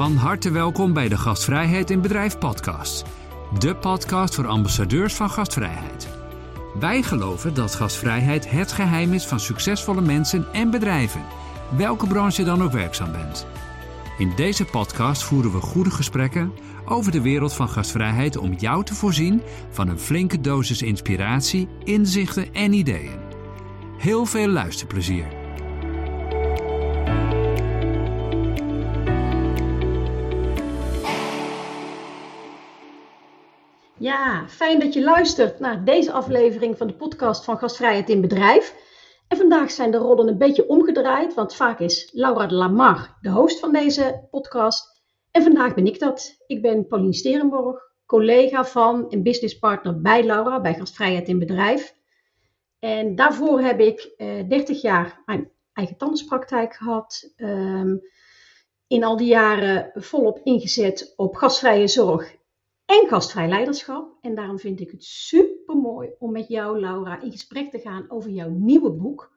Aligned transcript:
Van 0.00 0.16
harte 0.16 0.50
welkom 0.50 0.92
bij 0.92 1.08
de 1.08 1.18
Gastvrijheid 1.18 1.90
in 1.90 2.00
Bedrijf 2.00 2.38
podcast. 2.38 3.04
De 3.58 3.76
podcast 3.76 4.34
voor 4.34 4.46
ambassadeurs 4.46 5.14
van 5.14 5.30
gastvrijheid. 5.30 6.08
Wij 6.78 7.02
geloven 7.02 7.54
dat 7.54 7.74
gastvrijheid 7.74 8.50
het 8.50 8.72
geheim 8.72 9.12
is 9.12 9.26
van 9.26 9.40
succesvolle 9.40 10.00
mensen 10.00 10.46
en 10.52 10.70
bedrijven, 10.70 11.24
welke 11.76 12.06
branche 12.06 12.44
dan 12.44 12.62
ook 12.62 12.72
werkzaam 12.72 13.12
bent. 13.12 13.46
In 14.18 14.32
deze 14.36 14.64
podcast 14.64 15.22
voeren 15.22 15.52
we 15.52 15.60
goede 15.60 15.90
gesprekken 15.90 16.52
over 16.84 17.12
de 17.12 17.20
wereld 17.20 17.52
van 17.52 17.68
gastvrijheid 17.68 18.36
om 18.36 18.52
jou 18.52 18.84
te 18.84 18.94
voorzien 18.94 19.42
van 19.70 19.88
een 19.88 20.00
flinke 20.00 20.40
dosis 20.40 20.82
inspiratie, 20.82 21.68
inzichten 21.84 22.54
en 22.54 22.72
ideeën. 22.72 23.18
Heel 23.98 24.26
veel 24.26 24.48
luisterplezier. 24.48 25.39
Ja, 34.00 34.48
fijn 34.48 34.80
dat 34.80 34.94
je 34.94 35.02
luistert 35.02 35.58
naar 35.58 35.84
deze 35.84 36.12
aflevering 36.12 36.76
van 36.76 36.86
de 36.86 36.94
podcast 36.94 37.44
van 37.44 37.58
Gastvrijheid 37.58 38.08
in 38.08 38.20
Bedrijf. 38.20 38.74
En 39.28 39.36
vandaag 39.36 39.70
zijn 39.70 39.90
de 39.90 39.96
rollen 39.96 40.28
een 40.28 40.38
beetje 40.38 40.68
omgedraaid, 40.68 41.34
want 41.34 41.54
vaak 41.54 41.80
is 41.80 42.10
Laura 42.12 42.46
de 42.46 42.54
Lamar 42.54 43.16
de 43.20 43.30
host 43.30 43.60
van 43.60 43.72
deze 43.72 44.26
podcast. 44.30 45.02
En 45.30 45.42
vandaag 45.42 45.74
ben 45.74 45.86
ik 45.86 45.98
dat. 45.98 46.44
Ik 46.46 46.62
ben 46.62 46.86
Pauline 46.86 47.14
Sterenborg, 47.14 47.82
collega 48.06 48.64
van 48.64 49.10
en 49.10 49.22
businesspartner 49.22 50.00
bij 50.00 50.24
Laura 50.24 50.60
bij 50.60 50.74
Gastvrijheid 50.74 51.28
in 51.28 51.38
Bedrijf. 51.38 51.94
En 52.78 53.14
daarvoor 53.14 53.60
heb 53.60 53.80
ik 53.80 54.12
eh, 54.16 54.48
30 54.48 54.82
jaar 54.82 55.22
mijn 55.26 55.50
eigen 55.72 55.96
tandartspraktijk 55.96 56.74
gehad. 56.74 57.32
Um, 57.36 58.00
in 58.86 59.04
al 59.04 59.16
die 59.16 59.28
jaren 59.28 59.90
volop 59.94 60.40
ingezet 60.44 61.12
op 61.16 61.36
gastvrije 61.36 61.88
zorg 61.88 62.38
en 62.90 63.08
gastvrij 63.08 63.48
leiderschap. 63.48 64.16
En 64.20 64.34
daarom 64.34 64.58
vind 64.58 64.80
ik 64.80 64.90
het 64.90 65.04
super 65.04 65.76
mooi 65.76 66.10
om 66.18 66.32
met 66.32 66.48
jou, 66.48 66.80
Laura, 66.80 67.20
in 67.20 67.30
gesprek 67.30 67.70
te 67.70 67.78
gaan 67.78 68.04
over 68.08 68.30
jouw 68.30 68.48
nieuwe 68.48 68.92
boek 68.92 69.32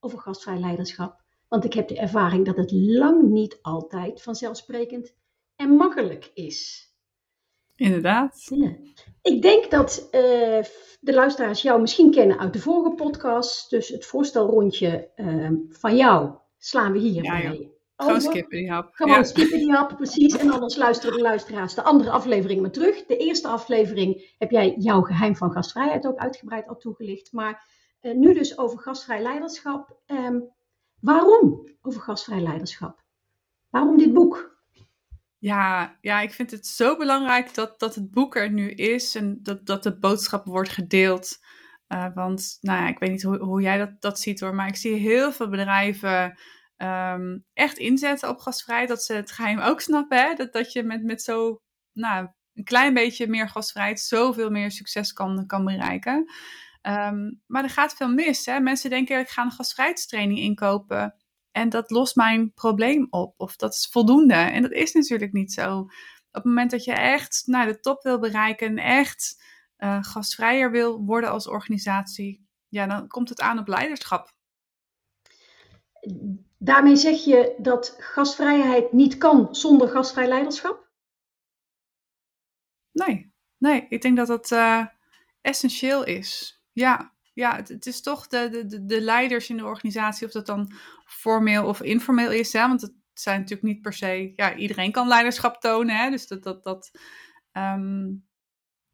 over 0.00 0.18
gastvrij 0.18 0.58
leiderschap. 0.58 1.24
Want 1.48 1.64
ik 1.64 1.72
heb 1.72 1.88
de 1.88 1.98
ervaring 1.98 2.46
dat 2.46 2.56
het 2.56 2.72
lang 2.72 3.22
niet 3.22 3.58
altijd 3.62 4.22
vanzelfsprekend 4.22 5.14
en 5.56 5.70
makkelijk 5.70 6.30
is. 6.34 6.90
Inderdaad. 7.76 8.46
Ja. 8.54 8.76
Ik 9.22 9.42
denk 9.42 9.70
dat 9.70 10.00
uh, 10.04 10.10
de 11.00 11.14
luisteraars 11.14 11.62
jou 11.62 11.80
misschien 11.80 12.10
kennen 12.10 12.38
uit 12.38 12.52
de 12.52 12.60
vorige 12.60 12.94
podcast. 12.94 13.70
Dus 13.70 13.88
het 13.88 14.06
voorstelrondje 14.06 15.10
uh, 15.16 15.50
van 15.68 15.96
jou 15.96 16.34
slaan 16.58 16.92
we 16.92 16.98
hier 16.98 17.24
Ja, 17.24 17.75
Gewoon 17.96 18.20
skippen 18.20 18.58
die 18.58 18.70
hap. 18.70 18.94
Gewoon 18.94 19.16
Ja. 19.16 19.22
skippen 19.24 19.58
die 19.58 19.72
hap, 19.72 19.96
precies. 19.96 20.36
En 20.36 20.50
anders 20.50 20.76
luisteren 20.76 21.16
de 21.16 21.22
luisteraars 21.22 21.74
de 21.74 21.82
andere 21.82 22.10
aflevering 22.10 22.60
maar 22.60 22.70
terug. 22.70 23.06
De 23.06 23.16
eerste 23.16 23.48
aflevering 23.48 24.34
heb 24.38 24.50
jij 24.50 24.74
jouw 24.78 25.02
geheim 25.02 25.36
van 25.36 25.52
gastvrijheid 25.52 26.06
ook 26.06 26.18
uitgebreid 26.18 26.68
al 26.68 26.76
toegelicht. 26.76 27.32
Maar 27.32 27.68
eh, 28.00 28.14
nu 28.14 28.34
dus 28.34 28.58
over 28.58 28.78
gastvrij 28.78 29.22
leiderschap. 29.22 29.96
Ehm, 30.06 30.40
waarom 31.00 31.68
over 31.80 32.00
gastvrij 32.00 32.40
leiderschap? 32.40 33.04
Waarom 33.70 33.96
dit 33.96 34.12
boek? 34.12 34.54
Ja, 35.38 35.96
ja, 36.00 36.20
ik 36.20 36.32
vind 36.32 36.50
het 36.50 36.66
zo 36.66 36.96
belangrijk 36.96 37.54
dat, 37.54 37.78
dat 37.80 37.94
het 37.94 38.10
boek 38.10 38.36
er 38.36 38.50
nu 38.50 38.70
is 38.70 39.14
en 39.14 39.38
dat, 39.42 39.66
dat 39.66 39.82
de 39.82 39.98
boodschap 39.98 40.46
wordt 40.46 40.68
gedeeld. 40.68 41.38
Eh, 41.86 42.06
want, 42.14 42.58
nou 42.60 42.82
ja, 42.82 42.88
ik 42.88 42.98
weet 42.98 43.10
niet 43.10 43.22
hoe, 43.22 43.38
hoe 43.38 43.60
jij 43.60 43.78
dat, 43.78 43.90
dat 44.00 44.20
ziet 44.20 44.40
hoor, 44.40 44.54
maar 44.54 44.68
ik 44.68 44.76
zie 44.76 44.94
heel 44.94 45.32
veel 45.32 45.48
bedrijven 45.48 46.38
ehm, 46.76 47.38
echt 47.52 47.78
inzetten 47.78 48.28
op 48.28 48.38
gastvrijheid. 48.38 48.88
Dat 48.88 49.02
ze 49.02 49.12
het 49.12 49.30
geheim 49.32 49.58
ook 49.58 49.80
snappen, 49.80 50.18
hè? 50.18 50.34
Dat, 50.34 50.52
dat 50.52 50.72
je 50.72 50.82
met, 50.82 51.02
met 51.02 51.22
zo, 51.22 51.60
nou, 51.92 52.28
een 52.54 52.64
klein 52.64 52.94
beetje 52.94 53.28
meer 53.28 53.48
gastvrijheid 53.48 54.00
zoveel 54.00 54.50
meer 54.50 54.70
succes 54.70 55.12
kan, 55.12 55.46
kan 55.46 55.64
bereiken. 55.64 56.30
Ehm, 56.80 57.32
maar 57.46 57.62
er 57.62 57.70
gaat 57.70 57.94
veel 57.94 58.08
mis. 58.08 58.46
Hè? 58.46 58.60
Mensen 58.60 58.90
denken, 58.90 59.18
ik 59.18 59.28
ga 59.28 59.42
een 59.42 59.50
gastvrijheidstraining 59.50 60.38
inkopen. 60.38 61.14
En 61.50 61.68
dat 61.68 61.90
lost 61.90 62.16
mijn 62.16 62.52
probleem 62.52 63.06
op. 63.10 63.34
Of 63.36 63.56
dat 63.56 63.74
is 63.74 63.88
voldoende. 63.90 64.34
En 64.34 64.62
dat 64.62 64.72
is 64.72 64.92
natuurlijk 64.92 65.32
niet 65.32 65.52
zo. 65.52 65.78
Op 65.78 65.88
het 66.30 66.44
moment 66.44 66.70
dat 66.70 66.84
je 66.84 66.92
echt 66.92 67.42
naar 67.46 67.66
de 67.66 67.80
top 67.80 68.02
wil 68.02 68.18
bereiken. 68.18 68.66
En 68.66 68.78
echt 68.78 69.42
eh, 69.76 69.98
gastvrijer 70.00 70.70
wil 70.70 71.04
worden 71.04 71.30
als 71.30 71.48
organisatie. 71.48 72.46
Ja, 72.68 72.86
dan 72.86 73.08
komt 73.08 73.28
het 73.28 73.40
aan 73.40 73.58
op 73.58 73.68
leiderschap. 73.68 74.34
Daarmee 76.58 76.96
zeg 76.96 77.24
je 77.24 77.54
dat 77.58 77.96
gastvrijheid 77.98 78.92
niet 78.92 79.18
kan 79.18 79.54
zonder 79.54 79.88
gastvrij 79.88 80.28
leiderschap? 80.28 80.88
Nee, 82.92 83.32
nee. 83.58 83.86
Ik 83.88 84.02
denk 84.02 84.16
dat 84.16 84.26
dat 84.26 84.52
eh, 84.52 84.86
essentieel 85.40 86.04
is. 86.04 86.60
Ja, 86.72 87.12
ja 87.34 87.56
het, 87.56 87.86
is 87.86 88.02
toch 88.02 88.26
de, 88.26 88.64
de, 88.66 88.84
de 88.84 89.00
leiders 89.00 89.48
in 89.50 89.56
de 89.56 89.64
organisatie. 89.64 90.26
Of 90.26 90.32
dat 90.32 90.46
dan 90.46 90.72
formeel 91.04 91.66
of 91.66 91.82
informeel 91.82 92.30
is. 92.30 92.52
Hè? 92.52 92.68
Want 92.68 92.80
het 92.80 92.94
zijn 93.12 93.40
natuurlijk 93.40 93.68
niet 93.68 93.82
per 93.82 93.92
se... 93.92 94.32
Ja, 94.36 94.54
iedereen 94.54 94.92
kan 94.92 95.08
leiderschap 95.08 95.60
tonen. 95.60 95.96
Hè? 95.96 96.10
Dus 96.10 96.26
dat... 96.26 96.42
dat, 96.42 96.64
dat 96.64 96.90
ehm, 97.52 98.06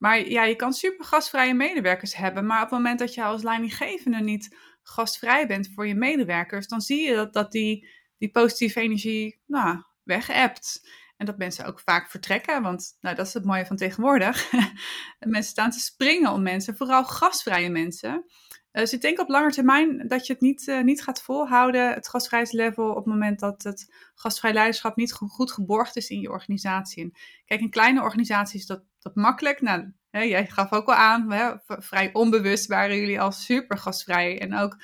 maar 0.02 0.28
ja, 0.28 0.44
je 0.44 0.56
kan 0.56 0.72
super 0.72 1.04
gastvrije 1.04 1.54
medewerkers 1.54 2.16
hebben. 2.16 2.46
Maar 2.46 2.62
op 2.62 2.70
het 2.70 2.78
moment 2.78 2.98
dat 2.98 3.14
je 3.14 3.24
als 3.24 3.42
leidinggevende 3.42 4.18
niet 4.18 4.56
gastvrij 4.82 5.46
bent 5.46 5.70
voor 5.74 5.86
je 5.86 5.94
medewerkers, 5.94 6.66
dan 6.66 6.80
zie 6.80 7.00
je 7.08 7.14
dat, 7.14 7.32
dat 7.32 7.52
die, 7.52 7.88
die 8.18 8.30
positieve 8.30 8.80
energie 8.80 9.40
nou, 9.46 9.82
weg-appt. 10.02 10.90
En 11.16 11.26
dat 11.26 11.38
mensen 11.38 11.64
ook 11.64 11.80
vaak 11.80 12.10
vertrekken, 12.10 12.62
want 12.62 12.96
nou, 13.00 13.16
dat 13.16 13.26
is 13.26 13.34
het 13.34 13.44
mooie 13.44 13.66
van 13.66 13.76
tegenwoordig. 13.76 14.52
mensen 15.18 15.50
staan 15.50 15.70
te 15.70 15.80
springen 15.80 16.32
om 16.32 16.42
mensen, 16.42 16.76
vooral 16.76 17.04
gastvrije 17.04 17.68
mensen. 17.68 18.24
Dus 18.72 18.92
ik 18.92 19.00
denk 19.00 19.20
op 19.20 19.28
lange 19.28 19.50
termijn 19.50 20.08
dat 20.08 20.26
je 20.26 20.32
het 20.32 20.42
niet, 20.42 20.66
uh, 20.66 20.82
niet 20.82 21.02
gaat 21.02 21.22
volhouden, 21.22 21.94
het 21.94 22.08
gastvrijheidslevel, 22.08 22.90
op 22.90 22.96
het 22.96 23.06
moment 23.06 23.40
dat 23.40 23.62
het 23.62 23.94
gastvrij 24.14 24.52
leiderschap 24.52 24.96
niet 24.96 25.12
goed 25.12 25.52
geborgd 25.52 25.96
is 25.96 26.08
in 26.08 26.20
je 26.20 26.30
organisatie. 26.30 27.16
Kijk, 27.44 27.60
in 27.60 27.70
kleine 27.70 28.02
organisaties 28.02 28.60
is 28.60 28.66
dat, 28.66 28.82
dat 28.98 29.14
makkelijk. 29.14 29.60
Nou, 29.60 29.92
hè, 30.10 30.20
jij 30.20 30.46
gaf 30.46 30.72
ook 30.72 30.86
al 30.86 30.94
aan, 30.94 31.32
hè, 31.32 31.52
vrij 31.66 32.10
onbewust 32.12 32.66
waren 32.66 32.96
jullie 32.96 33.20
al 33.20 33.32
super 33.32 33.78
gastvrij 33.78 34.40
en 34.40 34.54
ook 34.54 34.76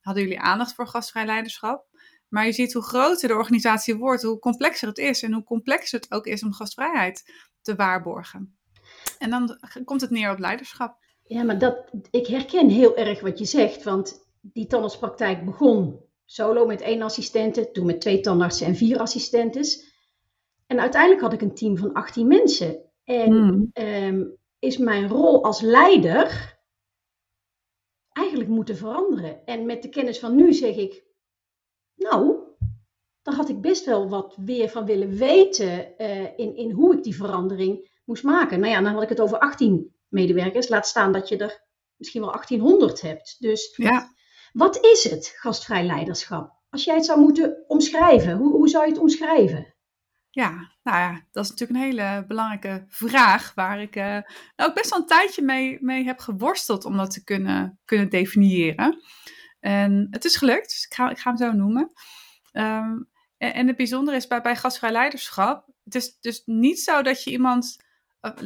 hadden 0.00 0.22
jullie 0.22 0.40
aandacht 0.40 0.74
voor 0.74 0.88
gastvrij 0.88 1.26
leiderschap. 1.26 1.86
Maar 2.28 2.46
je 2.46 2.52
ziet 2.52 2.72
hoe 2.72 2.82
groter 2.82 3.28
de 3.28 3.34
organisatie 3.34 3.96
wordt, 3.96 4.22
hoe 4.22 4.38
complexer 4.38 4.88
het 4.88 4.98
is 4.98 5.22
en 5.22 5.32
hoe 5.32 5.44
complexer 5.44 6.00
het 6.00 6.12
ook 6.12 6.26
is 6.26 6.42
om 6.42 6.52
gastvrijheid 6.52 7.32
te 7.62 7.74
waarborgen. 7.74 8.58
En 9.18 9.30
dan 9.30 9.58
komt 9.84 10.00
het 10.00 10.10
neer 10.10 10.30
op 10.30 10.38
leiderschap. 10.38 11.03
Ja, 11.26 11.42
maar 11.42 11.58
dat, 11.58 11.90
ik 12.10 12.26
herken 12.26 12.68
heel 12.68 12.96
erg 12.96 13.20
wat 13.20 13.38
je 13.38 13.44
zegt, 13.44 13.82
want 13.82 14.28
die 14.40 14.66
tandartspraktijk 14.66 15.44
begon 15.44 16.00
solo 16.24 16.66
met 16.66 16.80
één 16.80 17.02
assistente, 17.02 17.70
toen 17.70 17.86
met 17.86 18.00
twee 18.00 18.20
tandartsen 18.20 18.66
en 18.66 18.76
vier 18.76 18.98
assistentes. 18.98 19.92
En 20.66 20.80
uiteindelijk 20.80 21.22
had 21.22 21.32
ik 21.32 21.40
een 21.40 21.54
team 21.54 21.76
van 21.76 21.92
18 21.92 22.26
mensen. 22.26 22.82
En 23.04 23.32
Hmm. 23.32 23.70
um, 23.74 24.36
is 24.58 24.78
mijn 24.78 25.08
rol 25.08 25.44
als 25.44 25.60
leider 25.60 26.58
eigenlijk 28.12 28.50
moeten 28.50 28.76
veranderen. 28.76 29.46
En 29.46 29.66
met 29.66 29.82
de 29.82 29.88
kennis 29.88 30.18
van 30.18 30.34
nu 30.34 30.52
zeg 30.52 30.76
ik, 30.76 31.04
nou, 31.94 32.36
daar 33.22 33.34
had 33.34 33.48
ik 33.48 33.60
best 33.60 33.84
wel 33.84 34.08
wat 34.08 34.36
weer 34.44 34.68
van 34.68 34.84
willen 34.84 35.16
weten 35.16 35.94
uh, 35.98 36.38
in, 36.38 36.56
in 36.56 36.70
hoe 36.70 36.94
ik 36.96 37.02
die 37.02 37.16
verandering 37.16 38.00
moest 38.04 38.22
maken. 38.22 38.60
Nou 38.60 38.72
ja, 38.72 38.80
dan 38.80 38.92
had 38.92 39.02
ik 39.02 39.08
het 39.08 39.20
over 39.20 39.38
18 39.38 39.93
medewerkers. 40.14 40.68
Laat 40.68 40.86
staan 40.86 41.12
dat 41.12 41.28
je 41.28 41.36
er 41.36 41.64
misschien 41.96 42.20
wel 42.20 42.30
1800 42.30 43.00
hebt. 43.00 43.36
Dus 43.38 43.74
Ja. 43.76 44.12
wat 44.52 44.84
is 44.84 45.04
het 45.10 45.34
gastvrij 45.36 45.84
leiderschap? 45.84 46.52
Als 46.70 46.84
jij 46.84 46.94
het 46.94 47.04
zou 47.04 47.20
moeten 47.20 47.64
omschrijven, 47.66 48.36
hoe, 48.36 48.52
hoe 48.52 48.68
zou 48.68 48.84
je 48.84 48.90
het 48.90 49.00
omschrijven? 49.00 49.74
Ja, 50.30 50.50
nou 50.82 50.98
ja, 50.98 51.26
dat 51.32 51.44
is 51.44 51.50
natuurlijk 51.50 51.78
een 51.78 51.86
hele 51.86 52.24
belangrijke 52.26 52.84
vraag 52.88 53.54
waar 53.54 53.80
ik 53.80 53.96
uh, 53.96 54.04
nou 54.56 54.70
ook 54.70 54.74
best 54.74 54.90
wel 54.90 54.98
een 54.98 55.06
tijdje 55.06 55.42
mee, 55.42 55.78
mee 55.80 56.04
heb 56.04 56.18
geworsteld 56.18 56.84
om 56.84 56.96
dat 56.96 57.10
te 57.10 57.24
kunnen, 57.24 57.80
kunnen 57.84 58.08
definiëren. 58.08 59.02
En 59.60 60.06
het 60.10 60.24
is 60.24 60.36
gelukt, 60.36 60.68
dus 60.68 60.84
ik 60.84 60.94
ga, 60.94 61.10
ik 61.10 61.18
ga 61.18 61.28
hem 61.30 61.38
zo 61.38 61.52
noemen. 61.52 61.92
Um, 62.52 63.10
en, 63.36 63.54
en 63.54 63.66
het 63.66 63.76
bijzondere 63.76 64.16
is 64.16 64.26
bij, 64.26 64.40
bij 64.40 64.56
gastvrij 64.56 64.92
leiderschap, 64.92 65.66
het 65.84 65.94
is 65.94 66.18
dus 66.20 66.42
niet 66.44 66.80
zo 66.80 67.02
dat 67.02 67.22
je 67.22 67.30
iemand 67.30 67.83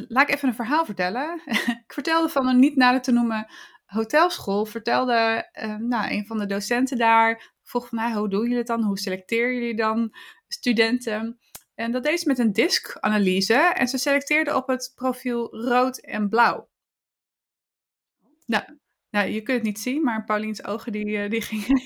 laat 0.07 0.29
ik 0.29 0.35
even 0.35 0.47
een 0.47 0.55
verhaal 0.55 0.85
vertellen. 0.85 1.41
ik 1.85 1.93
vertelde 1.93 2.29
van 2.29 2.47
een 2.47 2.59
niet 2.59 2.75
nader 2.75 3.01
te 3.01 3.11
noemen 3.11 3.47
hotelschool. 3.85 4.65
Vertelde 4.65 5.49
uh, 5.63 5.75
nou, 5.75 6.11
een 6.11 6.25
van 6.25 6.37
de 6.37 6.45
docenten 6.45 6.97
daar. 6.97 7.53
Vroeg 7.63 7.87
van, 7.87 7.97
nou, 7.97 8.17
hoe 8.17 8.29
doen 8.29 8.41
jullie 8.41 8.57
het 8.57 8.67
dan? 8.67 8.83
Hoe 8.83 8.99
selecteren 8.99 9.53
jullie 9.53 9.75
dan 9.75 10.15
studenten? 10.47 11.39
En 11.75 11.91
dat 11.91 12.03
deed 12.03 12.19
ze 12.19 12.27
met 12.27 12.39
een 12.39 12.53
disk-analyse. 12.53 13.53
En 13.53 13.87
ze 13.87 13.97
selecteerde 13.97 14.55
op 14.55 14.67
het 14.67 14.91
profiel 14.95 15.55
rood 15.55 15.97
en 15.97 16.29
blauw. 16.29 16.69
Nou, 18.45 18.63
nou 19.09 19.29
je 19.29 19.41
kunt 19.41 19.57
het 19.57 19.65
niet 19.65 19.79
zien, 19.79 20.03
maar 20.03 20.23
Paulien's 20.23 20.63
ogen 20.63 20.91
die, 20.91 21.05
uh, 21.05 21.29
die, 21.29 21.41
gingen, 21.41 21.83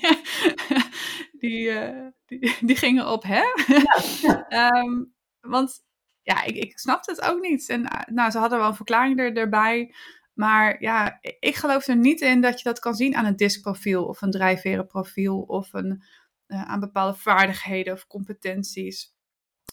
die, 1.42 1.70
uh, 1.70 2.06
die, 2.26 2.56
die, 2.60 2.76
gingen 2.76 3.10
op, 3.10 3.22
hè? 3.22 3.42
Ja, 3.66 4.46
ja. 4.48 4.70
um, 4.84 5.14
want 5.40 5.82
ja, 6.24 6.42
ik, 6.42 6.56
ik 6.56 6.78
snapte 6.78 7.10
het 7.10 7.20
ook 7.20 7.40
niet. 7.40 7.68
En 7.68 8.06
nou, 8.06 8.30
ze 8.30 8.38
hadden 8.38 8.58
wel 8.58 8.68
een 8.68 8.74
verklaring 8.74 9.18
er, 9.18 9.36
erbij. 9.36 9.94
Maar 10.34 10.82
ja, 10.82 11.18
ik 11.20 11.54
geloof 11.54 11.86
er 11.86 11.96
niet 11.96 12.20
in 12.20 12.40
dat 12.40 12.58
je 12.58 12.68
dat 12.68 12.78
kan 12.78 12.94
zien 12.94 13.16
aan 13.16 13.24
een 13.24 13.36
diskprofiel 13.36 14.04
of 14.04 14.22
een 14.22 14.30
drijfverenprofiel 14.30 15.40
of 15.40 15.72
een, 15.72 16.02
aan 16.46 16.80
bepaalde 16.80 17.18
vaardigheden 17.18 17.92
of 17.92 18.06
competenties. 18.06 19.14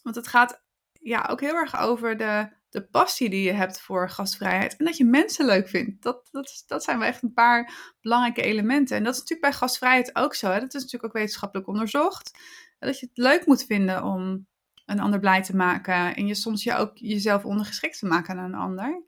Want 0.04 0.16
het 0.16 0.28
gaat 0.28 0.64
ja, 0.94 1.28
ook 1.30 1.42
heel 1.42 1.56
erg 1.56 1.80
over 1.80 2.18
de, 2.18 2.50
de 2.70 2.88
passie 2.88 3.30
die 3.30 3.44
je 3.44 3.52
hebt 3.52 3.82
voor 3.82 4.10
gastvrijheid. 4.10 4.78
En 4.78 4.86
dat 4.86 4.98
je 4.98 5.06
mensen 5.06 5.46
leuk 5.46 5.68
vindt. 5.68 6.04
Dat, 6.04 6.28
dat, 6.32 6.64
dat 6.68 6.84
zijn 6.84 7.00
wel 7.00 7.08
echt 7.08 7.24
een 7.24 7.34
paar 7.34 7.74
belangrijke 8.02 8.42
elementen. 8.42 8.98
En 8.98 9.04
dat 9.04 9.14
is 9.14 9.20
natuurlijk 9.20 9.50
bij 9.50 9.60
gastvrijheid 9.60 10.16
ook 10.16 10.36
zo. 10.36 10.48
Hè? 10.52 10.60
Dat 10.60 10.74
is 10.74 10.82
natuurlijk 10.82 11.04
ook 11.04 11.20
wetenschappelijk 11.20 11.68
onderzocht. 11.68 12.32
Dat 12.80 13.00
je 13.00 13.06
het 13.06 13.18
leuk 13.18 13.46
moet 13.46 13.66
vinden 13.66 14.04
om 14.04 14.48
een 14.92 15.00
ander 15.00 15.20
blij 15.20 15.44
te 15.44 15.56
maken. 15.56 16.16
En 16.16 16.28
je 16.28 16.36
soms 16.36 16.64
je 16.64 16.76
ook 16.76 16.92
jezelf 16.94 17.46
ondergeschikt 17.46 18.00
te 18.00 18.06
maken 18.06 18.38
aan 18.38 18.46
een 18.46 18.60
ander. 18.60 19.04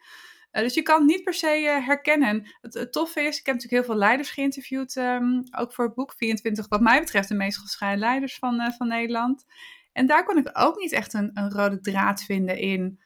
Uh, 0.52 0.62
dus 0.62 0.74
je 0.74 0.82
kan 0.82 1.06
niet 1.06 1.24
per 1.24 1.34
se 1.34 1.62
uh, 1.62 1.86
herkennen. 1.86 2.48
Het, 2.62 2.74
het, 2.74 2.92
toffe 2.92 3.22
is, 3.22 3.40
ik 3.40 3.46
heb 3.46 3.56
natuurlijk 3.56 3.84
heel 3.84 3.94
veel 3.94 4.02
leiders 4.02 4.30
geïnterviewd. 4.32 4.96
Um, 4.96 5.44
ook 5.58 5.74
voor 5.74 5.86
het 5.86 5.94
boek 5.94 6.14
24, 6.18 6.68
wat 6.68 6.82
mij 6.82 7.00
betreft, 7.00 7.28
de 7.28 7.36
meest 7.36 7.58
gescheiden 7.58 8.00
leiders 8.00 8.38
van, 8.38 8.62
uh, 8.62 8.70
van 8.78 8.88
Nederland. 8.88 9.46
En 9.94 10.08
daar 10.08 10.26
kon 10.26 10.38
ik 10.38 10.50
ook 10.54 10.80
niet 10.80 10.92
echt 10.92 11.14
een, 11.14 11.32
een 11.34 11.52
rode 11.52 11.80
draad 11.80 12.24
vinden 12.24 12.58
in 12.58 13.00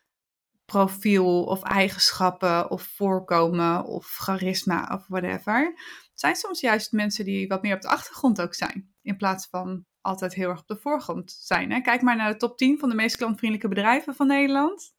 profiel 0.66 1.44
of 1.44 1.64
eigenschappen 1.64 2.72
of 2.72 2.84
voorkomen 2.84 3.86
of 3.86 4.06
charisma 4.06 4.90
of 4.94 5.06
whatever. 5.08 5.66
Het 6.10 6.20
zijn 6.20 6.36
soms 6.36 6.60
juist 6.60 6.92
mensen 6.92 7.26
die 7.26 7.48
wat 7.48 7.62
meer 7.62 7.76
op 7.76 7.82
de 7.82 7.88
achtergrond 7.88 8.42
ook 8.42 8.54
zijn. 8.54 8.94
In 9.02 9.18
plaats 9.18 9.48
van 9.50 9.86
altijd 10.08 10.34
heel 10.34 10.50
erg 10.50 10.60
op 10.60 10.68
de 10.68 10.78
voorgrond 10.78 11.32
zijn. 11.40 11.72
Hè? 11.72 11.82
Kijk 11.82 12.02
maar 12.02 12.16
naar 12.16 12.32
de 12.32 12.38
top 12.38 12.58
10 12.58 12.80
van 12.80 12.90
de 12.90 12.96
meest 12.96 13.18
klantvriendelijke 13.18 13.76
bedrijven 13.76 14.16
van 14.16 14.28
Nederland. 14.28 14.96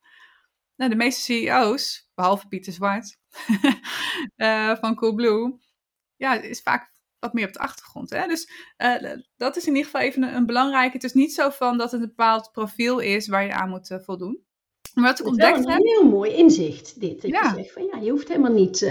Nou, 0.76 0.90
de 0.90 0.96
meeste 0.96 1.20
CEO's, 1.20 2.10
behalve 2.14 2.48
Pieter 2.48 2.72
Zwart 2.72 3.18
uh, 4.36 4.76
van 4.80 4.94
Coolblue, 4.94 5.58
ja, 6.16 6.34
is 6.34 6.62
vaak 6.62 6.92
wat 7.18 7.32
meer 7.32 7.46
op 7.46 7.52
de 7.52 7.58
achtergrond. 7.58 8.10
Hè? 8.10 8.26
Dus 8.26 8.50
uh, 8.78 9.12
dat 9.36 9.56
is 9.56 9.66
in 9.66 9.74
ieder 9.74 9.84
geval 9.84 10.00
even 10.00 10.22
een, 10.22 10.34
een 10.34 10.46
belangrijke. 10.46 10.92
Het 10.92 11.04
is 11.04 11.12
niet 11.12 11.34
zo 11.34 11.50
van 11.50 11.78
dat 11.78 11.92
het 11.92 12.00
een 12.00 12.06
bepaald 12.06 12.52
profiel 12.52 12.98
is 12.98 13.28
waar 13.28 13.44
je 13.44 13.52
aan 13.52 13.68
moet 13.68 13.90
uh, 13.90 13.98
voldoen. 13.98 14.46
Maar 14.94 15.04
wat 15.04 15.20
ik 15.20 15.26
ontdekt 15.26 15.56
heb... 15.56 15.66
een 15.66 15.86
heel 15.86 16.08
mooi 16.08 16.32
inzicht, 16.32 17.00
dit. 17.00 17.22
Dat 17.22 17.30
ja. 17.30 17.42
je 17.42 17.54
zegt 17.54 17.72
van 17.72 17.84
ja, 17.84 17.98
je 17.98 18.10
hoeft 18.10 18.28
helemaal 18.28 18.52
niet 18.52 18.82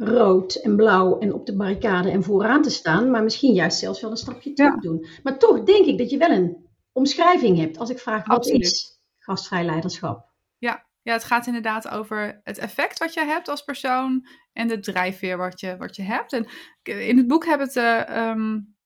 rood 0.00 0.54
en 0.54 0.76
blauw 0.76 1.18
en 1.18 1.34
op 1.34 1.46
de 1.46 1.56
barricade 1.56 2.10
en 2.10 2.22
vooraan 2.22 2.62
te 2.62 2.70
staan. 2.70 3.10
Maar 3.10 3.22
misschien 3.22 3.54
juist 3.54 3.78
zelfs 3.78 4.00
wel 4.00 4.10
een 4.10 4.16
stapje 4.16 4.52
terug 4.52 4.74
ja. 4.74 4.80
doen. 4.80 5.06
Maar 5.22 5.38
toch 5.38 5.62
denk 5.62 5.86
ik 5.86 5.98
dat 5.98 6.10
je 6.10 6.18
wel 6.18 6.30
een 6.30 6.68
omschrijving 6.92 7.58
hebt. 7.58 7.78
Als 7.78 7.90
ik 7.90 7.98
vraag, 7.98 8.26
wat 8.26 8.36
Absoluut. 8.36 8.62
is 8.62 9.00
gastvrij 9.18 9.64
leiderschap? 9.64 10.28
Ja, 10.58 10.86
ja, 11.02 11.12
het 11.12 11.24
gaat 11.24 11.46
inderdaad 11.46 11.88
over 11.88 12.40
het 12.44 12.58
effect 12.58 12.98
wat 12.98 13.14
je 13.14 13.24
hebt 13.24 13.48
als 13.48 13.62
persoon 13.62 14.26
en 14.52 14.68
de 14.68 14.80
drijfveer 14.80 15.36
wat 15.36 15.60
je, 15.60 15.76
wat 15.76 15.96
je 15.96 16.02
hebt. 16.02 16.32
En 16.32 16.46
in 16.82 17.16
het 17.16 17.26
boek 17.26 17.44
hebben 17.44 17.68
we 17.72 17.80
het 17.80 18.08
uh, 18.08 18.28
um, 18.28 18.76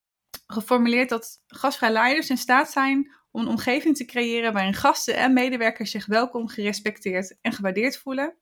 geformuleerd 0.46 1.08
dat 1.08 1.43
gastvrij 1.46 1.90
leiders 1.90 2.31
in 2.31 2.37
staat 2.37 2.70
zijn 2.70 3.12
om 3.31 3.40
een 3.40 3.49
omgeving 3.49 3.96
te 3.96 4.05
creëren 4.05 4.52
waarin 4.52 4.75
gasten 4.75 5.17
en 5.17 5.32
medewerkers 5.32 5.90
zich 5.90 6.06
welkom, 6.06 6.49
gerespecteerd 6.49 7.37
en 7.40 7.52
gewaardeerd 7.52 7.99
voelen. 7.99 8.37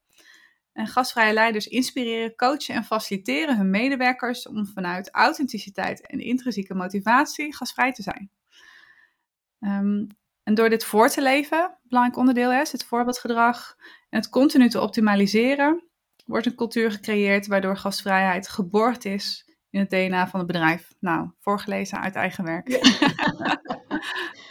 En 0.73 0.87
gastvrije 0.87 1.33
leiders 1.33 1.67
inspireren, 1.67 2.35
coachen 2.35 2.75
en 2.75 2.83
faciliteren 2.83 3.57
hun 3.57 3.69
medewerkers 3.69 4.47
om 4.47 4.67
vanuit 4.67 5.09
authenticiteit 5.11 6.07
en 6.07 6.19
intrinsieke 6.19 6.73
motivatie 6.73 7.55
gastvrij 7.55 7.91
te 7.91 8.01
zijn. 8.01 8.31
Um, 9.59 10.07
en 10.43 10.53
door 10.53 10.69
dit 10.69 10.85
voor 10.85 11.09
te 11.09 11.21
leven, 11.21 11.77
belangrijk 11.83 12.19
onderdeel 12.19 12.51
is 12.51 12.71
het 12.71 12.85
voorbeeldgedrag, 12.85 13.75
en 14.09 14.19
het 14.19 14.29
continu 14.29 14.69
te 14.69 14.81
optimaliseren, 14.81 15.83
wordt 16.25 16.45
een 16.45 16.55
cultuur 16.55 16.91
gecreëerd 16.91 17.47
waardoor 17.47 17.77
gastvrijheid 17.77 18.47
geborgd 18.47 19.05
is 19.05 19.49
in 19.69 19.79
het 19.79 19.89
DNA 19.89 20.27
van 20.27 20.39
het 20.39 20.47
bedrijf. 20.47 20.93
Nou, 20.99 21.29
voorgelezen 21.39 22.01
uit 22.01 22.15
eigen 22.15 22.43
werk. 22.43 22.67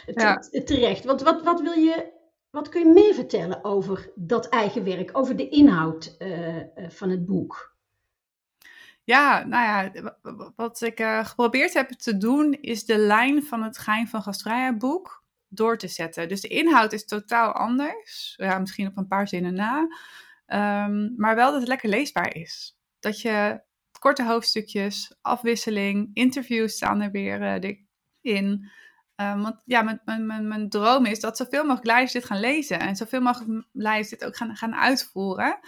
Ja. 0.05 0.37
Terecht. 0.65 1.03
Want 1.03 1.21
wat, 1.21 1.43
wat, 1.43 1.61
wil 1.61 1.73
je, 1.73 2.12
wat 2.53 2.69
kun 2.69 2.87
je 2.87 2.93
meer 2.93 3.13
vertellen 3.13 3.63
over 3.63 4.11
dat 4.15 4.49
eigen 4.49 4.83
werk, 4.83 5.09
over 5.17 5.35
de 5.35 5.49
inhoud 5.49 6.15
uh, 6.19 6.57
van 6.87 7.09
het 7.09 7.25
boek? 7.25 7.75
Ja, 9.03 9.43
nou 9.43 9.63
ja, 9.63 10.11
wat 10.55 10.81
ik 10.81 10.99
uh, 10.99 11.25
geprobeerd 11.25 11.73
heb 11.73 11.89
te 11.89 12.17
doen, 12.17 12.53
is 12.61 12.85
de 12.85 12.97
lijn 12.97 13.43
van 13.43 13.63
het 13.63 13.77
Geheim 13.77 14.07
van 14.07 14.21
Gastvrijheid 14.21 14.77
boek 14.77 15.23
door 15.47 15.77
te 15.77 15.87
zetten. 15.87 16.27
Dus 16.27 16.41
de 16.41 16.47
inhoud 16.47 16.93
is 16.93 17.05
totaal 17.05 17.51
anders. 17.51 18.33
Ja, 18.37 18.59
misschien 18.59 18.87
op 18.87 18.97
een 18.97 19.07
paar 19.07 19.27
zinnen 19.27 19.53
na. 19.53 19.79
Um, 20.85 21.13
maar 21.17 21.35
wel 21.35 21.51
dat 21.51 21.59
het 21.59 21.69
lekker 21.69 21.89
leesbaar 21.89 22.35
is. 22.35 22.77
Dat 22.99 23.21
je 23.21 23.61
korte 23.99 24.25
hoofdstukjes, 24.25 25.15
afwisseling, 25.21 26.09
interviews 26.13 26.73
staan 26.73 27.01
er 27.01 27.11
weer 27.11 27.59
in. 28.21 28.71
Um, 29.15 29.41
want 29.41 29.61
ja, 29.65 29.81
mijn, 29.81 30.01
mijn, 30.05 30.47
mijn, 30.47 30.69
droom 30.69 31.05
is 31.05 31.19
dat 31.19 31.37
zoveel 31.37 31.61
mogelijk 31.61 31.85
leiders 31.85 32.13
dit 32.13 32.25
gaan 32.25 32.39
lezen. 32.39 32.79
En 32.79 32.95
zoveel 32.95 33.21
mogelijk 33.21 33.65
leiders 33.71 34.09
dit 34.09 34.25
ook 34.25 34.35
gaan, 34.35 34.55
gaan 34.55 34.75
uitvoeren. 34.75 35.59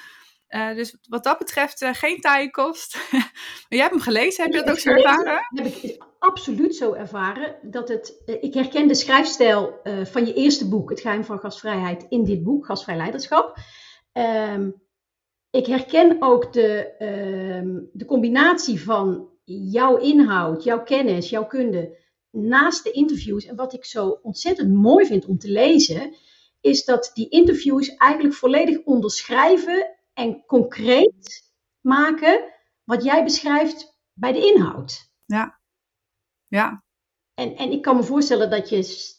Uh, 0.49 0.75
dus 0.75 0.97
wat 1.09 1.23
dat 1.23 1.37
betreft 1.37 1.81
uh, 1.81 1.93
geen 1.93 2.21
taaie 2.21 2.51
kost. 2.51 2.97
maar 3.11 3.31
jij 3.69 3.79
hebt 3.79 3.91
hem 3.91 3.99
gelezen, 3.99 4.43
heb 4.43 4.53
je 4.53 4.59
dat 4.59 4.69
ook 4.69 4.79
zo 4.79 4.89
ervaren? 4.89 5.47
Heb 5.49 5.65
ik 5.65 6.03
absoluut 6.19 6.75
zo 6.75 6.93
ervaren. 6.93 7.55
Dat 7.61 7.87
het, 7.87 8.23
uh, 8.25 8.43
ik 8.43 8.53
herken 8.53 8.87
de 8.87 8.95
schrijfstijl 8.95 9.79
van 10.03 10.25
je 10.25 10.33
eerste 10.33 10.69
boek, 10.69 10.89
Het 10.89 10.99
Geheim 10.99 11.23
van 11.23 11.39
Gastvrijheid, 11.39 12.05
in 12.09 12.23
dit 12.23 12.43
boek, 12.43 12.65
Gastvrij 12.65 12.97
Leiderschap. 12.97 13.57
Um, 14.13 14.83
ik 15.55 15.65
herken 15.65 16.17
ook 16.19 16.53
de, 16.53 16.95
um, 17.59 17.89
de 17.93 18.05
combinatie 18.05 18.83
van 18.83 19.29
jouw 19.45 19.97
inhoud, 19.97 20.63
jouw 20.63 20.83
kennis, 20.83 21.29
jouw 21.29 21.45
kunde, 21.45 21.97
naast 22.35 22.83
de 22.83 22.91
interviews. 22.91 23.45
En 23.45 23.55
wat 23.55 23.73
ik 23.73 23.85
zo 23.85 24.19
ontzettend 24.21 24.73
mooi 24.73 25.05
vind 25.05 25.25
om 25.25 25.37
te 25.37 25.49
lezen, 25.49 26.15
is 26.61 26.85
dat 26.85 27.11
die 27.13 27.29
interviews 27.29 27.95
eigenlijk 27.95 28.35
volledig 28.35 28.83
onderschrijven 28.83 29.95
en 30.13 30.45
concreet 30.45 31.51
maken 31.81 32.53
wat 32.83 33.03
jij 33.03 33.23
beschrijft 33.23 33.97
bij 34.13 34.31
de 34.31 34.53
inhoud. 34.53 35.11
Ja. 35.25 35.59
Ja. 36.47 36.83
En, 37.33 37.55
en 37.55 37.71
ik 37.71 37.81
kan 37.81 37.95
me 37.95 38.03
voorstellen 38.03 38.49
dat 38.49 38.69
je 38.69 39.13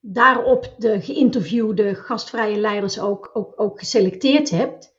daarop 0.00 0.74
de 0.78 1.00
geïnterviewde 1.00 1.94
gastvrije 1.94 2.56
leiders 2.56 2.98
ook, 2.98 3.30
ook, 3.32 3.60
ook 3.60 3.78
geselecteerd 3.78 4.50
hebt. 4.50 4.93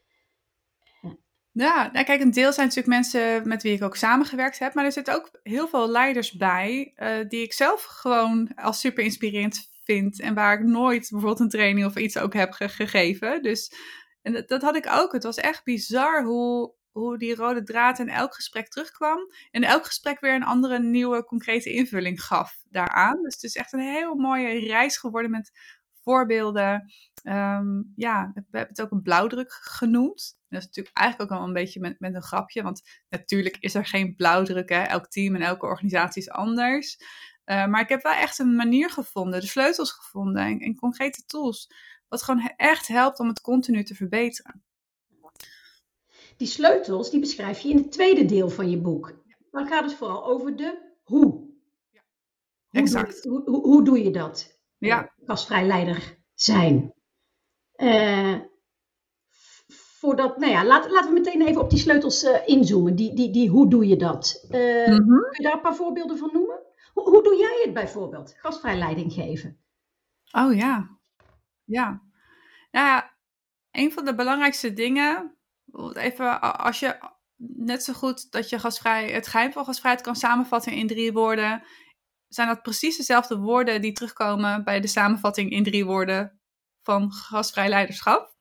Ja, 1.57 1.89
nou 1.93 2.05
kijk, 2.05 2.21
een 2.21 2.31
deel 2.31 2.53
zijn 2.53 2.67
natuurlijk 2.67 2.95
mensen 2.95 3.47
met 3.47 3.63
wie 3.63 3.73
ik 3.73 3.83
ook 3.83 3.95
samengewerkt 3.95 4.59
heb. 4.59 4.73
Maar 4.73 4.85
er 4.85 4.91
zitten 4.91 5.15
ook 5.15 5.39
heel 5.43 5.67
veel 5.67 5.89
leiders 5.89 6.31
bij 6.31 6.93
uh, 6.97 7.29
die 7.29 7.41
ik 7.41 7.53
zelf 7.53 7.83
gewoon 7.83 8.51
als 8.55 8.79
super 8.79 9.03
inspirerend 9.03 9.69
vind. 9.83 10.19
En 10.19 10.33
waar 10.33 10.59
ik 10.59 10.65
nooit 10.65 11.07
bijvoorbeeld 11.09 11.39
een 11.39 11.49
training 11.49 11.85
of 11.85 11.95
iets 11.95 12.17
ook 12.17 12.33
heb 12.33 12.51
ge 12.51 12.69
gegeven. 12.69 13.43
Dus 13.43 13.73
en 14.21 14.33
dat, 14.33 14.47
dat, 14.47 14.61
had 14.61 14.75
ik 14.75 14.87
ook. 14.89 15.11
Het 15.11 15.23
was 15.23 15.37
echt 15.37 15.63
bizar 15.63 16.23
hoe, 16.23 16.73
hoe 16.91 17.17
die 17.17 17.35
rode 17.35 17.63
draad 17.63 17.99
in 17.99 18.09
elk 18.09 18.35
gesprek 18.35 18.67
terugkwam. 18.67 19.19
En 19.51 19.63
elk 19.63 19.85
gesprek 19.85 20.19
weer 20.19 20.35
een 20.35 20.43
andere 20.43 20.79
nieuwe 20.79 21.23
concrete 21.23 21.71
invulling 21.71 22.23
gaf 22.23 22.63
daaraan. 22.69 23.21
Dus 23.21 23.33
het 23.33 23.43
is 23.43 23.55
echt 23.55 23.73
een 23.73 23.93
heel 23.93 24.15
mooie 24.15 24.59
reis 24.59 24.97
geworden 24.97 25.31
met 25.31 25.51
voorbeelden. 26.01 26.93
Um, 27.27 27.93
ja, 27.95 28.31
we 28.33 28.57
hebben 28.57 28.75
het 28.75 28.81
ook 28.81 28.91
een 28.91 29.01
blauwdruk 29.01 29.51
genoemd. 29.51 30.37
Dat 30.49 30.59
is 30.59 30.65
natuurlijk 30.65 30.97
eigenlijk 30.97 31.31
ook 31.31 31.37
wel 31.37 31.47
een 31.47 31.53
beetje 31.53 31.79
met, 31.79 31.99
met 31.99 32.15
een 32.15 32.23
grapje. 32.23 32.63
Want 32.63 32.81
natuurlijk 33.09 33.57
is 33.59 33.75
er 33.75 33.85
geen 33.85 34.15
blauwdruk. 34.15 34.69
Hè? 34.69 34.81
Elk 34.81 35.07
team 35.07 35.35
en 35.35 35.41
elke 35.41 35.65
organisatie 35.65 36.21
is 36.21 36.29
anders. 36.29 36.97
Uh, 37.45 37.65
maar 37.67 37.81
ik 37.81 37.89
heb 37.89 38.03
wel 38.03 38.13
echt 38.13 38.39
een 38.39 38.55
manier 38.55 38.89
gevonden, 38.89 39.39
de 39.39 39.47
sleutels 39.47 39.91
gevonden 39.91 40.43
en, 40.43 40.59
en 40.59 40.75
concrete 40.75 41.25
tools 41.25 41.69
wat 42.07 42.23
gewoon 42.23 42.53
echt 42.55 42.87
helpt 42.87 43.19
om 43.19 43.27
het 43.27 43.41
continu 43.41 43.83
te 43.83 43.95
verbeteren. 43.95 44.63
Die 46.37 46.47
sleutels 46.47 47.11
die 47.11 47.19
beschrijf 47.19 47.59
je 47.59 47.69
in 47.69 47.77
het 47.77 47.91
tweede 47.91 48.25
deel 48.25 48.49
van 48.49 48.69
je 48.69 48.81
boek. 48.81 49.23
Dan 49.51 49.67
gaat 49.67 49.83
het 49.83 49.93
vooral 49.93 50.25
over 50.25 50.55
de 50.55 50.93
hoe. 51.03 51.49
Ja. 51.91 52.01
Exact. 52.71 53.23
Hoe, 53.23 53.41
hoe, 53.45 53.61
hoe, 53.61 53.83
doe 53.83 54.03
je 54.03 54.11
dat? 54.11 54.59
Ja. 54.77 55.13
Gastvrij 55.25 55.65
leider 55.65 56.17
zijn. 56.33 56.93
Uh, 57.85 58.35
voordat, 59.99 60.37
nou 60.37 60.51
ja, 60.51 60.65
laat, 60.65 60.89
laten 60.89 61.13
we 61.13 61.19
meteen 61.19 61.41
even 61.41 61.61
op 61.61 61.69
die 61.69 61.79
sleutels 61.79 62.23
uh, 62.23 62.47
inzoomen. 62.47 62.95
Die, 62.95 63.13
die, 63.13 63.31
die, 63.31 63.49
hoe 63.49 63.69
doe 63.69 63.87
je 63.87 63.95
dat? 63.95 64.47
Uh, 64.51 64.87
mm 64.87 64.93
-hmm. 64.93 65.21
Kun 65.21 65.29
je 65.31 65.43
daar 65.43 65.53
een 65.53 65.61
paar 65.61 65.75
voorbeelden 65.75 66.17
van 66.17 66.29
noemen? 66.33 66.59
Hoe, 66.93 67.09
hoe 67.09 67.23
doe 67.23 67.35
jij 67.35 67.61
het 67.63 67.73
bijvoorbeeld? 67.73 68.35
Gastvrij 68.37 68.77
leiding 68.77 69.13
geven. 69.13 69.59
Oh 70.31 70.55
ja, 70.55 70.89
ja. 71.63 72.01
Nou 72.71 72.87
ja, 72.87 73.13
een 73.71 73.91
van 73.91 74.05
de 74.05 74.15
belangrijkste 74.15 74.73
dingen, 74.73 75.35
even 75.93 76.41
als 76.41 76.79
je 76.79 76.97
net 77.37 77.83
zo 77.83 77.93
goed 77.93 78.31
dat 78.31 78.49
je 78.49 78.59
gasvrij, 78.59 79.09
het 79.11 79.27
geheim 79.27 79.51
van 79.51 79.65
gasvrijheid 79.65 80.03
kan 80.03 80.15
samenvatten 80.15 80.73
in 80.73 80.87
drie 80.87 81.13
woorden, 81.13 81.63
zijn 82.27 82.47
dat 82.47 82.61
precies 82.61 82.97
dezelfde 82.97 83.37
woorden 83.37 83.81
die 83.81 83.91
terugkomen 83.91 84.63
bij 84.63 84.79
de 84.79 84.87
samenvatting 84.87 85.51
in 85.51 85.63
drie 85.63 85.85
woorden 85.85 86.39
van 86.85 87.11
gastvrij 87.11 87.69
leiderschap. 87.69 88.33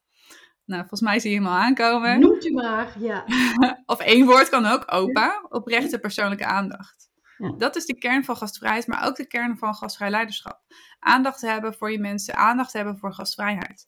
Nou, 0.64 0.80
volgens 0.80 1.00
mij 1.00 1.18
zie 1.18 1.30
je 1.30 1.36
hem 1.36 1.46
al 1.46 1.52
aankomen. 1.52 2.20
Noemt 2.20 2.44
u 2.44 2.52
maar, 2.52 2.94
ja. 2.98 3.24
of 3.86 4.00
één 4.00 4.26
woord 4.26 4.48
kan 4.48 4.66
ook, 4.66 4.92
opa, 4.92 5.46
oprechte 5.48 5.98
persoonlijke 5.98 6.44
aandacht. 6.44 7.10
Ja. 7.38 7.54
Dat 7.56 7.76
is 7.76 7.86
de 7.86 7.98
kern 7.98 8.24
van 8.24 8.36
gastvrijheid, 8.36 8.86
maar 8.86 9.06
ook 9.06 9.16
de 9.16 9.26
kern 9.26 9.58
van 9.58 9.74
gastvrij 9.74 10.10
leiderschap. 10.10 10.60
Aandacht 10.98 11.40
hebben 11.40 11.74
voor 11.74 11.92
je 11.92 11.98
mensen, 11.98 12.34
aandacht 12.34 12.72
hebben 12.72 12.98
voor 12.98 13.14
gastvrijheid. 13.14 13.86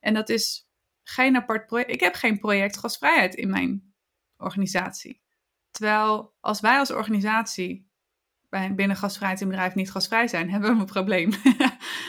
En 0.00 0.14
dat 0.14 0.28
is 0.28 0.68
geen 1.02 1.36
apart 1.36 1.66
project. 1.66 1.90
Ik 1.90 2.00
heb 2.00 2.14
geen 2.14 2.38
project 2.38 2.78
gastvrijheid 2.78 3.34
in 3.34 3.50
mijn 3.50 3.94
organisatie. 4.36 5.22
Terwijl 5.70 6.34
als 6.40 6.60
wij 6.60 6.78
als 6.78 6.90
organisatie 6.90 7.88
bij, 8.48 8.74
binnen 8.74 8.96
gastvrijheid 8.96 9.40
in 9.40 9.48
bedrijf 9.48 9.74
niet 9.74 9.90
gasvrij 9.90 10.28
zijn, 10.28 10.50
hebben 10.52 10.74
we 10.74 10.80
een 10.80 10.86
probleem. 10.86 11.30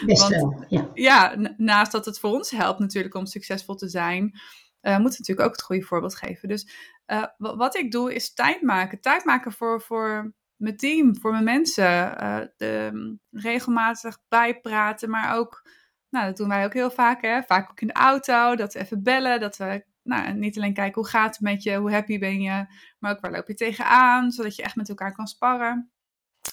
Best 0.06 0.28
wel, 0.28 0.66
ja. 0.68 0.90
Ja, 0.94 1.36
naast 1.58 1.92
dat 1.92 2.06
het 2.06 2.20
voor 2.20 2.32
ons 2.32 2.52
helpt 2.52 2.80
natuurlijk 2.80 3.16
om 3.16 3.26
succesvol 3.26 3.76
te 3.76 3.88
zijn, 3.88 4.24
uh, 4.24 4.98
moeten 4.98 5.02
we 5.02 5.18
natuurlijk 5.18 5.48
ook 5.48 5.56
het 5.56 5.62
goede 5.62 5.86
voorbeeld 5.86 6.16
geven. 6.16 6.48
Dus 6.48 6.70
uh, 7.08 7.26
wat 7.38 7.78
ik 7.78 7.92
doe 7.92 8.14
is 8.14 8.34
tijd 8.34 8.62
maken. 8.62 9.02
Tijd 9.02 9.26
maken 9.26 9.52
voor, 9.52 9.82
voor 9.82 10.34
mijn 10.56 10.78
team, 10.78 11.18
voor 11.18 11.32
mijn 11.32 11.44
mensen. 11.44 12.24
Uh, 12.24 12.40
de, 12.58 13.18
regelmatig 13.32 14.20
bijpraten, 14.28 15.10
maar 15.10 15.38
ook, 15.38 15.70
nou 16.10 16.26
dat 16.26 16.38
doen 16.38 16.48
wij 16.48 16.66
ook 16.66 16.74
heel 16.74 16.92
vaak, 16.92 17.22
hè? 17.22 17.42
vaak 17.44 17.70
ook 17.70 17.82
in 17.82 17.88
de 17.88 17.94
auto, 17.94 18.56
dat 18.56 18.74
we 18.74 18.80
even 18.80 19.04
bellen, 19.04 19.40
dat 19.40 19.58
we 19.58 19.86
nou, 20.04 20.34
niet 20.34 20.58
alleen 20.58 20.74
kijken 20.74 21.02
hoe 21.02 21.10
gaat 21.10 21.36
het 21.36 21.40
met 21.40 21.64
je, 21.64 21.78
hoe 21.78 21.92
happy 21.92 22.20
ben 22.20 22.42
je, 22.42 22.66
maar 23.00 23.12
ook 23.12 23.22
waar 23.22 23.32
loop 23.32 23.48
je 23.48 23.54
tegenaan, 23.54 24.32
zodat 24.32 24.56
je 24.56 24.64
echt 24.64 24.76
met 24.76 24.90
elkaar 24.90 25.16
kan 25.16 25.28
sparren. 25.28 25.92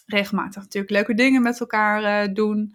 Regelmatig 0.06 0.62
natuurlijk 0.62 0.92
leuke 0.92 1.14
dingen 1.14 1.42
met 1.42 1.60
elkaar 1.60 2.28
uh, 2.28 2.34
doen. 2.34 2.74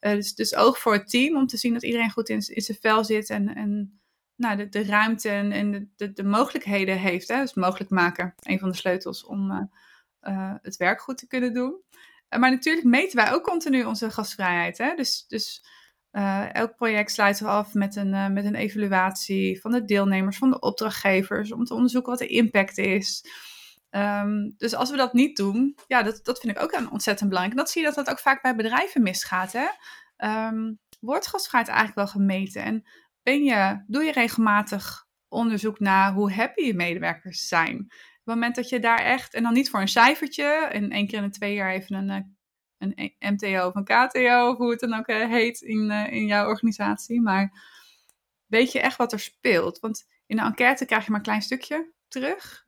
Uh, 0.00 0.12
dus, 0.12 0.34
dus 0.34 0.54
oog 0.54 0.78
voor 0.78 0.92
het 0.92 1.08
team 1.08 1.36
om 1.36 1.46
te 1.46 1.56
zien 1.56 1.72
dat 1.72 1.82
iedereen 1.82 2.10
goed 2.10 2.28
in, 2.28 2.42
in 2.46 2.62
zijn 2.62 2.78
vel 2.80 3.04
zit 3.04 3.30
en, 3.30 3.54
en 3.54 4.00
nou, 4.36 4.56
de, 4.56 4.68
de 4.68 4.84
ruimte 4.84 5.28
en, 5.28 5.52
en 5.52 5.70
de, 5.70 5.88
de, 5.96 6.12
de 6.12 6.24
mogelijkheden 6.24 6.98
heeft. 6.98 7.28
Hè? 7.28 7.40
Dus 7.40 7.54
mogelijk 7.54 7.90
maken, 7.90 8.34
een 8.40 8.58
van 8.58 8.70
de 8.70 8.76
sleutels 8.76 9.24
om 9.24 9.70
uh, 10.22 10.54
het 10.62 10.76
werk 10.76 11.00
goed 11.00 11.18
te 11.18 11.26
kunnen 11.26 11.54
doen. 11.54 11.82
maar 12.28 12.50
natuurlijk 12.50 12.86
meten 12.86 13.16
wij 13.16 13.32
ook 13.32 13.42
continu 13.42 13.84
onze 13.84 14.10
gastvrijheid. 14.10 14.78
Hè? 14.78 14.94
Dus, 14.94 15.24
dus 15.28 15.64
elk 16.52 16.76
project 16.76 17.10
sluiten 17.10 17.44
we 17.44 17.50
af 17.50 17.74
met 17.74 17.96
een, 17.96 18.32
met 18.32 18.44
een 18.44 18.54
evaluatie 18.54 19.60
van 19.60 19.70
de 19.70 19.84
deelnemers, 19.84 20.38
van 20.38 20.50
de 20.50 20.60
opdrachtgevers, 20.60 21.52
om 21.52 21.64
te 21.64 21.74
onderzoeken 21.74 22.10
wat 22.10 22.20
de 22.20 22.26
impact 22.26 22.78
is. 22.78 23.24
Um, 23.90 24.54
dus 24.56 24.74
als 24.74 24.90
we 24.90 24.96
dat 24.96 25.12
niet 25.12 25.36
doen, 25.36 25.78
ja, 25.86 26.02
dat, 26.02 26.20
dat 26.22 26.40
vind 26.40 26.56
ik 26.56 26.62
ook 26.62 26.72
een 26.72 26.90
ontzettend 26.90 27.28
belangrijk. 27.28 27.58
Dat 27.58 27.70
zie 27.70 27.80
je 27.80 27.86
dat 27.86 27.96
dat 27.96 28.10
ook 28.10 28.18
vaak 28.18 28.42
bij 28.42 28.56
bedrijven 28.56 29.02
misgaat. 29.02 29.52
Hè? 29.52 29.66
Um, 30.48 30.78
wordt 31.00 31.26
gastvrijheid 31.26 31.76
eigenlijk 31.76 31.98
wel 31.98 32.22
gemeten? 32.22 32.62
En 32.62 32.84
ben 33.22 33.44
je, 33.44 33.84
doe 33.86 34.04
je 34.04 34.12
regelmatig 34.12 35.06
onderzoek 35.28 35.80
naar 35.80 36.12
hoe 36.12 36.32
happy 36.32 36.62
je 36.62 36.74
medewerkers 36.74 37.48
zijn? 37.48 37.76
Op 37.78 38.32
het 38.32 38.34
moment 38.34 38.56
dat 38.56 38.68
je 38.68 38.80
daar 38.80 38.98
echt, 38.98 39.34
en 39.34 39.42
dan 39.42 39.52
niet 39.52 39.70
voor 39.70 39.80
een 39.80 39.88
cijfertje, 39.88 40.44
en 40.44 40.90
één 40.90 41.06
keer 41.06 41.18
in 41.18 41.24
de 41.24 41.30
twee 41.30 41.54
jaar 41.54 41.72
even 41.72 41.96
een 41.96 42.10
eh, 42.10 42.20
een 42.78 43.14
MTO 43.18 43.66
of 43.66 43.74
een 43.74 43.84
KTO, 43.84 44.48
of 44.50 44.56
hoe 44.56 44.70
het 44.70 44.80
dan 44.80 44.94
ook 44.94 45.06
eh, 45.06 45.28
heet 45.28 45.60
in, 45.60 45.90
uh, 45.90 46.12
in 46.12 46.26
jouw 46.26 46.46
organisatie. 46.46 47.20
Maar 47.20 47.52
weet 48.46 48.72
je 48.72 48.80
echt 48.80 48.96
wat 48.96 49.12
er 49.12 49.20
speelt? 49.20 49.78
Want 49.78 50.06
in 50.26 50.36
de 50.36 50.42
enquête 50.42 50.84
krijg 50.84 51.04
je 51.04 51.10
maar 51.10 51.18
een 51.18 51.26
klein 51.26 51.42
stukje 51.42 51.92
terug. 52.08 52.65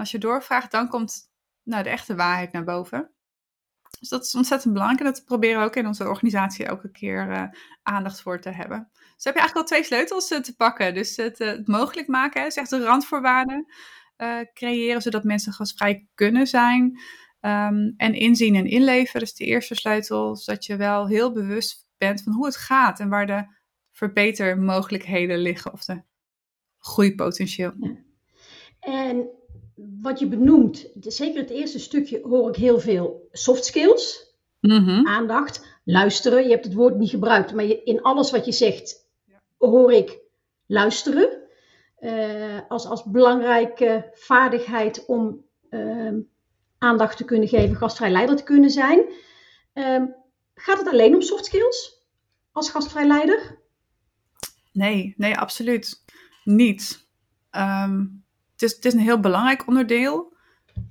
Als 0.00 0.10
je 0.10 0.18
doorvraagt, 0.18 0.70
dan 0.70 0.88
komt 0.88 1.30
nou, 1.62 1.82
de 1.82 1.88
echte 1.88 2.14
waarheid 2.14 2.52
naar 2.52 2.64
boven. 2.64 3.10
Dus 3.98 4.08
dat 4.08 4.24
is 4.24 4.34
ontzettend 4.34 4.72
belangrijk 4.72 5.06
en 5.06 5.12
dat 5.12 5.24
proberen 5.24 5.60
we 5.60 5.66
ook 5.66 5.76
in 5.76 5.86
onze 5.86 6.08
organisatie 6.08 6.64
elke 6.64 6.90
keer 6.90 7.30
uh, 7.30 7.44
aandacht 7.82 8.20
voor 8.20 8.40
te 8.40 8.50
hebben. 8.50 8.88
Dus 8.92 9.24
heb 9.24 9.34
je 9.34 9.40
eigenlijk 9.40 9.54
al 9.54 9.76
twee 9.76 9.84
sleutels 9.84 10.28
te 10.28 10.54
pakken. 10.56 10.94
Dus 10.94 11.16
het, 11.16 11.38
het 11.38 11.66
mogelijk 11.66 12.08
maken, 12.08 12.46
is 12.46 12.56
echt 12.56 12.70
de 12.70 12.84
randvoorwaarden 12.84 13.72
creëren, 14.54 15.02
zodat 15.02 15.24
mensen 15.24 15.52
gasvrij 15.52 16.08
kunnen 16.14 16.46
zijn. 16.46 17.00
Um, 17.40 17.94
en 17.96 18.14
inzien 18.14 18.54
en 18.54 18.66
inleven, 18.66 19.20
is 19.20 19.34
de 19.34 19.44
eerste 19.44 19.74
sleutel, 19.74 20.36
zodat 20.36 20.64
je 20.64 20.76
wel 20.76 21.08
heel 21.08 21.32
bewust 21.32 21.86
bent 21.98 22.22
van 22.22 22.32
hoe 22.32 22.46
het 22.46 22.56
gaat 22.56 23.00
en 23.00 23.08
waar 23.08 23.26
de 23.26 23.46
verbetermogelijkheden 23.90 25.38
liggen 25.38 25.72
of 25.72 25.84
de 25.84 26.02
groeipotentieel. 26.78 27.72
En 28.80 29.28
wat 30.00 30.18
je 30.18 30.26
benoemt, 30.26 30.86
zeker 31.00 31.40
het 31.40 31.50
eerste 31.50 31.78
stukje 31.78 32.20
hoor 32.22 32.48
ik 32.48 32.56
heel 32.56 32.80
veel 32.80 33.28
soft 33.32 33.64
skills, 33.64 34.34
mm 34.60 34.84
-hmm. 34.84 35.06
aandacht, 35.06 35.66
luisteren. 35.84 36.42
Je 36.42 36.50
hebt 36.50 36.64
het 36.64 36.74
woord 36.74 36.96
niet 36.96 37.10
gebruikt, 37.10 37.54
maar 37.54 37.64
je, 37.64 37.82
in 37.82 38.02
alles 38.02 38.30
wat 38.30 38.44
je 38.44 38.52
zegt 38.52 39.08
hoor 39.58 39.92
ik 39.92 40.18
luisteren. 40.66 41.38
Uh, 42.00 42.60
als, 42.68 42.86
als 42.86 43.04
belangrijke 43.04 44.10
vaardigheid 44.12 45.04
om 45.06 45.44
uh, 45.70 46.12
aandacht 46.78 47.16
te 47.16 47.24
kunnen 47.24 47.48
geven, 47.48 47.76
gastvrij 47.76 48.10
leider 48.10 48.36
te 48.36 48.42
kunnen 48.42 48.70
zijn. 48.70 48.98
Um, 49.74 50.14
gaat 50.54 50.78
het 50.78 50.88
alleen 50.88 51.14
om 51.14 51.22
soft 51.22 51.44
skills 51.44 52.04
als 52.52 52.70
gastvrij 52.70 53.06
leider? 53.06 53.58
Nee, 54.72 55.14
nee, 55.16 55.36
absoluut 55.36 56.04
niet. 56.44 57.08
Um, 57.50 58.24
het, 58.60 58.84
is, 58.84 58.92
een 58.92 58.98
heel 58.98 59.20
belangrijk 59.20 59.66
onderdeel. 59.66 60.38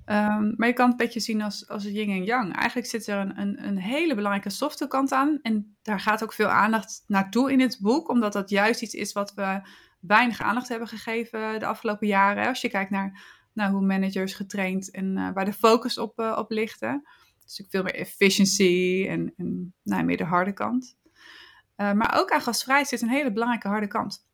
Um, 0.06 0.54
maar 0.58 0.68
je 0.68 0.74
kan 0.74 0.96
het 0.98 1.16
een 1.16 1.22
zien 1.22 1.42
als, 1.42 1.68
als 1.68 1.84
yin 1.84 2.10
en 2.10 2.24
yang. 2.24 2.56
Eigenlijk 2.56 2.88
zit 2.88 3.08
er 3.08 3.18
een, 3.18 3.40
een, 3.40 3.68
een 3.68 3.78
hele 3.78 4.16
belangrijke 4.16 4.50
softe 4.50 4.88
kant 4.88 5.12
aan. 5.12 5.40
En 5.42 5.78
daar 5.82 6.00
gaat 6.00 6.24
ook 6.24 6.34
veel 6.34 6.48
aandacht 6.48 7.04
naartoe 7.08 7.52
in 7.52 7.60
het 7.60 7.78
boek. 7.82 8.10
Omdat 8.10 8.34
dat 8.34 8.50
juist 8.50 8.82
iets 8.82 8.94
is 8.94 9.12
wat 9.12 9.34
we 9.34 9.62
weinig 10.00 10.42
aandacht 10.42 10.68
hebben 10.68 10.88
gegeven 10.88 11.60
de 11.60 11.66
afgelopen 11.66 12.08
jaren. 12.08 12.48
Als 12.48 12.62
je 12.62 12.70
kijkt 12.70 12.92
naar 12.92 13.38
nou, 13.54 13.72
hoe 13.72 13.82
managers 13.82 14.34
getraind 14.34 14.92
en 14.92 15.18
uh, 15.18 15.30
waar 15.34 15.46
de 15.46 15.54
focus 15.54 15.98
op, 15.98 16.20
uh, 16.20 16.36
op 16.40 16.52
ligt. 16.52 16.80
Hè. 16.80 16.96
Dus 17.44 17.66
veel 17.70 17.84
meer 17.84 17.96
efficiency 17.96 19.06
en, 19.10 19.34
en 19.38 19.74
nou, 19.84 20.04
meer 20.04 20.18
de 20.18 20.24
harde 20.24 20.54
kant. 20.54 20.98
Uh, 21.78 21.92
maar 21.92 22.20
ook 22.20 22.32
aan 22.32 22.42
gasvrij 22.42 22.86
zit 22.86 23.02
een 23.02 23.10
hele 23.10 23.32
belangrijke 23.32 23.68
harde 23.68 23.88
kant. 23.88 24.28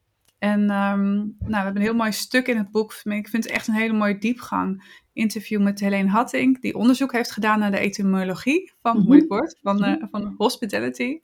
En 0.46 0.62
um, 0.62 0.68
nou, 0.68 1.36
we 1.40 1.56
hebben 1.56 1.76
een 1.76 1.82
heel 1.82 1.94
mooi 1.94 2.12
stuk 2.12 2.48
in 2.48 2.58
het 2.58 2.72
boek. 2.72 2.94
Ik 3.04 3.28
vind 3.28 3.44
het 3.44 3.48
echt 3.48 3.68
een 3.68 3.74
hele 3.74 3.94
mooie 3.94 4.18
diepgang. 4.18 5.00
Interview 5.14 5.62
met 5.62 5.80
Helene 5.80 6.10
Hatting, 6.10 6.62
die 6.62 6.76
onderzoek 6.76 7.12
heeft 7.12 7.32
gedaan 7.32 7.60
naar 7.60 7.72
de 7.72 7.78
etymologie 7.78 8.74
van, 8.82 8.92
mm 8.92 8.98
-hmm. 8.98 9.08
moeilijk 9.08 9.32
woord, 9.32 9.60
van, 9.62 9.86
uh, 9.86 10.04
van 10.12 10.34
hospitality. 10.38 11.20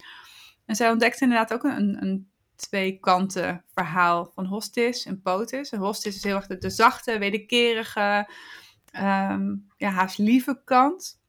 En 0.65 0.75
zij 0.75 0.89
ontdekte 0.89 1.23
inderdaad 1.23 1.53
ook 1.53 1.63
een, 1.63 2.01
een 2.01 2.29
twee 2.55 2.99
kanten 2.99 3.63
verhaal 3.73 4.31
van 4.35 4.45
hostis 4.45 5.05
en 5.05 5.21
potis. 5.21 5.69
En 5.69 5.79
hostis 5.79 6.15
is 6.15 6.23
heel 6.23 6.35
erg 6.35 6.47
de, 6.47 6.57
de 6.57 6.69
zachte, 6.69 7.17
wederkerige, 7.17 8.29
um, 8.95 9.67
ja, 9.77 9.89
haast 9.89 10.17
lieve 10.17 10.61
kant. 10.63 11.21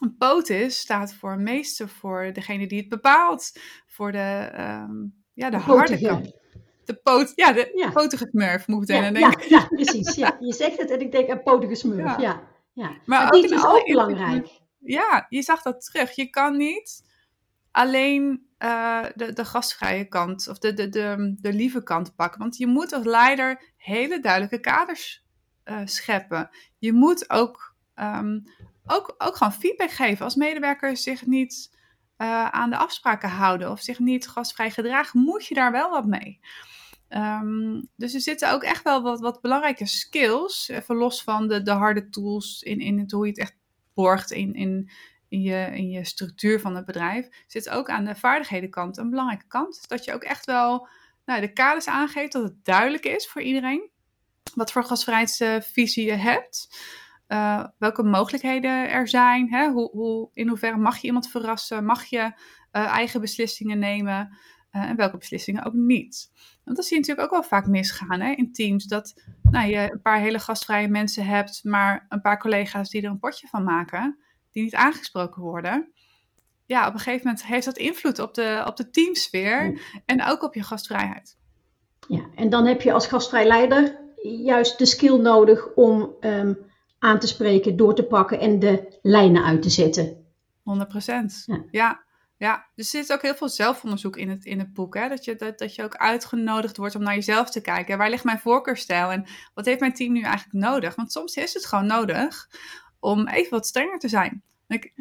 En 0.00 0.16
potis 0.16 0.78
staat 0.78 1.14
voor 1.14 1.40
meester, 1.40 1.88
voor 1.88 2.30
degene 2.32 2.66
die 2.66 2.78
het 2.78 2.88
bepaalt, 2.88 3.52
voor 3.86 4.12
de, 4.12 4.50
um, 4.58 5.14
ja, 5.34 5.50
de 5.50 5.56
harde 5.56 6.00
kant. 6.00 6.36
De 6.88 6.94
poot, 6.94 7.32
ja, 7.34 7.52
de 7.52 7.72
ja. 7.74 7.90
potige 7.90 8.26
smurf 8.30 8.66
moet 8.66 8.88
ik 8.88 8.96
ja, 8.96 9.10
denken. 9.10 9.48
Ja, 9.48 9.58
ja, 9.58 9.66
precies. 9.66 10.14
Ja. 10.14 10.36
Je 10.40 10.52
zegt 10.52 10.78
het 10.78 10.90
en 10.90 11.00
ik 11.00 11.12
denk 11.12 11.30
aan 11.30 11.42
potige 11.42 11.74
smurf. 11.74 12.20
Ja. 12.20 12.42
Ja. 12.72 12.88
Maar, 12.88 12.98
maar 13.04 13.32
ook 13.32 13.44
is 13.44 13.64
ook 13.64 13.84
belangrijk. 13.86 14.48
Ja, 14.78 15.26
je 15.28 15.42
zag 15.42 15.62
dat 15.62 15.84
terug. 15.84 16.14
Je 16.14 16.30
kan 16.30 16.56
niet 16.56 17.04
alleen 17.70 18.46
uh, 18.58 19.04
de, 19.14 19.32
de 19.32 19.44
gastvrije 19.44 20.04
kant 20.04 20.48
of 20.48 20.58
de, 20.58 20.72
de, 20.74 20.88
de, 20.88 21.36
de 21.40 21.52
lieve 21.52 21.82
kant 21.82 22.16
pakken. 22.16 22.40
Want 22.40 22.56
je 22.56 22.66
moet 22.66 22.92
als 22.92 23.04
leider 23.04 23.72
hele 23.76 24.20
duidelijke 24.20 24.60
kaders 24.60 25.24
uh, 25.64 25.80
scheppen. 25.84 26.50
Je 26.78 26.92
moet 26.92 27.30
ook, 27.30 27.74
um, 27.96 28.44
ook, 28.86 29.14
ook 29.18 29.36
gewoon 29.36 29.52
feedback 29.52 29.90
geven. 29.90 30.24
Als 30.24 30.34
medewerkers 30.34 31.02
zich 31.02 31.26
niet 31.26 31.76
uh, 32.18 32.48
aan 32.48 32.70
de 32.70 32.76
afspraken 32.76 33.28
houden 33.28 33.70
of 33.70 33.80
zich 33.80 33.98
niet 33.98 34.28
gastvrij 34.28 34.70
gedragen, 34.70 35.20
moet 35.20 35.46
je 35.46 35.54
daar 35.54 35.72
wel 35.72 35.90
wat 35.90 36.06
mee. 36.06 36.40
Um, 37.08 37.88
dus 37.96 38.14
er 38.14 38.20
zitten 38.20 38.52
ook 38.52 38.62
echt 38.62 38.82
wel 38.82 39.02
wat, 39.02 39.20
wat 39.20 39.40
belangrijke 39.40 39.86
skills, 39.86 40.68
even 40.68 40.96
los 40.96 41.22
van 41.22 41.48
de, 41.48 41.62
de 41.62 41.70
harde 41.70 42.08
tools 42.08 42.62
in, 42.62 42.80
in 42.80 42.98
het, 42.98 43.10
hoe 43.10 43.24
je 43.24 43.30
het 43.30 43.40
echt 43.40 43.56
borgt 43.94 44.30
in, 44.30 44.54
in 44.54 44.90
in 45.28 45.40
je, 45.40 45.70
in 45.72 45.90
je 45.90 46.04
structuur 46.04 46.60
van 46.60 46.76
het 46.76 46.84
bedrijf, 46.84 47.28
zit 47.46 47.68
ook 47.68 47.88
aan 47.88 48.04
de 48.04 48.14
vaardighedenkant 48.14 48.96
een 48.96 49.10
belangrijke 49.10 49.46
kant. 49.46 49.88
Dat 49.88 50.04
je 50.04 50.14
ook 50.14 50.22
echt 50.22 50.46
wel 50.46 50.88
nou, 51.24 51.40
de 51.40 51.52
kaders 51.52 51.86
aangeeft, 51.86 52.32
dat 52.32 52.42
het 52.42 52.64
duidelijk 52.64 53.04
is 53.04 53.28
voor 53.28 53.42
iedereen 53.42 53.90
wat 54.54 54.72
voor 54.72 54.84
gastvrijheidsvisie 54.84 56.06
je 56.06 56.12
hebt. 56.12 56.78
Uh, 57.28 57.64
welke 57.78 58.02
mogelijkheden 58.02 58.90
er 58.90 59.08
zijn. 59.08 59.50
Hè? 59.50 59.70
Hoe, 59.70 59.90
hoe, 59.90 60.30
in 60.32 60.48
hoeverre 60.48 60.76
mag 60.76 60.98
je 60.98 61.06
iemand 61.06 61.30
verrassen? 61.30 61.84
Mag 61.84 62.04
je 62.04 62.18
uh, 62.18 62.32
eigen 62.72 63.20
beslissingen 63.20 63.78
nemen? 63.78 64.38
Uh, 64.72 64.82
en 64.82 64.96
welke 64.96 65.16
beslissingen 65.16 65.64
ook 65.64 65.72
niet? 65.72 66.30
Want 66.64 66.76
dat 66.76 66.86
zie 66.86 66.96
je 66.96 67.00
natuurlijk 67.00 67.26
ook 67.26 67.40
wel 67.40 67.48
vaak 67.48 67.66
misgaan 67.66 68.20
hè? 68.20 68.32
in 68.32 68.52
teams. 68.52 68.84
Dat 68.84 69.22
nou, 69.42 69.68
je 69.68 69.92
een 69.92 70.02
paar 70.02 70.20
hele 70.20 70.38
gastvrije 70.38 70.88
mensen 70.88 71.26
hebt, 71.26 71.64
maar 71.64 72.06
een 72.08 72.20
paar 72.20 72.38
collega's 72.38 72.90
die 72.90 73.02
er 73.02 73.10
een 73.10 73.18
potje 73.18 73.46
van 73.46 73.64
maken 73.64 74.18
die 74.50 74.62
niet 74.62 74.74
aangesproken 74.74 75.42
worden. 75.42 75.92
Ja, 76.66 76.86
op 76.86 76.92
een 76.92 76.98
gegeven 76.98 77.26
moment 77.26 77.46
heeft 77.46 77.64
dat 77.64 77.76
invloed 77.76 78.18
op 78.18 78.34
de, 78.34 78.62
op 78.66 78.76
de 78.76 78.90
teamsfeer 78.90 79.80
en 80.04 80.24
ook 80.24 80.42
op 80.42 80.54
je 80.54 80.62
gastvrijheid. 80.62 81.36
Ja, 82.08 82.24
en 82.34 82.50
dan 82.50 82.66
heb 82.66 82.80
je 82.80 82.92
als 82.92 83.06
gastvrij 83.06 83.46
leider 83.46 83.98
juist 84.22 84.78
de 84.78 84.86
skill 84.86 85.16
nodig 85.16 85.74
om 85.74 86.14
ehm, 86.20 86.54
aan 86.98 87.18
te 87.18 87.26
spreken, 87.26 87.76
door 87.76 87.94
te 87.94 88.04
pakken 88.04 88.40
en 88.40 88.58
de 88.58 88.98
lijnen 89.02 89.44
uit 89.44 89.62
te 89.62 89.70
zetten. 89.70 90.26
100 90.62 90.88
procent. 90.88 91.42
Ja. 91.46 91.64
ja. 91.70 92.06
Ja, 92.38 92.66
dus 92.74 92.94
er 92.94 93.00
zit 93.00 93.12
ook 93.12 93.22
heel 93.22 93.34
veel 93.34 93.48
zelfonderzoek 93.48 94.16
in 94.16 94.30
het, 94.30 94.44
in 94.44 94.58
het 94.58 94.72
boek. 94.72 94.94
Hè? 94.94 95.08
Dat, 95.08 95.24
je, 95.24 95.36
dat, 95.36 95.58
dat 95.58 95.74
je 95.74 95.82
ook 95.82 95.96
uitgenodigd 95.96 96.76
wordt 96.76 96.94
om 96.94 97.02
naar 97.02 97.14
jezelf 97.14 97.50
te 97.50 97.60
kijken. 97.60 97.98
Waar 97.98 98.10
ligt 98.10 98.24
mijn 98.24 98.38
voorkeurstijl 98.38 99.10
en 99.10 99.26
wat 99.54 99.64
heeft 99.64 99.80
mijn 99.80 99.94
team 99.94 100.12
nu 100.12 100.22
eigenlijk 100.22 100.52
nodig? 100.52 100.94
Want 100.94 101.12
soms 101.12 101.34
is 101.34 101.54
het 101.54 101.66
gewoon 101.66 101.86
nodig 101.86 102.48
om 103.00 103.28
even 103.28 103.50
wat 103.50 103.66
strenger 103.66 103.98
te 103.98 104.08
zijn. 104.08 104.42
Ik, 104.68 104.92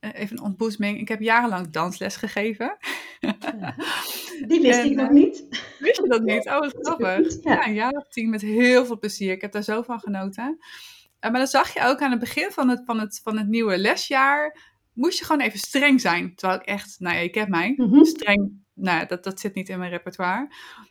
eh, 0.00 0.10
even 0.12 0.36
een 0.36 0.42
ontboezeming. 0.42 1.00
Ik 1.00 1.08
heb 1.08 1.20
jarenlang 1.20 1.70
dansles 1.70 2.16
gegeven. 2.16 2.76
Die 4.48 4.60
wist 4.60 4.84
ik 4.84 4.94
nog 4.94 5.06
eh, 5.06 5.12
niet. 5.12 5.46
Wist 5.78 5.96
je 5.96 6.08
dat 6.08 6.22
niet? 6.22 6.46
Oh, 6.50 6.58
wat 6.58 6.76
grappig. 6.80 7.42
Ja, 7.42 7.66
een 7.66 7.74
jaar 7.74 7.92
of 7.92 8.08
tien 8.08 8.30
met 8.30 8.40
heel 8.40 8.86
veel 8.86 8.98
plezier. 8.98 9.32
Ik 9.32 9.40
heb 9.40 9.52
daar 9.52 9.62
zo 9.62 9.82
van 9.82 10.00
genoten. 10.00 10.56
Uh, 10.58 11.30
maar 11.30 11.40
dan 11.40 11.46
zag 11.46 11.74
je 11.74 11.82
ook 11.82 12.00
aan 12.00 12.10
het 12.10 12.20
begin 12.20 12.50
van 12.50 12.68
het, 12.68 12.82
van 12.84 13.00
het, 13.00 13.20
van 13.22 13.38
het 13.38 13.48
nieuwe 13.48 13.78
lesjaar 13.78 14.71
moest 14.92 15.18
je 15.18 15.24
gewoon 15.24 15.40
even 15.40 15.58
streng 15.58 16.00
zijn. 16.00 16.34
Terwijl 16.34 16.60
ik 16.60 16.66
echt, 16.66 16.96
nou 16.98 17.16
ja, 17.16 17.20
ik 17.20 17.34
heb 17.34 17.48
mij 17.48 17.74
mhm. 17.76 18.04
streng, 18.04 18.62
nou 18.74 19.06
dat, 19.06 19.24
dat 19.24 19.40
zit 19.40 19.54
niet 19.54 19.68
in 19.68 19.78
mijn 19.78 19.90
repertoire. 19.90 20.46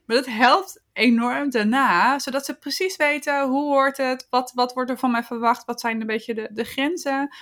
Maar 0.06 0.16
dat 0.16 0.26
helpt 0.26 0.84
enorm 0.94 1.50
daarna, 1.50 2.20
zodat 2.20 2.46
ze 2.46 2.58
precies 2.58 2.96
weten 2.96 3.48
hoe 3.48 3.64
hoort 3.64 3.98
het, 3.98 4.28
wat, 4.30 4.52
wat 4.56 4.74
wordt 4.74 4.90
er 4.90 5.00
van 5.00 5.12
mij 5.12 5.24
verwacht, 5.24 5.66
wat 5.66 5.80
zijn 5.80 6.02
een 6.02 6.08
beetje 6.08 6.34
de, 6.34 6.50
de 6.54 6.64
grenzen. 6.64 7.36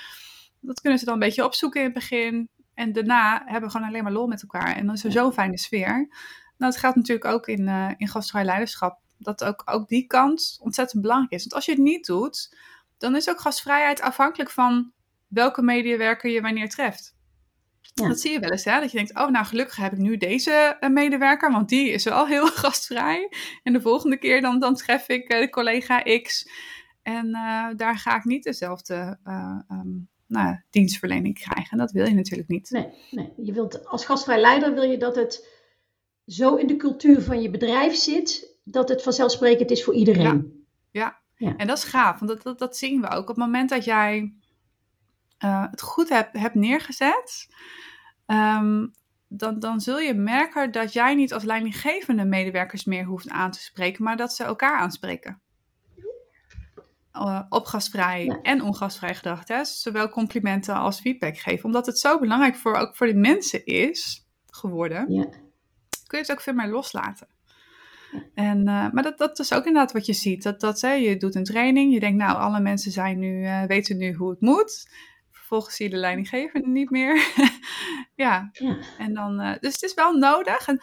Dat 0.59 0.81
kunnen 0.81 0.99
ze 0.99 1.05
dan 1.05 1.13
een 1.13 1.19
beetje 1.19 1.45
opzoeken 1.45 1.79
in 1.79 1.85
het 1.85 1.95
begin. 1.95 2.49
En 2.73 2.93
daarna 2.93 3.41
hebben 3.45 3.69
we 3.69 3.75
gewoon 3.75 3.87
alleen 3.87 4.03
maar 4.03 4.11
lol 4.11 4.27
met 4.27 4.41
elkaar. 4.41 4.75
En 4.75 4.85
dan 4.85 4.95
is 4.95 5.03
er 5.03 5.11
zo'n 5.11 5.33
fijne 5.33 5.57
sfeer. 5.57 6.07
Nou, 6.57 6.71
dat 6.71 6.77
geldt 6.77 6.95
natuurlijk 6.95 7.25
ook 7.25 7.47
in, 7.47 7.61
uh, 7.61 7.91
in 7.97 8.07
gastvrij 8.07 8.43
leiderschap. 8.43 8.99
Dat 9.17 9.43
ook, 9.43 9.61
ook 9.65 9.87
die 9.87 10.07
kant 10.07 10.57
ontzettend 10.61 11.01
belangrijk 11.01 11.31
is. 11.31 11.41
Want 11.41 11.53
als 11.53 11.65
je 11.65 11.71
het 11.71 11.81
niet 11.81 12.05
doet, 12.05 12.55
dan 12.97 13.15
is 13.15 13.29
ook 13.29 13.39
gastvrijheid 13.39 14.01
afhankelijk 14.01 14.49
van 14.49 14.91
welke 15.29 15.61
medewerker 15.61 16.29
je 16.29 16.41
wanneer 16.41 16.69
treft. 16.69 17.17
Ja. 17.93 18.07
Dat 18.07 18.19
zie 18.19 18.31
je 18.31 18.39
wel 18.39 18.51
eens, 18.51 18.63
hè? 18.63 18.79
dat 18.79 18.91
je 18.91 18.97
denkt, 18.97 19.15
oh 19.15 19.29
nou 19.29 19.45
gelukkig 19.45 19.75
heb 19.75 19.91
ik 19.91 19.97
nu 19.97 20.17
deze 20.17 20.77
eh, 20.79 20.89
medewerker, 20.89 21.51
want 21.51 21.69
die 21.69 21.89
is 21.89 22.03
wel 22.03 22.27
heel 22.27 22.47
gastvrij. 22.63 23.31
En 23.63 23.73
de 23.73 23.81
volgende 23.81 24.17
keer 24.17 24.41
dan, 24.41 24.59
dan 24.59 24.75
tref 24.75 25.07
ik 25.07 25.33
uh, 25.33 25.39
de 25.39 25.49
collega 25.49 26.01
X 26.21 26.49
en 27.01 27.27
uh, 27.27 27.67
daar 27.75 27.97
ga 27.97 28.15
ik 28.15 28.23
niet 28.23 28.43
dezelfde 28.43 29.19
um, 29.69 30.09
nou, 30.27 30.61
dienstverlening 30.69 31.39
krijgen. 31.39 31.77
Dat 31.77 31.91
wil 31.91 32.05
je 32.05 32.13
natuurlijk 32.13 32.49
niet. 32.49 32.69
Nee, 32.69 32.87
nee, 33.11 33.33
je 33.37 33.53
wilt 33.53 33.85
als 33.85 34.05
gastvrij 34.05 34.41
leider 34.41 34.73
wil 34.73 34.83
je 34.83 34.97
dat 34.97 35.15
het 35.15 35.47
zo 36.25 36.55
in 36.55 36.67
de 36.67 36.75
cultuur 36.75 37.21
van 37.21 37.41
je 37.41 37.49
bedrijf 37.49 37.95
zit, 37.95 38.57
dat 38.63 38.89
het 38.89 39.03
vanzelfsprekend 39.03 39.71
is 39.71 39.83
voor 39.83 39.93
iedereen. 39.93 40.65
Ja, 40.91 41.19
ja. 41.35 41.47
ja. 41.47 41.55
en 41.57 41.67
dat 41.67 41.77
is 41.77 41.83
gaaf, 41.83 42.19
want 42.19 42.31
dat, 42.31 42.43
dat, 42.43 42.59
dat 42.59 42.77
zien 42.77 43.01
we 43.01 43.09
ook. 43.09 43.21
Op 43.21 43.27
het 43.27 43.37
moment 43.37 43.69
dat 43.69 43.85
jij 43.85 44.33
uh, 45.43 45.65
het 45.71 45.81
goed 45.81 46.09
hebt, 46.09 46.37
hebt 46.37 46.55
neergezet, 46.55 47.47
ehm, 48.25 48.87
dan, 49.27 49.59
dan 49.59 49.81
zul 49.81 49.99
je 49.99 50.13
merken 50.13 50.71
dat 50.71 50.93
jij 50.93 51.15
niet 51.15 51.33
als 51.33 51.43
leidinggevende 51.43 52.25
medewerkers 52.25 52.85
meer 52.85 53.03
hoeft 53.03 53.29
aan 53.29 53.51
te 53.51 53.61
spreken, 53.61 54.03
maar 54.03 54.17
dat 54.17 54.33
ze 54.33 54.43
elkaar 54.43 54.79
aanspreken. 54.79 55.41
Uh, 57.13 57.41
op 57.49 57.65
gastvrij 57.65 58.39
en 58.43 58.61
ongastvrij 58.61 59.15
gedacht. 59.15 59.47
Hè? 59.47 59.65
Zowel 59.65 60.09
complimenten 60.09 60.75
als 60.75 60.99
feedback 60.99 61.37
geven. 61.37 61.65
Omdat 61.65 61.85
het 61.85 61.99
zo 61.99 62.19
belangrijk 62.19 62.55
voor, 62.55 62.75
ook 62.75 62.95
voor 62.95 63.07
de 63.07 63.13
mensen 63.13 63.65
is 63.65 64.27
geworden. 64.49 65.13
Ja. 65.13 65.23
Kun 66.07 66.17
je 66.17 66.25
het 66.25 66.31
ook 66.31 66.41
veel 66.41 66.53
meer 66.53 66.67
loslaten. 66.67 67.27
En, 68.33 68.57
uh, 68.59 68.89
maar 68.91 69.03
dat, 69.03 69.17
dat 69.17 69.39
is 69.39 69.53
ook 69.53 69.65
inderdaad 69.65 69.91
wat 69.91 70.05
je 70.05 70.13
ziet. 70.13 70.43
Dat, 70.43 70.59
dat, 70.59 70.81
hè, 70.81 70.91
je 70.91 71.17
doet 71.17 71.35
een 71.35 71.43
training. 71.43 71.93
Je 71.93 71.99
denkt, 71.99 72.17
nou, 72.17 72.37
alle 72.37 72.59
mensen 72.59 72.91
zijn 72.91 73.19
nu, 73.19 73.41
uh, 73.41 73.63
weten 73.63 73.97
nu 73.97 74.13
hoe 74.13 74.29
het 74.29 74.41
moet 74.41 74.87
vervolgens 75.49 75.75
zie 75.75 75.85
je 75.85 75.91
de 75.91 75.99
leidinggevende 75.99 76.67
niet 76.67 76.89
meer. 76.89 77.33
ja. 78.15 78.49
ja. 78.51 78.77
En 78.97 79.13
dan, 79.13 79.41
uh, 79.41 79.53
dus 79.59 79.73
het 79.73 79.83
is 79.83 79.93
wel 79.93 80.13
nodig. 80.13 80.67
En 80.67 80.81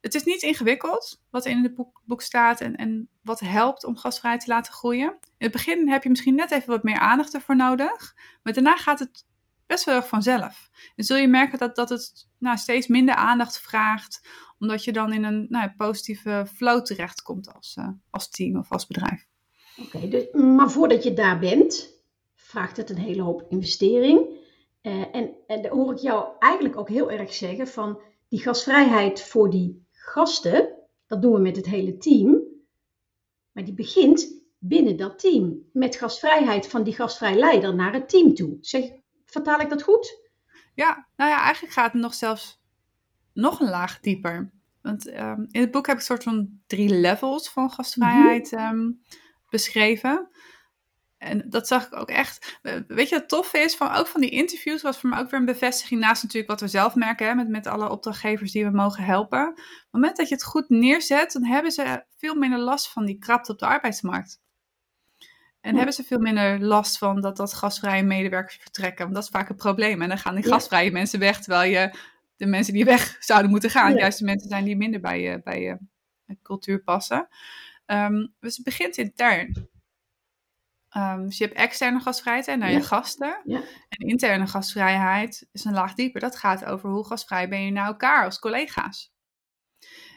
het 0.00 0.14
is 0.14 0.24
niet 0.24 0.42
ingewikkeld 0.42 1.22
wat 1.30 1.46
in 1.46 1.62
het 1.62 1.74
boek, 1.74 2.02
boek 2.04 2.22
staat 2.22 2.60
en, 2.60 2.76
en 2.76 3.08
wat 3.22 3.40
helpt 3.40 3.84
om 3.84 3.96
gasvrij 3.96 4.38
te 4.38 4.48
laten 4.48 4.72
groeien. 4.72 5.08
In 5.08 5.46
het 5.46 5.52
begin 5.52 5.88
heb 5.88 6.02
je 6.02 6.08
misschien 6.08 6.34
net 6.34 6.50
even 6.50 6.68
wat 6.68 6.82
meer 6.82 6.98
aandacht 6.98 7.34
ervoor 7.34 7.56
nodig, 7.56 8.16
maar 8.42 8.52
daarna 8.52 8.76
gaat 8.76 8.98
het 8.98 9.26
best 9.66 9.84
wel 9.84 9.94
erg 9.94 10.08
vanzelf. 10.08 10.70
En 10.96 11.04
zul 11.04 11.16
je 11.16 11.28
merken 11.28 11.58
dat, 11.58 11.76
dat 11.76 11.88
het 11.88 12.28
nou, 12.38 12.56
steeds 12.56 12.86
minder 12.86 13.14
aandacht 13.14 13.60
vraagt, 13.60 14.28
omdat 14.58 14.84
je 14.84 14.92
dan 14.92 15.12
in 15.12 15.24
een 15.24 15.46
nou, 15.48 15.70
positieve 15.76 16.46
flow 16.54 16.84
terechtkomt 16.84 17.54
als, 17.54 17.76
uh, 17.78 17.88
als 18.10 18.30
team 18.30 18.58
of 18.58 18.72
als 18.72 18.86
bedrijf. 18.86 19.26
Oké, 19.76 20.08
dus, 20.08 20.32
maar 20.32 20.70
voordat 20.70 21.02
je 21.02 21.12
daar 21.12 21.38
bent, 21.38 21.99
vraagt 22.50 22.76
het 22.76 22.90
een 22.90 22.98
hele 22.98 23.22
hoop 23.22 23.46
investering. 23.48 24.38
Uh, 24.82 25.14
en, 25.14 25.30
en 25.46 25.62
dan 25.62 25.72
hoor 25.72 25.92
ik 25.92 25.98
jou 25.98 26.28
eigenlijk 26.38 26.76
ook 26.76 26.88
heel 26.88 27.10
erg 27.10 27.34
zeggen 27.34 27.68
van 27.68 28.00
die 28.28 28.40
gasvrijheid 28.40 29.22
voor 29.22 29.50
die 29.50 29.86
gasten, 29.90 30.68
dat 31.06 31.22
doen 31.22 31.32
we 31.32 31.40
met 31.40 31.56
het 31.56 31.66
hele 31.66 31.96
team. 31.96 32.42
Maar 33.52 33.64
die 33.64 33.74
begint 33.74 34.42
binnen 34.58 34.96
dat 34.96 35.18
team. 35.18 35.68
Met 35.72 35.96
gastvrijheid 35.96 36.66
van 36.66 36.82
die 36.82 36.94
gastvrij 36.94 37.34
leider 37.34 37.74
naar 37.74 37.92
het 37.92 38.08
team 38.08 38.34
toe. 38.34 38.58
Zeg, 38.60 38.84
vertaal 39.24 39.60
ik 39.60 39.68
dat 39.68 39.82
goed? 39.82 40.28
Ja, 40.74 41.08
nou 41.16 41.30
ja, 41.30 41.42
eigenlijk 41.42 41.72
gaat 41.72 41.92
het 41.92 42.02
nog 42.02 42.14
zelfs 42.14 42.62
nog 43.32 43.60
een 43.60 43.70
laag 43.70 44.00
dieper. 44.00 44.52
Want 44.82 45.06
um, 45.06 45.46
in 45.50 45.60
het 45.60 45.70
boek 45.70 45.86
heb 45.86 45.94
ik 45.94 46.00
een 46.00 46.06
soort 46.06 46.22
van 46.22 46.60
drie 46.66 46.90
levels 46.90 47.50
van 47.50 47.70
gastvrijheid 47.70 48.52
um, 48.52 49.02
beschreven. 49.50 50.28
En 51.20 51.42
dat 51.48 51.66
zag 51.66 51.86
ik 51.86 51.96
ook 51.96 52.08
echt. 52.08 52.58
Weet 52.86 53.08
je 53.08 53.14
wat 53.14 53.28
tof 53.28 53.52
is? 53.52 53.76
Van, 53.76 53.94
ook 53.94 54.06
van 54.06 54.20
die 54.20 54.30
interviews 54.30 54.82
was 54.82 54.98
voor 54.98 55.10
me 55.10 55.18
ook 55.18 55.30
weer 55.30 55.40
een 55.40 55.46
bevestiging. 55.46 56.00
Naast 56.00 56.22
natuurlijk 56.22 56.50
wat 56.50 56.60
we 56.60 56.68
zelf 56.68 56.94
merken 56.94 57.26
hè, 57.26 57.34
met, 57.34 57.48
met 57.48 57.66
alle 57.66 57.90
opdrachtgevers 57.90 58.52
die 58.52 58.64
we 58.64 58.70
mogen 58.70 59.04
helpen. 59.04 59.48
Op 59.48 59.56
het 59.56 59.86
moment 59.90 60.16
dat 60.16 60.28
je 60.28 60.34
het 60.34 60.44
goed 60.44 60.68
neerzet, 60.68 61.32
dan 61.32 61.44
hebben 61.44 61.72
ze 61.72 62.04
veel 62.16 62.34
minder 62.34 62.58
last 62.58 62.88
van 62.92 63.04
die 63.04 63.18
krapte 63.18 63.52
op 63.52 63.58
de 63.58 63.66
arbeidsmarkt. 63.66 64.40
En 65.60 65.76
hebben 65.76 65.94
ze 65.94 66.04
veel 66.04 66.18
minder 66.18 66.60
last 66.60 66.98
van 66.98 67.20
dat, 67.20 67.36
dat 67.36 67.54
gasvrije 67.54 68.02
medewerkers 68.02 68.56
vertrekken. 68.56 69.02
Want 69.02 69.14
dat 69.14 69.24
is 69.24 69.30
vaak 69.30 69.48
een 69.48 69.56
probleem. 69.56 70.02
En 70.02 70.08
dan 70.08 70.18
gaan 70.18 70.34
die 70.34 70.44
gasvrije 70.44 70.90
mensen 70.90 71.18
weg, 71.18 71.40
terwijl 71.40 71.70
je 71.70 71.94
de 72.36 72.46
mensen 72.46 72.74
die 72.74 72.84
weg 72.84 73.16
zouden 73.20 73.50
moeten 73.50 73.70
gaan, 73.70 73.94
juist 73.94 74.18
de 74.18 74.24
mensen 74.24 74.48
zijn 74.48 74.64
die 74.64 74.76
minder 74.76 75.00
bij 75.00 75.20
je, 75.20 75.40
bij 75.42 75.60
je 75.60 75.78
cultuur 76.42 76.82
passen. 76.82 77.28
Um, 77.86 78.34
dus 78.38 78.56
het 78.56 78.64
begint 78.64 78.96
intern. 78.96 79.68
Um, 80.96 81.24
dus 81.24 81.38
je 81.38 81.44
hebt 81.44 81.56
externe 81.56 82.00
gastvrijheid 82.00 82.58
naar 82.58 82.72
je 82.72 82.82
gasten. 82.82 83.40
Ja. 83.44 83.62
En 83.88 84.08
interne 84.08 84.46
gastvrijheid 84.46 85.48
is 85.52 85.64
een 85.64 85.72
laag 85.72 85.94
dieper. 85.94 86.20
Dat 86.20 86.36
gaat 86.36 86.64
over 86.64 86.90
hoe 86.90 87.06
gastvrij 87.06 87.48
ben 87.48 87.64
je 87.64 87.70
naar 87.70 87.86
elkaar 87.86 88.24
als 88.24 88.38
collega's. 88.38 89.12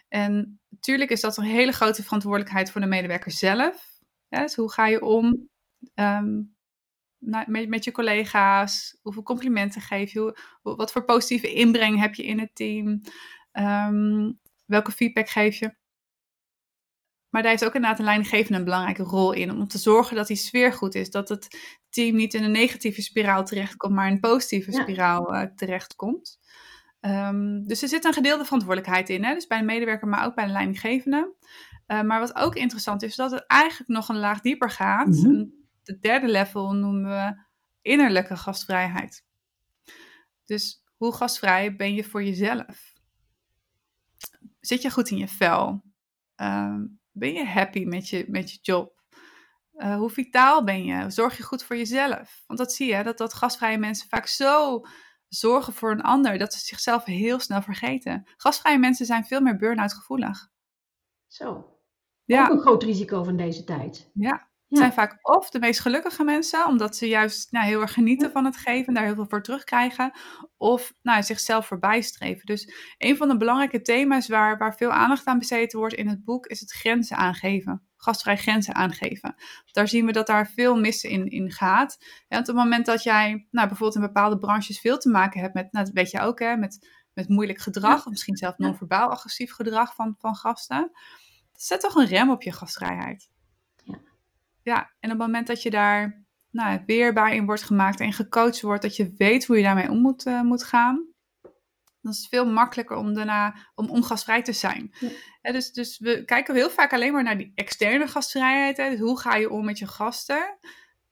En 0.07 0.59
natuurlijk 0.69 1.09
is 1.09 1.21
dat 1.21 1.37
een 1.37 1.43
hele 1.43 1.71
grote 1.71 2.03
verantwoordelijkheid 2.03 2.71
voor 2.71 2.81
de 2.81 2.87
medewerker 2.87 3.31
zelf. 3.31 4.01
Dus 4.29 4.55
hoe 4.55 4.71
ga 4.71 4.87
je 4.87 5.01
om 5.01 5.49
um, 5.95 6.55
met, 7.17 7.69
met 7.69 7.83
je 7.83 7.91
collega's? 7.91 8.97
Hoeveel 9.01 9.23
complimenten 9.23 9.81
geef 9.81 10.11
je? 10.11 10.39
wat 10.61 10.91
voor 10.91 11.05
positieve 11.05 11.53
inbreng 11.53 11.99
heb 11.99 12.15
je 12.15 12.23
in 12.23 12.39
het 12.39 12.55
team? 12.55 13.01
Um, 13.51 14.39
welke 14.65 14.91
feedback 14.91 15.29
geef 15.29 15.55
je? 15.55 15.75
Maar 17.33 17.41
daar 17.41 17.51
heeft 17.51 17.65
ook 17.65 17.75
inderdaad 17.75 17.99
een 17.99 18.05
leidinggevende 18.05 18.57
een 18.57 18.63
belangrijke 18.63 19.03
rol 19.03 19.31
in. 19.31 19.51
Om 19.51 19.67
te 19.67 19.77
zorgen 19.77 20.15
dat 20.15 20.27
die 20.27 20.37
sfeer 20.37 20.73
goed 20.73 20.95
is. 20.95 21.09
Dat 21.09 21.29
het 21.29 21.57
team 21.89 22.15
niet 22.15 22.33
in 22.33 22.43
een 22.43 22.51
negatieve 22.51 23.01
spiraal 23.01 23.45
terechtkomt, 23.45 23.93
maar 23.93 24.07
in 24.07 24.13
een 24.13 24.19
positieve 24.19 24.71
spiraal 24.71 25.35
uh, 25.35 25.41
terechtkomt. 25.55 26.39
Um, 27.01 27.67
dus 27.67 27.81
er 27.81 27.87
zit 27.87 28.05
een 28.05 28.13
gedeelde 28.13 28.43
verantwoordelijkheid 28.43 29.09
in. 29.09 29.23
Hè? 29.23 29.33
Dus 29.33 29.47
bij 29.47 29.59
de 29.59 29.65
medewerker, 29.65 30.07
maar 30.07 30.25
ook 30.25 30.35
bij 30.35 30.45
de 30.45 30.51
leidinggevende. 30.51 31.33
Uh, 31.87 32.01
maar 32.01 32.19
wat 32.19 32.35
ook 32.35 32.55
interessant 32.55 33.03
is, 33.03 33.09
is 33.09 33.15
dat 33.15 33.31
het 33.31 33.43
eigenlijk 33.47 33.89
nog 33.89 34.09
een 34.09 34.19
laag 34.19 34.41
dieper 34.41 34.69
gaat. 34.69 35.07
Mm 35.07 35.61
De 35.83 35.99
derde 35.99 36.27
level 36.27 36.73
noemen 36.73 37.09
we 37.09 37.43
innerlijke 37.81 38.37
gastvrijheid. 38.37 39.25
Dus 40.45 40.83
hoe 40.95 41.13
gastvrij 41.13 41.75
ben 41.75 41.93
je 41.93 42.03
voor 42.03 42.23
jezelf? 42.23 42.93
Zit 44.59 44.81
je 44.81 44.91
goed 44.91 45.09
in 45.09 45.17
je 45.17 45.27
vel? 45.27 45.83
Um, 46.35 47.01
ben 47.13 47.33
je 47.33 47.45
happy 47.45 47.83
met 47.85 48.09
je, 48.09 48.25
met 48.27 48.51
je 48.51 48.57
job? 48.61 49.01
Uh, 49.73 49.95
hoe 49.95 50.09
vitaal 50.09 50.63
ben 50.63 50.85
je? 50.85 51.09
Zorg 51.09 51.37
je 51.37 51.43
goed 51.43 51.63
voor 51.63 51.75
jezelf? 51.75 52.43
Want 52.47 52.59
dat 52.59 52.73
zie 52.73 52.95
je, 52.95 53.03
dat, 53.03 53.17
dat 53.17 53.33
gastvrije 53.33 53.77
mensen 53.77 54.09
vaak 54.09 54.27
zo 54.27 54.81
zorgen 55.27 55.73
voor 55.73 55.91
een 55.91 56.01
ander, 56.01 56.37
dat 56.37 56.53
ze 56.53 56.59
zichzelf 56.59 57.05
heel 57.05 57.39
snel 57.39 57.61
vergeten. 57.61 58.29
Gastvrije 58.37 58.77
mensen 58.77 59.05
zijn 59.05 59.25
veel 59.25 59.41
meer 59.41 59.57
burn-out 59.57 59.93
gevoelig. 59.93 60.49
Zo. 61.27 61.77
Ja. 62.23 62.43
Ook 62.43 62.51
een 62.51 62.59
groot 62.59 62.83
risico 62.83 63.23
van 63.23 63.37
deze 63.37 63.63
tijd. 63.63 64.11
Ja, 64.13 64.51
Het 64.73 64.81
zijn 64.81 64.93
vaak 64.93 65.19
of 65.21 65.49
de 65.49 65.59
meest 65.59 65.79
gelukkige 65.79 66.23
mensen, 66.23 66.65
omdat 66.65 66.95
ze 66.95 67.07
juist 67.07 67.51
nou, 67.51 67.65
heel 67.65 67.81
erg 67.81 67.93
genieten 67.93 68.31
van 68.31 68.45
het 68.45 68.57
geven 68.57 68.87
en 68.87 68.93
daar 68.93 69.03
heel 69.03 69.15
veel 69.15 69.25
voor 69.29 69.41
terugkrijgen. 69.41 70.11
Of 70.57 70.93
nou, 71.01 71.23
zichzelf 71.23 71.67
voorbij 71.67 72.01
streven. 72.01 72.45
Dus 72.45 72.73
een 72.97 73.17
van 73.17 73.27
de 73.27 73.37
belangrijke 73.37 73.81
thema's 73.81 74.27
waar, 74.27 74.57
waar 74.57 74.75
veel 74.75 74.91
aandacht 74.91 75.25
aan 75.25 75.39
besteed 75.39 75.73
wordt 75.73 75.93
in 75.93 76.07
het 76.07 76.23
boek 76.23 76.45
is 76.45 76.59
het 76.59 76.71
grenzen 76.71 77.17
aangeven. 77.17 77.87
Gastvrij 77.97 78.37
grenzen 78.37 78.75
aangeven. 78.75 79.35
Daar 79.71 79.87
zien 79.87 80.05
we 80.05 80.11
dat 80.11 80.27
daar 80.27 80.47
veel 80.47 80.79
mis 80.79 81.03
in, 81.03 81.27
in 81.27 81.51
gaat. 81.51 81.97
En 82.27 82.39
op 82.39 82.45
het 82.45 82.55
moment 82.55 82.85
dat 82.85 83.03
jij 83.03 83.47
nou, 83.51 83.67
bijvoorbeeld 83.67 83.95
in 83.95 84.13
bepaalde 84.13 84.37
branches 84.37 84.79
veel 84.79 84.97
te 84.97 85.09
maken 85.09 85.41
hebt 85.41 85.53
met, 85.53 85.71
nou, 85.71 85.85
dat 85.85 85.93
weet 85.93 86.11
je 86.11 86.19
ook, 86.19 86.39
hè, 86.39 86.55
met, 86.55 86.89
met 87.13 87.29
moeilijk 87.29 87.59
gedrag, 87.59 88.05
of 88.05 88.09
misschien 88.09 88.37
zelfs 88.37 88.57
non-verbaal 88.57 89.09
agressief 89.09 89.53
gedrag 89.53 89.95
van, 89.95 90.15
van 90.17 90.35
gasten. 90.35 90.91
Zet 91.53 91.79
toch 91.79 91.95
een 91.95 92.07
rem 92.07 92.31
op 92.31 92.41
je 92.41 92.51
gastvrijheid 92.51 93.31
ja, 94.63 94.79
en 94.99 95.11
op 95.11 95.17
het 95.17 95.27
moment 95.27 95.47
dat 95.47 95.61
je 95.61 95.69
daar 95.69 96.25
nou, 96.49 96.83
weerbaar 96.85 97.33
in 97.33 97.45
wordt 97.45 97.63
gemaakt 97.63 97.99
en 97.99 98.13
gecoacht 98.13 98.61
wordt, 98.61 98.81
dat 98.81 98.95
je 98.95 99.13
weet 99.17 99.45
hoe 99.45 99.57
je 99.57 99.63
daarmee 99.63 99.89
om 99.89 100.01
moet, 100.01 100.25
uh, 100.25 100.41
moet 100.41 100.63
gaan, 100.63 101.13
dan 102.03 102.11
is 102.11 102.17
het 102.17 102.27
veel 102.27 102.45
makkelijker 102.45 102.97
om 102.97 103.13
daarna 103.13 103.55
om 103.75 103.89
ongasvrij 103.89 104.41
te 104.41 104.53
zijn. 104.53 104.95
Ja. 105.41 105.51
dus, 105.51 105.71
dus 105.71 105.99
we 105.99 106.25
kijken 106.25 106.55
heel 106.55 106.69
vaak 106.69 106.93
alleen 106.93 107.13
maar 107.13 107.23
naar 107.23 107.37
die 107.37 107.51
externe 107.55 108.07
gastvrijheid. 108.07 108.77
Hè, 108.77 108.89
dus 108.89 108.99
hoe 108.99 109.19
ga 109.19 109.35
je 109.35 109.49
om 109.49 109.65
met 109.65 109.77
je 109.77 109.87
gasten? 109.87 110.57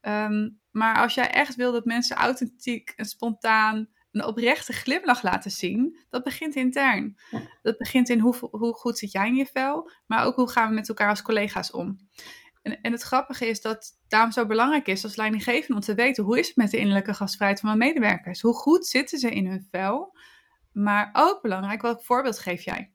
Um, 0.02 0.60
maar 0.72 0.98
als 0.98 1.14
jij 1.14 1.30
echt 1.30 1.56
wil 1.56 1.72
dat 1.72 1.86
mensen 1.86 2.16
authentiek 2.16 2.94
en 2.96 3.06
spontaan 3.06 3.90
een 4.12 4.26
oprechte 4.26 4.74
glimlach 4.74 5.24
laten 5.24 5.52
zien, 5.52 6.06
dat 6.10 6.24
begint 6.24 6.56
intern. 6.56 7.18
Ja. 7.30 7.42
Dat 7.62 7.78
begint 7.78 8.10
in 8.10 8.20
hoe, 8.20 8.36
hoe 8.40 8.74
goed 8.74 8.98
zit 8.98 9.12
jij 9.12 9.28
in 9.28 9.36
je 9.36 9.46
vel, 9.46 9.92
maar 10.08 10.26
ook 10.26 10.36
hoe 10.36 10.50
gaan 10.50 10.70
we 10.70 10.76
met 10.76 10.90
elkaar 10.90 11.10
als 11.10 11.22
collega's 11.22 11.72
om. 11.72 11.98
En, 12.62 12.82
en 12.82 12.91
het 12.91 13.02
grappige 13.02 13.45
is 13.45 13.62
dat 13.62 14.00
daarom 14.08 14.32
zo 14.32 14.45
belangrijk 14.45 14.88
is 14.88 15.04
als 15.04 15.15
leidinggevende 15.15 15.74
om 15.74 15.80
te 15.80 15.95
weten 15.95 16.24
hoe 16.24 16.39
is 16.39 16.47
het 16.47 16.56
met 16.56 16.71
de 16.71 16.78
innerlijke 16.78 17.13
gastvrijheid 17.13 17.60
van 17.60 17.78
mijn 17.78 17.93
medewerkers? 17.93 18.41
Hoe 18.41 18.54
goed 18.54 18.86
zitten 18.86 19.19
ze 19.19 19.30
in 19.30 19.47
hun 19.47 19.67
vel? 19.71 20.17
Maar 20.71 21.10
ook 21.13 21.41
belangrijk, 21.41 21.82
welk 21.82 22.04
voorbeeld 22.04 22.39
geef 22.39 22.62
jij 22.62 22.91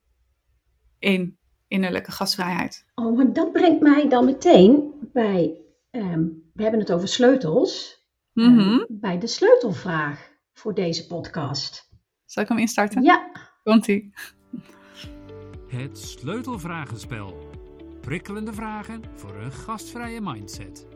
in 0.98 1.38
innerlijke 1.68 2.12
gastvrijheid? 2.12 2.85
Oh, 2.94 3.16
maar 3.16 3.33
dat 3.33 3.52
brengt 3.52 3.81
mij 3.81 4.09
dan 4.09 4.24
meteen 4.24 4.92
bij, 5.12 5.55
ehm, 5.90 6.24
we 6.52 6.62
hebben 6.62 6.81
het 6.81 6.92
over 6.92 7.09
sleutels, 7.09 8.05
mm 8.33 8.87
bij 8.88 9.18
de 9.18 9.26
sleutelvraag 9.26 10.31
voor 10.52 10.74
deze 10.74 11.07
podcast. 11.07 11.90
Zal 12.24 12.42
ik 12.42 12.48
hem 12.48 12.59
instarten? 12.59 13.02
Ja. 13.02 13.31
Komt-ie. 13.62 14.14
Het 15.68 15.98
sleutelvragenspel 15.98 17.45
prikkelende 18.07 18.53
vragen 18.53 19.03
voor 19.14 19.35
een 19.35 19.53
gastvrije 19.53 20.21
mindset. 20.21 20.87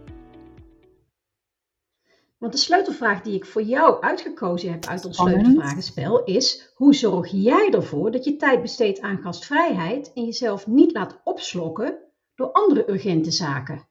Want 2.38 2.52
de 2.52 2.58
sleutelvraag 2.58 3.22
die 3.22 3.34
ik 3.34 3.46
voor 3.46 3.62
jou 3.62 4.02
uitgekozen 4.02 4.70
heb 4.70 4.86
uit 4.86 5.04
ons 5.04 5.16
sleutelvragenspel 5.16 6.24
is: 6.24 6.72
hoe 6.74 6.94
zorg 6.94 7.30
jij 7.30 7.70
ervoor 7.70 8.10
dat 8.10 8.24
je 8.24 8.36
tijd 8.36 8.62
besteedt 8.62 9.00
aan 9.00 9.18
gastvrijheid 9.18 10.12
en 10.12 10.24
jezelf 10.24 10.66
niet 10.66 10.92
laat 10.92 11.20
opslokken 11.24 11.98
door 12.34 12.52
andere 12.52 12.90
urgente 12.90 13.30
zaken? 13.30 13.88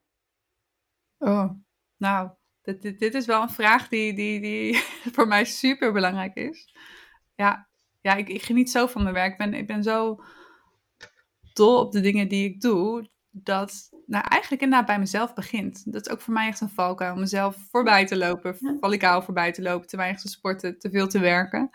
Oh, 1.18 1.50
nou, 1.98 2.30
dit, 2.62 2.82
dit, 2.82 3.00
dit 3.00 3.14
is 3.14 3.26
wel 3.26 3.42
een 3.42 3.50
vraag 3.50 3.88
die, 3.88 4.14
die, 4.14 4.42
die 4.42 4.76
voor 5.16 5.28
mij 5.28 5.46
super 5.46 5.92
belangrijk 5.92 6.36
is. 6.36 6.76
Ja, 7.36 7.70
ja 8.02 8.16
ik, 8.16 8.30
ik 8.30 8.42
geniet 8.42 8.72
zo 8.72 8.88
van 8.88 9.04
mijn 9.04 9.14
werk. 9.14 9.32
Ik 9.32 9.38
ben, 9.38 9.54
ik 9.54 9.68
ben 9.68 9.84
zo 9.84 10.20
dol 11.60 11.80
op 11.80 11.92
de 11.92 12.02
dingen 12.02 12.28
die 12.28 12.46
ik 12.46 12.62
doe, 12.62 13.10
dat 13.32 13.90
nou 14.06 14.26
eigenlijk 14.28 14.62
inderdaad 14.62 14.88
bij 14.88 15.00
mezelf 15.00 15.34
begint. 15.34 15.92
Dat 15.92 16.06
is 16.06 16.12
ook 16.12 16.22
voor 16.22 16.34
mij 16.34 16.48
echt 16.48 16.62
een 16.62 16.70
valkuil, 16.70 17.14
om 17.14 17.20
mezelf 17.20 17.58
voorbij 17.72 18.06
te 18.06 18.18
lopen, 18.18 18.58
valicaal 18.80 19.22
voorbij 19.22 19.52
te 19.52 19.62
lopen, 19.62 19.88
te 19.88 19.98
weinig 19.98 20.22
te 20.22 20.28
sporten, 20.28 20.80
te 20.80 20.90
veel 20.90 21.08
te 21.08 21.20
werken. 21.20 21.70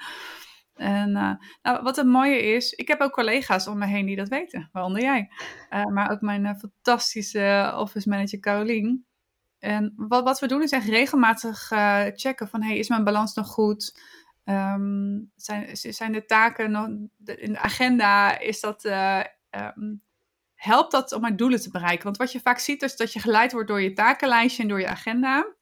En 0.75 1.11
uh, 1.11 1.33
nou, 1.63 1.83
wat 1.83 1.97
het 1.97 2.07
mooie 2.07 2.43
is, 2.43 2.73
ik 2.73 2.89
heb 2.89 3.01
ook 3.01 3.13
collega's 3.13 3.67
om 3.67 3.79
me 3.79 3.87
heen 3.87 4.07
die 4.07 4.17
dat 4.17 4.29
weten, 4.29 4.69
waaronder 4.73 5.03
jij. 5.03 5.31
Uh, 5.71 5.85
maar 5.87 6.11
ook 6.11 6.21
mijn 6.21 6.45
uh, 6.45 6.55
fantastische 6.55 7.75
office 7.77 8.09
manager 8.09 8.41
Carolien. 8.41 9.07
En 9.59 9.93
wat, 9.97 10.25
wat 10.25 10.41
we 10.41 10.47
doen 10.47 10.63
is 10.63 10.71
echt 10.71 10.89
regelmatig 10.89 11.67
checken 12.15 12.49
van, 12.49 12.63
hey, 12.63 12.79
is 12.79 12.89
mijn 12.89 13.05
balans 13.05 13.35
nog 13.35 13.47
goed? 13.47 14.01
Um, 14.45 15.31
zijn, 15.37 15.77
zijn 15.77 16.13
de 16.13 16.25
taken 16.25 16.71
nog 16.71 16.87
in 17.37 17.53
de 17.53 17.59
agenda, 17.59 18.39
is 18.39 18.61
dat 18.61 18.83
um, 19.57 20.03
helpt 20.55 20.93
dat 20.93 21.13
om 21.13 21.21
mijn 21.21 21.37
doelen 21.37 21.61
te 21.61 21.71
bereiken. 21.71 22.05
Want 22.05 22.17
wat 22.17 22.33
je 22.33 22.41
vaak 22.41 22.59
ziet 22.59 22.83
is 22.83 22.97
dat 22.97 23.13
je 23.13 23.21
geleid 23.21 23.53
wordt 23.53 23.69
door 23.69 23.83
je 23.83 23.93
takenlijstje 23.93 24.63
en 24.63 24.69
door 24.69 24.81
je 24.81 24.89
agenda. 24.89 25.55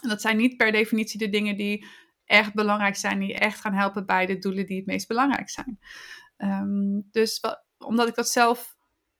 En 0.00 0.08
dat 0.08 0.20
zijn 0.20 0.36
niet 0.36 0.56
per 0.56 0.72
definitie 0.72 1.18
de 1.18 1.28
dingen 1.28 1.56
die 1.56 1.86
echt 2.24 2.54
belangrijk 2.54 2.96
zijn, 2.96 3.18
die 3.18 3.34
echt 3.34 3.60
gaan 3.60 3.74
helpen 3.74 4.06
bij 4.06 4.26
de 4.26 4.38
doelen 4.38 4.66
die 4.66 4.76
het 4.76 4.86
meest 4.86 5.08
belangrijk 5.08 5.50
zijn. 5.50 5.78
Um, 6.36 7.08
dus 7.10 7.40
omdat 7.78 8.08
ik 8.08 8.14
dat 8.14 8.28
zelf 8.28 8.76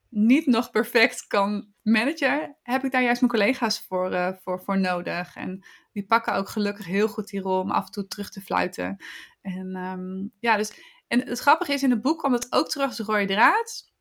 niet 0.09 0.47
nog 0.47 0.71
perfect 0.71 1.27
kan 1.27 1.73
managen, 1.83 2.57
heb 2.63 2.85
ik 2.85 2.93
daar 2.93 3.03
juist 3.03 3.21
mijn 3.21 3.33
collega's 3.33 3.81
voor, 3.81 4.13
uh, 4.13 4.33
voor, 4.43 4.61
voor 4.61 4.79
nodig. 4.79 5.37
En 5.37 5.67
die 5.93 6.07
pakken 6.07 6.35
ook 6.35 6.49
gelukkig 6.49 6.87
heel 6.87 7.09
goed 7.09 7.29
die 7.29 7.41
rol 7.41 7.61
om 7.61 7.71
af 7.71 7.87
en 7.87 7.91
toe 7.91 8.07
terug 8.07 8.31
te 8.31 8.41
fluiten. 8.41 8.97
En 9.41 9.77
um, 9.77 10.33
ja, 10.41 10.57
dus. 10.57 10.93
En 11.07 11.27
het 11.29 11.39
grappige 11.39 11.73
is, 11.73 11.83
in 11.83 11.91
het 11.91 12.03
boek 12.03 12.19
komt 12.19 12.35
het 12.35 12.53
ook 12.53 12.69
terug 12.69 12.87
als 12.87 12.99
rode 12.99 13.27
draad 13.27 13.93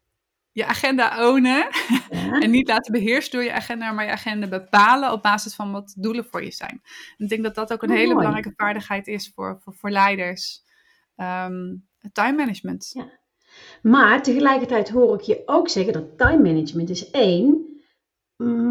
je 0.54 0.66
agenda 0.66 1.30
ownen. 1.30 1.70
en 2.44 2.52
niet 2.52 2.68
laten 2.68 2.92
beheersen 2.92 3.32
door 3.32 3.44
je 3.44 3.54
agenda, 3.54 3.92
maar 3.92 4.06
je 4.06 4.12
agenda 4.12 4.48
bepalen 4.48 5.12
op 5.12 5.22
basis 5.22 5.56
van 5.56 5.72
wat 5.72 5.94
doelen 5.98 6.26
voor 6.26 6.44
je 6.44 6.52
zijn. 6.52 6.82
En 7.18 7.26
ik 7.26 7.30
denk 7.30 7.44
dat 7.44 7.56
dat 7.56 7.74
ook 7.74 7.84
een 7.84 7.90
oh, 7.90 7.96
hele 7.96 8.16
belangrijke 8.16 8.54
vaardigheid 8.56 9.08
is 9.08 9.32
voor, 9.36 9.60
voor, 9.64 9.74
voor 9.74 9.90
leiders. 9.90 10.64
Um, 11.18 11.88
time 12.12 12.38
management. 12.38 12.92
Ja. 12.94 13.22
Maar 13.82 14.24
tegelijkertijd 14.24 14.90
hoor 14.90 15.14
ik 15.14 15.22
je 15.22 15.42
ook 15.46 15.70
zeggen 15.70 15.94
dat 15.94 16.18
time 16.18 16.44
management 16.44 16.90
is 16.90 17.12
één. 17.12 17.68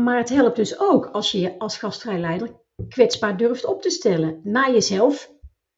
Maar 0.05 0.17
het 0.17 0.29
helpt 0.29 0.57
dus 0.57 0.79
ook 0.79 1.07
als 1.07 1.33
je 1.33 1.41
je 1.41 1.59
als 1.59 1.79
gastvrij 1.79 2.19
leider 2.19 2.61
kwetsbaar 2.89 3.37
durft 3.37 3.65
op 3.65 3.83
te 3.83 3.91
stellen. 3.91 4.41
Naar 4.43 4.73
jezelf 4.73 5.31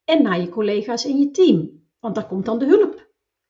en 0.05 0.23
naar 0.23 0.41
je 0.41 0.49
collega's 0.49 1.05
in 1.05 1.19
je 1.19 1.31
team. 1.31 1.83
Want 2.01 2.15
daar 2.15 2.27
komt 2.27 2.45
dan 2.45 2.59
de 2.59 2.67
hulp 2.67 2.94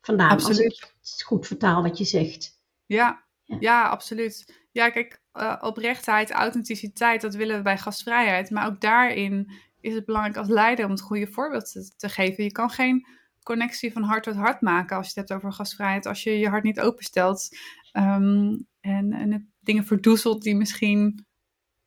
vandaan. 0.05 0.31
Absoluut. 0.31 0.95
Als 1.01 1.19
ik 1.19 1.27
goed 1.27 1.47
vertaal 1.47 1.83
wat 1.83 1.99
je 1.99 2.05
zegt. 2.05 2.63
Ja, 2.87 3.25
ja. 3.61 3.89
absoluut. 3.89 4.63
Ja, 4.73 4.91
kijk, 4.91 5.23
uh, 5.35 5.57
oprechtheid, 5.61 6.31
authenticiteit, 6.31 7.21
dat 7.21 7.35
willen 7.35 7.57
we 7.57 7.63
bij 7.63 7.79
gastvrijheid. 7.79 8.51
Maar 8.51 8.67
ook 8.67 8.81
daarin 8.81 9.53
is 9.81 9.95
het 9.95 10.05
belangrijk 10.05 10.37
als 10.37 10.49
leider 10.49 10.85
om 10.85 10.91
het 10.91 11.01
goede 11.01 11.27
voorbeeld 11.27 11.73
te, 11.73 11.93
te 11.97 12.09
geven. 12.09 12.45
Je 12.45 12.53
kan 12.53 12.71
geen 12.71 13.07
connectie 13.43 13.93
van 13.93 14.03
hart 14.03 14.23
tot 14.23 14.35
hart 14.35 14.61
maken 14.61 14.97
als 14.97 15.07
je 15.07 15.21
het 15.21 15.29
hebt 15.29 15.43
over 15.43 15.53
gastvrijheid. 15.53 16.07
Als 16.07 16.23
je 16.23 16.39
je 16.39 16.49
hart 16.49 16.65
niet 16.65 16.81
openstelt 16.81 17.49
um, 17.93 18.67
en, 18.81 19.13
en 19.13 19.33
het 19.33 19.43
dingen 19.61 19.85
verdoezelt 19.85 20.43
die 20.43 20.57
misschien, 20.57 21.27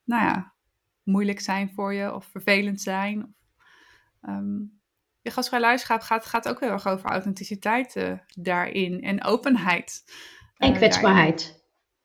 nou 0.04 0.24
ja, 0.24 0.54
moeilijk 1.04 1.40
zijn 1.40 1.72
voor 1.74 1.94
je 1.94 2.14
of 2.14 2.26
vervelend 2.26 2.82
zijn. 2.82 3.24
Of, 3.24 3.32
um, 4.30 4.77
je 5.28 5.34
gastvrij 5.34 5.60
leiderschap 5.60 6.02
gaat, 6.02 6.26
gaat 6.26 6.48
ook 6.48 6.60
heel 6.60 6.70
erg 6.70 6.88
over 6.88 7.10
authenticiteit 7.10 7.96
uh, 7.96 8.12
daarin 8.36 9.02
en 9.02 9.24
openheid. 9.24 10.04
En 10.58 10.72
uh, 10.72 10.76
kwetsbaarheid. 10.76 11.40
Daarin. 11.40 11.56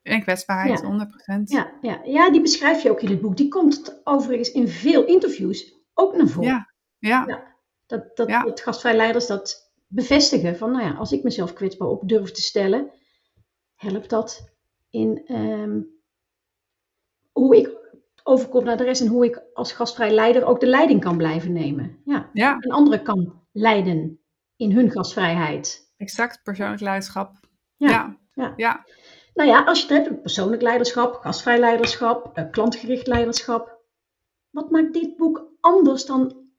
En 0.02 0.22
kwetsbaarheid, 0.22 0.80
ja. 0.80 1.06
100%. 1.38 1.42
Ja, 1.44 1.72
ja. 1.80 2.00
ja, 2.04 2.30
die 2.30 2.40
beschrijf 2.40 2.82
je 2.82 2.90
ook 2.90 3.00
in 3.00 3.08
het 3.08 3.20
boek. 3.20 3.36
Die 3.36 3.48
komt 3.48 4.00
overigens 4.04 4.52
in 4.52 4.68
veel 4.68 5.04
interviews 5.04 5.74
ook 5.94 6.16
naar 6.16 6.28
voren. 6.28 6.48
Ja, 6.48 6.72
ja. 6.98 7.24
ja 7.26 7.56
dat, 7.86 8.16
dat, 8.16 8.28
ja. 8.28 8.50
gastvrij 8.54 8.96
leiders 8.96 9.26
dat 9.26 9.72
bevestigen 9.86 10.56
van, 10.56 10.70
nou 10.70 10.84
ja, 10.84 10.92
als 10.92 11.12
ik 11.12 11.22
mezelf 11.22 11.52
kwetsbaar 11.52 11.88
op 11.88 12.08
durf 12.08 12.30
te 12.30 12.42
stellen, 12.42 12.90
helpt 13.74 14.10
dat 14.10 14.50
in 14.90 15.34
um, 15.34 15.86
hoe 17.32 17.56
ik 17.56 17.81
overkomt 18.22 18.64
naar 18.64 18.76
de 18.76 18.84
rest 18.84 19.00
en 19.00 19.06
hoe 19.06 19.24
ik 19.24 19.42
als 19.52 19.72
gastvrij 19.72 20.10
leider 20.10 20.44
ook 20.44 20.60
de 20.60 20.66
leiding 20.66 21.00
kan 21.00 21.16
blijven 21.16 21.52
nemen. 21.52 22.00
Ja. 22.04 22.30
ja. 22.32 22.58
En 22.58 22.70
anderen 22.70 23.02
kan 23.02 23.42
leiden 23.52 24.20
in 24.56 24.72
hun 24.72 24.90
gastvrijheid. 24.90 25.92
Exact, 25.96 26.42
persoonlijk 26.42 26.80
leiderschap. 26.80 27.34
Ja. 27.76 28.16
ja. 28.34 28.52
ja. 28.56 28.84
Nou 29.34 29.48
ja, 29.48 29.64
als 29.64 29.86
je 29.86 29.94
het 29.94 30.06
hebt 30.06 30.22
persoonlijk 30.22 30.62
leiderschap, 30.62 31.14
gastvrij 31.14 31.58
leiderschap, 31.58 32.36
eh, 32.36 32.50
klantgericht 32.50 33.06
leiderschap. 33.06 33.80
Wat 34.50 34.70
maakt 34.70 34.92
dit 34.92 35.16
boek 35.16 35.50
anders 35.60 36.04
dan 36.04 36.50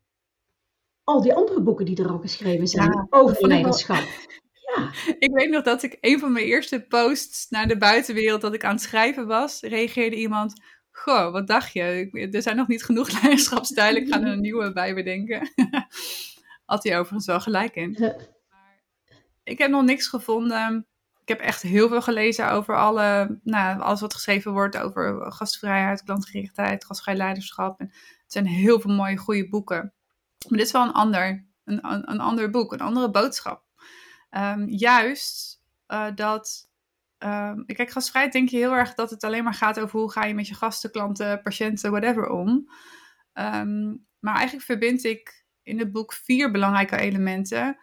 al 1.04 1.22
die 1.22 1.34
andere 1.34 1.62
boeken 1.62 1.86
die 1.86 2.04
er 2.04 2.10
al 2.10 2.20
geschreven 2.20 2.68
zijn 2.68 3.08
over 3.10 3.48
leiderschap? 3.48 4.04
Ja. 4.76 4.92
Ik 5.20 5.34
weet 5.34 5.50
nog 5.50 5.64
dat 5.64 5.84
ik 5.84 5.98
een 6.02 6.20
van 6.20 6.32
mijn 6.32 6.46
eerste 6.46 6.86
posts 6.88 7.50
naar 7.50 7.68
de 7.68 7.78
buitenwereld 7.78 8.42
dat 8.42 8.54
ik 8.54 8.64
aan 8.64 8.74
het 8.74 8.82
schrijven 8.82 9.28
was, 9.28 9.62
reageerde 9.62 10.16
iemand: 10.16 10.62
Goh, 10.94 11.32
wat 11.32 11.48
dacht 11.48 11.74
je? 11.74 12.10
Er 12.32 12.42
zijn 12.42 12.56
nog 12.56 12.68
niet 12.68 12.84
genoeg 12.84 13.12
leiderschapstijlen. 13.22 14.02
Ik 14.02 14.08
ga 14.08 14.22
er 14.22 14.28
een 14.28 14.42
nieuwe 14.42 14.74
bij 14.74 14.94
bedenken. 14.94 15.52
Had 16.66 16.84
hij 16.84 17.00
overigens 17.00 17.26
wel 17.26 17.40
gelijk 17.40 17.76
in. 17.76 17.98
Maar 18.50 18.84
ik 19.44 19.58
heb 19.58 19.70
nog 19.70 19.84
niks 19.84 20.08
gevonden 20.08 20.88
ik 21.24 21.30
heb 21.30 21.40
echt 21.40 21.62
heel 21.62 21.88
veel 21.88 22.02
gelezen 22.02 22.52
over 22.52 22.78
alle, 22.78 23.40
nou, 23.44 23.82
alles 23.82 24.02
wat 24.02 24.14
geschreven 24.14 24.52
wordt 24.52 24.78
over 24.78 25.32
gastvrijheid, 25.32 26.04
klantgerichtheid, 26.04 26.86
gastvrij 26.86 27.16
leiderschap. 27.16 27.80
En 27.80 27.86
het 28.24 28.32
zijn 28.32 28.46
heel 28.46 28.80
veel 28.80 28.94
mooie, 28.94 29.18
goede 29.18 29.50
boeken. 29.50 29.94
Maar 30.48 30.58
dit 30.58 30.68
is 30.68 30.72
wel 30.72 30.84
een 30.84 30.92
ander, 30.92 31.46
een, 31.64 31.80
een, 32.12 32.20
ander 32.20 32.50
boek, 32.50 32.74
een 32.74 32.82
andere 32.82 33.10
boodschap. 33.10 33.64
Ehm, 34.30 34.66
juist 34.68 35.62
uh, 35.88 36.08
dat. 36.16 36.72
Um, 37.26 37.66
kijk, 37.66 37.90
gastvrijheid 37.90 38.34
denk 38.34 38.50
je 38.50 38.58
heel 38.58 38.74
erg 38.74 38.94
dat 38.94 39.10
het 39.10 39.24
alleen 39.24 39.44
maar 39.44 39.54
gaat 39.54 39.80
over 39.80 40.00
hoe 40.00 40.12
ga 40.12 40.26
je 40.26 40.34
met 40.34 40.48
je 40.48 40.54
gasten, 40.54 40.92
klanten, 40.92 41.42
patiënten, 41.42 41.92
whatever 41.92 42.30
om. 42.30 42.50
Um, 43.34 44.06
maar 44.20 44.36
eigenlijk 44.36 44.66
verbind 44.66 45.04
ik 45.04 45.46
in 45.64 45.80
het 45.80 45.92
boek 45.92 46.14
vier 46.14 46.52
belangrijke 46.52 46.98
elementen 46.98 47.78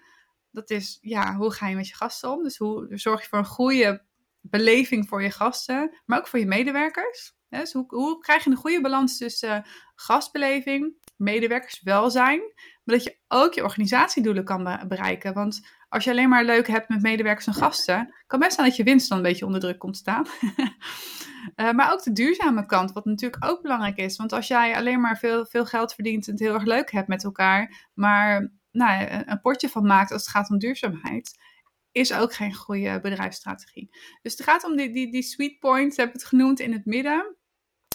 dat 0.53 0.71
is, 0.71 0.99
ja, 1.01 1.35
hoe 1.35 1.53
ga 1.53 1.69
je 1.69 1.77
met 1.77 1.89
je 1.89 1.95
gasten 1.95 2.31
om? 2.31 2.43
Dus 2.43 2.57
hoe 2.57 2.87
zorg 2.91 3.21
je 3.23 3.29
voor 3.29 3.39
een 3.39 3.45
goede 3.45 4.05
beleving 4.41 5.09
voor 5.09 5.23
je 5.23 5.31
gasten, 5.31 6.01
maar 6.07 6.19
ook 6.19 6.29
voor 6.29 6.39
je 6.39 6.47
medewerkers? 6.47 7.39
Dus 7.49 7.73
hoe, 7.73 7.85
hoe 7.89 8.19
krijg 8.19 8.45
je 8.45 8.51
een 8.51 8.57
goede 8.57 8.81
balans 8.81 9.19
tussen 9.19 9.67
gastbeleving, 9.95 10.95
medewerkerswelzijn, 11.17 12.41
dat 12.91 13.05
je 13.05 13.17
ook 13.29 13.55
je 13.55 13.63
organisatiedoelen 13.63 14.45
kan 14.45 14.85
bereiken? 14.89 15.35
Want 15.35 15.67
als 15.89 16.05
je 16.05 16.11
alleen 16.11 16.29
maar 16.29 16.45
leuk 16.45 16.67
hebt 16.67 16.89
met 16.89 17.03
medewerkers 17.03 17.47
en 17.47 17.55
gasten, 17.55 18.15
kan 18.27 18.39
best 18.39 18.55
zijn 18.55 18.67
dat 18.67 18.77
je 18.77 18.83
winst 18.83 19.09
dan 19.09 19.19
een 19.19 19.25
beetje 19.25 19.47
onder 19.47 19.61
druk 19.61 19.79
komt 19.79 19.97
staan. 19.97 20.27
uh, 21.57 21.71
maar 21.77 21.93
ook 21.93 22.03
de 22.03 22.13
duurzame 22.13 22.67
kant, 22.67 22.93
wat 22.93 23.05
natuurlijk 23.05 23.45
ook 23.45 23.63
belangrijk 23.63 23.97
is. 23.97 24.17
Want 24.17 24.33
als 24.33 24.47
jij 24.47 24.77
alleen 24.77 25.01
maar 25.01 25.19
veel, 25.19 25.47
veel 25.47 25.67
geld 25.67 25.95
verdient 25.95 26.27
en 26.27 26.33
het 26.33 26.41
heel 26.41 26.55
erg 26.55 26.65
leuk 26.65 26.91
hebt 26.91 27.09
met 27.09 27.25
elkaar, 27.25 27.89
maar 27.95 28.53
nou, 28.71 29.23
een 29.27 29.41
potje 29.41 29.69
van 29.69 29.87
maakt 29.87 30.13
als 30.13 30.23
het 30.23 30.31
gaat 30.31 30.51
om 30.51 30.59
duurzaamheid, 30.59 31.39
is 31.93 32.13
ook 32.13 32.35
geen 32.35 32.55
goede 32.55 33.01
bedrijfsstrategie. 33.01 33.89
Dus 34.23 34.33
het 34.33 34.43
gaat 34.43 34.65
om 34.65 34.77
die, 34.77 34.93
die, 34.93 35.13
die 35.13 35.23
sweet 35.23 35.59
points, 35.59 35.97
heb 35.97 36.07
ik 36.07 36.13
het 36.13 36.25
genoemd, 36.25 36.61
in 36.61 36.73
het 36.73 36.85
midden. 36.85 37.37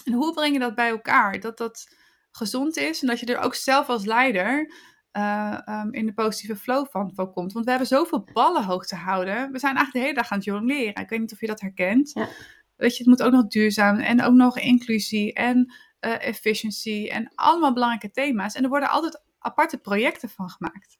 En 0.03 0.13
hoe 0.13 0.33
breng 0.33 0.53
je 0.53 0.59
dat 0.59 0.75
bij 0.75 0.89
elkaar? 0.89 1.39
Dat 1.39 1.57
dat 1.57 1.95
gezond 2.35 2.77
is 2.77 3.01
en 3.01 3.07
dat 3.07 3.19
je 3.19 3.25
er 3.25 3.39
ook 3.39 3.55
zelf 3.55 3.87
als 3.87 4.05
leider 4.05 4.73
uh, 5.17 5.59
um, 5.65 5.93
in 5.93 6.05
de 6.05 6.13
positieve 6.13 6.55
flow 6.55 6.87
van, 6.89 7.11
van 7.13 7.31
komt. 7.31 7.53
Want 7.53 7.65
we 7.65 7.71
hebben 7.71 7.89
zoveel 7.89 8.27
ballen 8.33 8.63
hoog 8.63 8.85
te 8.85 8.95
houden. 8.95 9.51
We 9.51 9.59
zijn 9.59 9.75
eigenlijk 9.75 9.91
de 9.93 9.99
hele 9.99 10.13
dag 10.13 10.31
aan 10.31 10.37
het 10.37 10.45
jongleren. 10.45 11.03
Ik 11.03 11.09
weet 11.09 11.19
niet 11.19 11.33
of 11.33 11.39
je 11.39 11.47
dat 11.47 11.61
herkent. 11.61 12.11
Ja. 12.13 12.27
Weet 12.75 12.97
je, 12.97 12.97
het 12.97 13.07
moet 13.07 13.23
ook 13.23 13.31
nog 13.31 13.47
duurzaam 13.47 13.99
en 13.99 14.23
ook 14.23 14.33
nog 14.33 14.59
inclusie 14.59 15.33
en 15.33 15.73
uh, 16.01 16.27
efficiency 16.27 17.07
en 17.11 17.31
allemaal 17.35 17.73
belangrijke 17.73 18.11
thema's. 18.11 18.55
En 18.55 18.63
er 18.63 18.69
worden 18.69 18.89
altijd 18.89 19.21
aparte 19.39 19.77
projecten 19.77 20.29
van 20.29 20.49
gemaakt. 20.49 20.97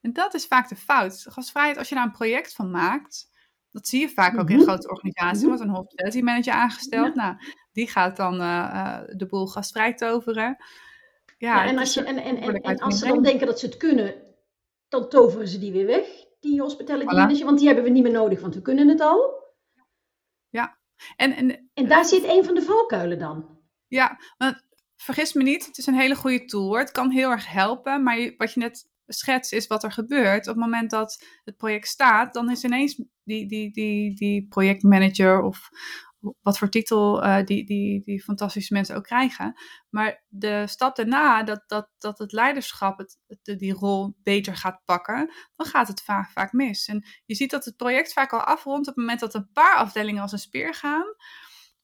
En 0.00 0.12
dat 0.12 0.34
is 0.34 0.46
vaak 0.46 0.68
de 0.68 0.76
fout. 0.76 1.26
Gastvrijheid, 1.28 1.78
als 1.78 1.88
je 1.88 1.94
daar 1.94 2.04
een 2.04 2.10
project 2.10 2.54
van 2.54 2.70
maakt, 2.70 3.30
dat 3.72 3.88
zie 3.88 4.00
je 4.00 4.08
vaak 4.08 4.38
ook 4.38 4.50
in 4.50 4.56
mhm. 4.56 4.64
grote 4.64 4.88
organisaties. 4.88 5.42
Er 5.42 5.48
wordt 5.48 5.62
een 5.62 5.68
hospitality 5.68 6.20
manager 6.20 6.52
aangesteld. 6.52 7.14
Nou, 7.14 7.36
die 7.72 7.88
gaat 7.88 8.16
dan 8.16 8.40
uh, 8.40 9.00
de 9.06 9.26
boel 9.26 9.46
gastvrij 9.46 9.94
toveren. 9.94 10.56
Ja, 11.38 11.66
en, 11.66 11.78
als, 11.78 11.94
je, 11.94 12.02
en, 12.02 12.16
en, 12.16 12.36
en, 12.36 12.54
en 12.54 12.78
als 12.78 12.98
ze 12.98 13.06
dan 13.06 13.22
denken 13.22 13.46
dat 13.46 13.58
ze 13.58 13.66
het 13.66 13.76
kunnen, 13.76 14.14
dan 14.88 15.08
toveren 15.08 15.48
ze 15.48 15.58
die 15.58 15.72
weer 15.72 15.86
weg, 15.86 16.06
die 16.40 16.60
hospitality 16.60 17.12
voilà. 17.12 17.16
manager. 17.16 17.44
Want 17.44 17.58
die 17.58 17.66
hebben 17.66 17.84
we 17.84 17.90
niet 17.90 18.02
meer 18.02 18.12
nodig, 18.12 18.40
want 18.40 18.54
we 18.54 18.62
kunnen 18.62 18.88
het 18.88 19.00
al. 19.00 19.40
Ja. 20.48 20.78
En, 21.16 21.36
en, 21.36 21.70
en 21.74 21.88
daar 21.88 22.04
zit 22.04 22.24
een 22.24 22.44
van 22.44 22.54
de 22.54 22.62
valkuilen 22.62 23.18
dan. 23.18 23.58
Ja, 23.86 24.20
want 24.38 24.64
vergis 24.96 25.32
me 25.32 25.42
niet, 25.42 25.66
het 25.66 25.78
is 25.78 25.86
een 25.86 25.94
hele 25.94 26.14
goede 26.14 26.44
tool 26.44 26.66
hoor. 26.66 26.78
Het 26.78 26.90
kan 26.90 27.10
heel 27.10 27.30
erg 27.30 27.52
helpen, 27.52 28.02
maar 28.02 28.34
wat 28.36 28.52
je 28.52 28.60
net 28.60 28.90
schetst 29.12 29.52
is 29.52 29.66
wat 29.66 29.84
er 29.84 29.92
gebeurt. 29.92 30.48
Op 30.48 30.54
het 30.54 30.64
moment 30.64 30.90
dat 30.90 31.24
het 31.44 31.56
project 31.56 31.88
staat, 31.88 32.34
dan 32.34 32.50
is 32.50 32.64
ineens 32.64 33.02
die, 33.24 33.48
die, 33.48 33.72
die, 33.72 34.14
die 34.14 34.46
projectmanager 34.48 35.42
of 35.42 35.68
wat 36.42 36.58
voor 36.58 36.68
titel 36.68 37.24
uh, 37.24 37.44
die, 37.44 37.64
die, 37.64 38.02
die 38.04 38.22
fantastische 38.22 38.72
mensen 38.72 38.96
ook 38.96 39.04
krijgen. 39.04 39.60
Maar 39.90 40.24
de 40.28 40.66
stap 40.66 40.96
daarna, 40.96 41.42
dat, 41.42 41.64
dat, 41.66 41.88
dat 41.98 42.18
het 42.18 42.32
leiderschap 42.32 42.98
het, 42.98 43.18
het, 43.26 43.58
die 43.58 43.72
rol 43.72 44.14
beter 44.22 44.56
gaat 44.56 44.80
pakken, 44.84 45.32
dan 45.56 45.66
gaat 45.66 45.88
het 45.88 46.02
vaak, 46.02 46.30
vaak 46.30 46.52
mis. 46.52 46.86
En 46.86 47.04
je 47.24 47.34
ziet 47.34 47.50
dat 47.50 47.64
het 47.64 47.76
project 47.76 48.12
vaak 48.12 48.32
al 48.32 48.40
afrondt 48.40 48.88
op 48.88 48.94
het 48.94 48.96
moment 48.96 49.20
dat 49.20 49.34
een 49.34 49.50
paar 49.52 49.76
afdelingen 49.76 50.22
als 50.22 50.32
een 50.32 50.38
speer 50.38 50.74
gaan. 50.74 51.14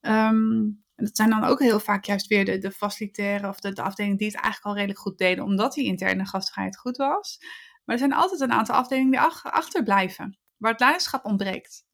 Um, 0.01 0.87
en 0.95 1.05
dat 1.05 1.17
zijn 1.17 1.31
dan 1.31 1.45
ook 1.45 1.61
heel 1.61 1.81
vaak 1.81 2.05
juist 2.05 2.27
weer 2.27 2.45
de, 2.45 2.59
de 2.59 2.71
facilitaire 2.71 3.49
of 3.49 3.61
de, 3.61 3.73
de 3.73 3.83
afdelingen 3.83 4.17
die 4.17 4.27
het 4.27 4.37
eigenlijk 4.37 4.65
al 4.65 4.75
redelijk 4.75 4.99
goed 4.99 5.19
deden, 5.19 5.45
omdat 5.45 5.75
die 5.75 5.85
interne 5.85 6.27
gastvrijheid 6.27 6.79
goed 6.79 6.97
was. 6.97 7.39
Maar 7.85 7.95
er 7.95 7.99
zijn 7.99 8.13
altijd 8.13 8.41
een 8.41 8.53
aantal 8.53 8.75
afdelingen 8.75 9.11
die 9.11 9.21
ach, 9.21 9.45
achterblijven, 9.45 10.39
waar 10.57 10.71
het 10.71 10.81
leiderschap 10.81 11.25
ontbreekt. 11.25 11.87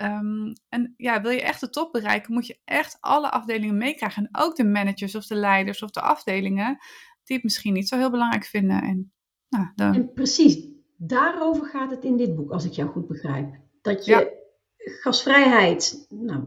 Um, 0.00 0.52
en 0.68 0.94
ja, 0.96 1.20
wil 1.20 1.30
je 1.30 1.42
echt 1.42 1.60
de 1.60 1.70
top 1.70 1.92
bereiken, 1.92 2.32
moet 2.32 2.46
je 2.46 2.60
echt 2.64 2.96
alle 3.00 3.30
afdelingen 3.30 3.76
meekrijgen. 3.76 4.22
En 4.22 4.42
ook 4.42 4.56
de 4.56 4.64
managers 4.64 5.14
of 5.14 5.26
de 5.26 5.34
leiders 5.34 5.82
of 5.82 5.90
de 5.90 6.00
afdelingen, 6.00 6.78
die 7.24 7.36
het 7.36 7.44
misschien 7.44 7.72
niet 7.72 7.88
zo 7.88 7.96
heel 7.96 8.10
belangrijk 8.10 8.44
vinden. 8.44 8.82
En, 8.82 9.12
nou, 9.48 9.94
en 9.94 10.12
precies, 10.12 10.68
daarover 10.96 11.66
gaat 11.66 11.90
het 11.90 12.04
in 12.04 12.16
dit 12.16 12.34
boek, 12.34 12.50
als 12.50 12.64
ik 12.64 12.72
jou 12.72 12.90
goed 12.90 13.06
begrijp. 13.06 13.54
Dat 13.82 14.04
je 14.04 14.42
gasvrijheid, 14.76 16.06
nou, 16.08 16.42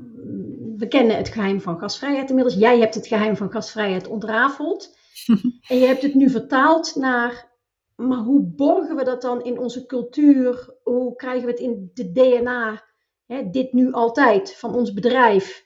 we 0.77 0.87
kennen 0.87 1.17
het 1.17 1.29
geheim 1.29 1.61
van 1.61 1.79
gasvrijheid 1.79 2.29
inmiddels. 2.29 2.55
Jij 2.55 2.79
hebt 2.79 2.95
het 2.95 3.07
geheim 3.07 3.35
van 3.35 3.51
gasvrijheid 3.51 4.07
ontrafeld. 4.07 4.97
en 5.69 5.77
je 5.77 5.85
hebt 5.85 6.01
het 6.01 6.13
nu 6.13 6.29
vertaald 6.29 6.95
naar, 6.95 7.51
maar 7.95 8.17
hoe 8.17 8.41
borgen 8.41 8.95
we 8.95 9.03
dat 9.03 9.21
dan 9.21 9.43
in 9.43 9.59
onze 9.59 9.85
cultuur? 9.85 10.75
Hoe 10.83 11.15
krijgen 11.15 11.45
we 11.45 11.51
het 11.51 11.59
in 11.59 11.91
de 11.93 12.11
DNA, 12.11 12.83
hè, 13.25 13.49
dit 13.49 13.73
nu 13.73 13.91
altijd, 13.91 14.55
van 14.55 14.75
ons 14.75 14.93
bedrijf? 14.93 15.65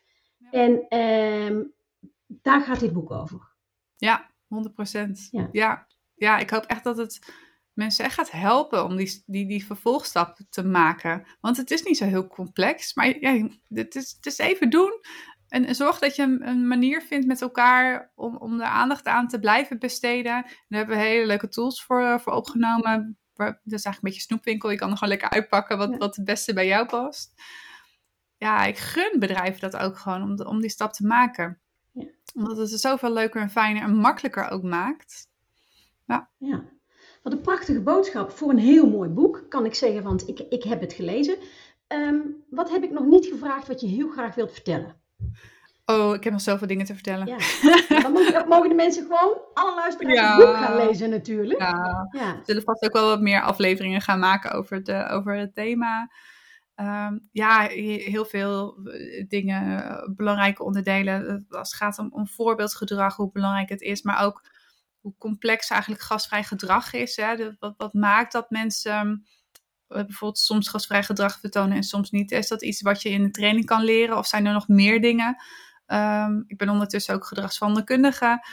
En 0.51 0.87
ehm, 0.87 1.63
daar 2.27 2.61
gaat 2.61 2.79
dit 2.79 2.93
boek 2.93 3.11
over. 3.11 3.55
Ja, 3.95 4.29
100 4.47 4.73
procent. 4.73 5.27
Ja. 5.31 5.49
ja. 5.51 5.87
Ja, 6.15 6.37
ik 6.37 6.49
hoop 6.49 6.63
echt 6.63 6.83
dat 6.83 6.97
het 6.97 7.33
mensen 7.73 8.05
echt 8.05 8.13
gaat 8.13 8.31
helpen 8.31 8.83
om 8.83 8.95
die, 8.95 9.23
die, 9.25 9.47
die 9.47 9.65
vervolgstap 9.65 10.37
te 10.49 10.63
maken. 10.63 11.25
Want 11.41 11.57
het 11.57 11.71
is 11.71 11.83
niet 11.83 11.97
zo 11.97 12.05
heel 12.05 12.27
complex, 12.27 12.93
maar 12.93 13.19
ja, 13.19 13.49
het, 13.67 13.95
is, 13.95 14.11
het 14.15 14.25
is 14.25 14.37
even 14.37 14.69
doen. 14.69 14.99
En 15.47 15.75
zorg 15.75 15.99
dat 15.99 16.15
je 16.15 16.23
een, 16.23 16.47
een, 16.47 16.67
manier 16.67 17.01
vindt 17.01 17.27
met 17.27 17.41
elkaar 17.41 18.11
om, 18.15 18.37
om 18.37 18.59
er 18.59 18.67
aandacht 18.67 19.05
aan 19.05 19.27
te 19.27 19.39
blijven 19.39 19.79
besteden. 19.79 20.41
daar 20.41 20.79
hebben 20.79 20.97
we 20.97 21.03
hele 21.03 21.25
leuke 21.25 21.47
tools 21.47 21.83
voor, 21.83 22.19
voor 22.19 22.33
opgenomen. 22.33 23.17
Dat 23.35 23.47
is 23.47 23.71
eigenlijk 23.71 23.95
een 23.95 23.99
beetje 24.01 24.21
snoepwinkel. 24.21 24.69
Je 24.69 24.77
kan 24.77 24.89
er 24.89 24.97
gewoon 24.97 25.13
lekker 25.13 25.29
uitpakken 25.29 25.77
wat, 25.77 25.97
wat 25.97 26.15
het 26.15 26.25
beste 26.25 26.53
bij 26.53 26.67
jou 26.67 26.85
past. 26.85 27.33
Ja, 28.37 28.65
ik 28.65 28.77
gun 28.77 29.19
bedrijven 29.19 29.59
dat 29.71 29.77
ook 29.77 29.97
gewoon 29.97 30.21
om, 30.21 30.47
om 30.47 30.61
die 30.61 30.69
stap 30.69 30.93
te 30.93 31.05
maken. 31.05 31.61
Ja. 31.91 32.07
Omdat 32.33 32.57
het 32.57 32.71
er 32.71 32.77
zoveel 32.77 33.13
leuker 33.13 33.41
en 33.41 33.49
fijner 33.49 33.83
en 33.83 33.95
makkelijker 33.95 34.49
ook 34.49 34.63
maakt. 34.63 35.29
Ja. 36.05 36.29
ja. 36.37 36.63
Wat 37.21 37.33
een 37.33 37.41
prachtige 37.41 37.81
boodschap 37.81 38.31
voor 38.31 38.49
een 38.49 38.57
heel 38.57 38.89
mooi 38.89 39.09
boek, 39.09 39.45
kan 39.49 39.65
ik 39.65 39.73
zeggen, 39.73 40.03
want 40.03 40.27
ik, 40.27 40.39
ik 40.39 40.63
heb 40.63 40.81
het 40.81 40.93
gelezen. 40.93 41.35
Um, 41.87 42.43
wat 42.49 42.69
heb 42.69 42.83
ik 42.83 42.91
nog 42.91 43.05
niet 43.05 43.25
gevraagd 43.25 43.67
wat 43.67 43.81
je 43.81 43.87
heel 43.87 44.09
graag 44.09 44.35
wilt 44.35 44.51
vertellen? 44.51 44.95
Oh, 45.85 46.15
ik 46.15 46.23
heb 46.23 46.33
nog 46.33 46.41
zoveel 46.41 46.67
dingen 46.67 46.85
te 46.85 46.93
vertellen. 46.93 47.27
Ja. 47.27 47.37
Dan 48.01 48.11
mogen, 48.11 48.47
mogen 48.47 48.69
de 48.69 48.75
mensen 48.75 49.03
gewoon, 49.03 49.37
alle 49.53 49.75
luisteraars, 49.75 50.19
ja. 50.19 50.35
het 50.35 50.45
boek 50.45 50.55
gaan 50.55 50.75
lezen 50.75 51.09
natuurlijk. 51.09 51.59
Ja. 51.59 52.07
ja. 52.11 52.35
We 52.35 52.41
zullen 52.45 52.63
vast 52.63 52.83
ook 52.83 52.93
wel 52.93 53.07
wat 53.07 53.21
meer 53.21 53.41
afleveringen 53.41 54.01
gaan 54.01 54.19
maken 54.19 54.51
over 54.51 54.77
het, 54.77 54.91
over 54.91 55.35
het 55.35 55.55
thema. 55.55 56.09
Um, 56.75 57.29
ja, 57.31 57.67
heel 57.67 58.25
veel 58.25 58.77
eh, 58.83 59.25
dingen, 59.27 60.13
belangrijke 60.15 60.63
onderdelen. 60.63 61.45
Als 61.49 61.69
het 61.69 61.77
gaat 61.77 61.99
om, 61.99 62.09
om 62.11 62.27
voorbeeldgedrag, 62.27 63.15
hoe 63.15 63.31
belangrijk 63.31 63.69
het 63.69 63.81
is. 63.81 64.01
Maar 64.01 64.23
ook 64.25 64.43
hoe 65.01 65.13
complex 65.17 65.69
eigenlijk 65.69 66.01
gastvrij 66.01 66.43
gedrag 66.43 66.93
is. 66.93 67.15
Hè? 67.15 67.55
wat, 67.59 67.73
wat 67.77 67.93
maakt 67.93 68.31
dat 68.31 68.49
mensen 68.49 69.25
uh, 69.87 69.97
bijvoorbeeld 69.97 70.37
soms 70.37 70.69
gastvrij 70.69 71.03
gedrag 71.03 71.39
vertonen 71.39 71.75
en 71.75 71.83
soms 71.83 72.11
niet? 72.11 72.31
Is 72.31 72.47
dat 72.47 72.63
iets 72.63 72.81
wat 72.81 73.01
je 73.01 73.09
in 73.09 73.23
de 73.23 73.31
training 73.31 73.65
kan 73.65 73.83
leren 73.83 74.17
of 74.17 74.27
zijn 74.27 74.45
er 74.45 74.53
nog 74.53 74.67
meer 74.67 75.01
dingen? 75.01 75.43
Um, 75.87 76.43
ik 76.47 76.57
ben 76.57 76.69
ondertussen 76.69 77.15
ook 77.15 77.25
gedragsveranderkundige. 77.25 78.45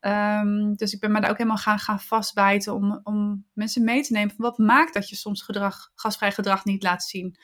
Um, 0.00 0.74
dus 0.76 0.92
ik 0.92 1.00
ben 1.00 1.12
me 1.12 1.20
daar 1.20 1.30
ook 1.30 1.38
helemaal 1.38 1.58
gaan, 1.58 1.78
gaan 1.78 2.00
vastbijten 2.00 2.74
om, 2.74 3.00
om 3.02 3.46
mensen 3.52 3.84
mee 3.84 4.02
te 4.02 4.12
nemen. 4.12 4.34
Van 4.34 4.44
wat 4.44 4.58
maakt 4.58 4.94
dat 4.94 5.08
je 5.08 5.16
soms 5.16 5.42
gedrag, 5.42 5.90
gastvrij 5.94 6.32
gedrag 6.32 6.64
niet 6.64 6.82
laat 6.82 7.04
zien? 7.04 7.36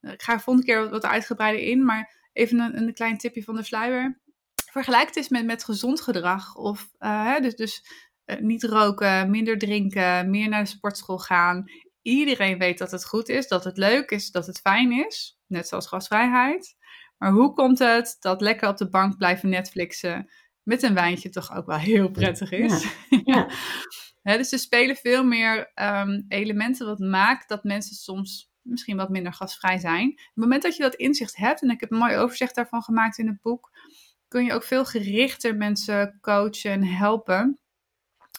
Uh, 0.00 0.12
ik 0.12 0.22
ga 0.22 0.32
er 0.32 0.40
volgende 0.40 0.72
keer 0.72 0.90
wat 0.90 1.04
uitgebreider 1.04 1.62
in, 1.62 1.84
maar 1.84 2.30
even 2.32 2.58
een, 2.58 2.76
een 2.76 2.94
klein 2.94 3.18
tipje 3.18 3.42
van 3.42 3.56
de 3.56 3.62
sluier 3.62 4.20
vergelijk 4.70 5.06
het 5.06 5.16
eens 5.16 5.28
met, 5.28 5.44
met 5.44 5.64
gezond 5.64 6.00
gedrag. 6.00 6.54
Of 6.54 6.90
uh, 6.98 7.38
dus, 7.40 7.54
dus 7.54 7.82
eh, 7.84 7.90
niet 8.40 8.64
roken, 8.64 9.30
minder 9.30 9.58
drinken, 9.58 10.30
meer 10.30 10.48
naar 10.48 10.62
de 10.62 10.68
sportschool 10.68 11.18
gaan. 11.18 11.64
Iedereen 12.02 12.58
weet 12.58 12.78
dat 12.78 12.90
het 12.90 13.04
goed 13.04 13.28
is, 13.28 13.48
dat 13.48 13.64
het 13.64 13.76
leuk 13.76 14.10
is, 14.10 14.30
dat 14.30 14.46
het 14.46 14.60
fijn 14.60 14.92
is. 14.92 15.38
Net 15.46 15.68
zoals 15.68 15.86
gasvrijheid. 15.86 16.76
Maar 17.18 17.32
hoe 17.32 17.52
komt 17.52 17.78
het 17.78 18.16
dat 18.20 18.40
lekker 18.40 18.68
op 18.68 18.76
de 18.76 18.88
bank 18.88 19.16
blijven 19.16 19.48
Netflixen 19.48 20.30
met 20.62 20.82
een 20.82 20.94
wijntje 20.94 21.28
toch 21.28 21.56
ook 21.56 21.66
wel 21.66 21.78
heel 21.78 22.10
prettig 22.10 22.50
is? 22.50 22.86
Ja. 23.24 23.48
dus 24.36 24.52
er 24.52 24.58
spelen 24.58 24.96
veel 24.96 25.24
meer 25.24 25.72
um, 25.74 26.24
elementen 26.28 26.86
wat 26.86 26.98
maakt 26.98 27.48
dat 27.48 27.64
mensen 27.64 27.96
soms 27.96 28.50
misschien 28.62 28.96
wat 28.96 29.08
minder 29.08 29.32
gastvrij 29.32 29.78
zijn. 29.78 30.08
Op 30.08 30.16
het 30.16 30.34
moment 30.34 30.62
dat 30.62 30.76
je 30.76 30.82
dat 30.82 30.94
inzicht 30.94 31.36
hebt, 31.36 31.62
en 31.62 31.70
ik 31.70 31.80
heb 31.80 31.90
een 31.90 31.98
mooi 31.98 32.16
overzicht 32.16 32.54
daarvan 32.54 32.82
gemaakt 32.82 33.18
in 33.18 33.26
het 33.26 33.40
boek, 33.40 33.70
kun 34.28 34.44
je 34.44 34.52
ook 34.52 34.64
veel 34.64 34.84
gerichter 34.84 35.56
mensen 35.56 36.18
coachen 36.20 36.70
en 36.70 36.84
helpen 36.84 37.58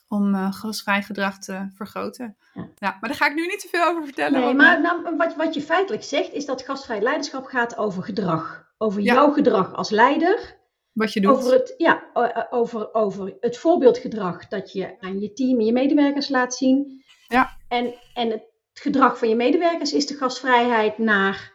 om 0.10 0.36
uh, 0.36 0.54
gastvrij 0.54 1.02
gedrag 1.02 1.40
te 1.40 1.68
vergroten. 1.76 2.38
Ja. 2.54 2.70
ja. 2.76 2.98
maar 3.00 3.10
daar 3.10 3.20
ga 3.20 3.28
ik 3.28 3.36
nu 3.36 3.46
niet 3.46 3.60
te 3.60 3.68
veel 3.68 3.84
over 3.84 4.04
vertellen. 4.04 4.42
Nee, 4.42 4.54
maar 4.54 4.82
nou, 4.82 5.16
wat, 5.18 5.36
wat 5.36 5.54
je 5.54 5.62
feitelijk 5.62 6.04
zegt, 6.04 6.34
is 6.34 6.46
dat 6.46 6.62
gastvrij 6.62 7.02
leiderschap 7.02 7.46
gaat 7.46 7.78
over 7.78 8.04
gedrag. 8.04 8.68
Over 8.78 9.02
jouw 9.02 9.32
gedrag 9.32 9.74
als 9.74 9.90
leider. 9.90 10.58
Wat 10.92 11.14
je 11.14 11.22
doet. 11.22 11.32
Over 11.32 11.52
het, 11.52 11.74
ja, 11.78 12.04
over, 12.50 12.94
over 12.94 13.38
het 13.40 13.58
voorbeeldgedrag 13.58 14.48
dat 14.48 14.72
je 14.72 14.96
aan 15.00 15.20
je 15.20 15.34
team 15.34 15.60
en 15.60 15.66
je 15.66 15.72
medewerkers 15.72 16.30
laat 16.30 16.56
zien. 16.56 17.04
Ja. 17.28 17.58
En, 17.68 17.94
en 18.14 18.30
het 18.30 18.44
gedrag 18.74 19.18
van 19.18 19.30
je 19.30 19.36
medewerkers 19.36 19.94
is 19.94 20.08
de 20.08 20.14
gastvrijheid 20.16 20.98
naar 20.98 21.54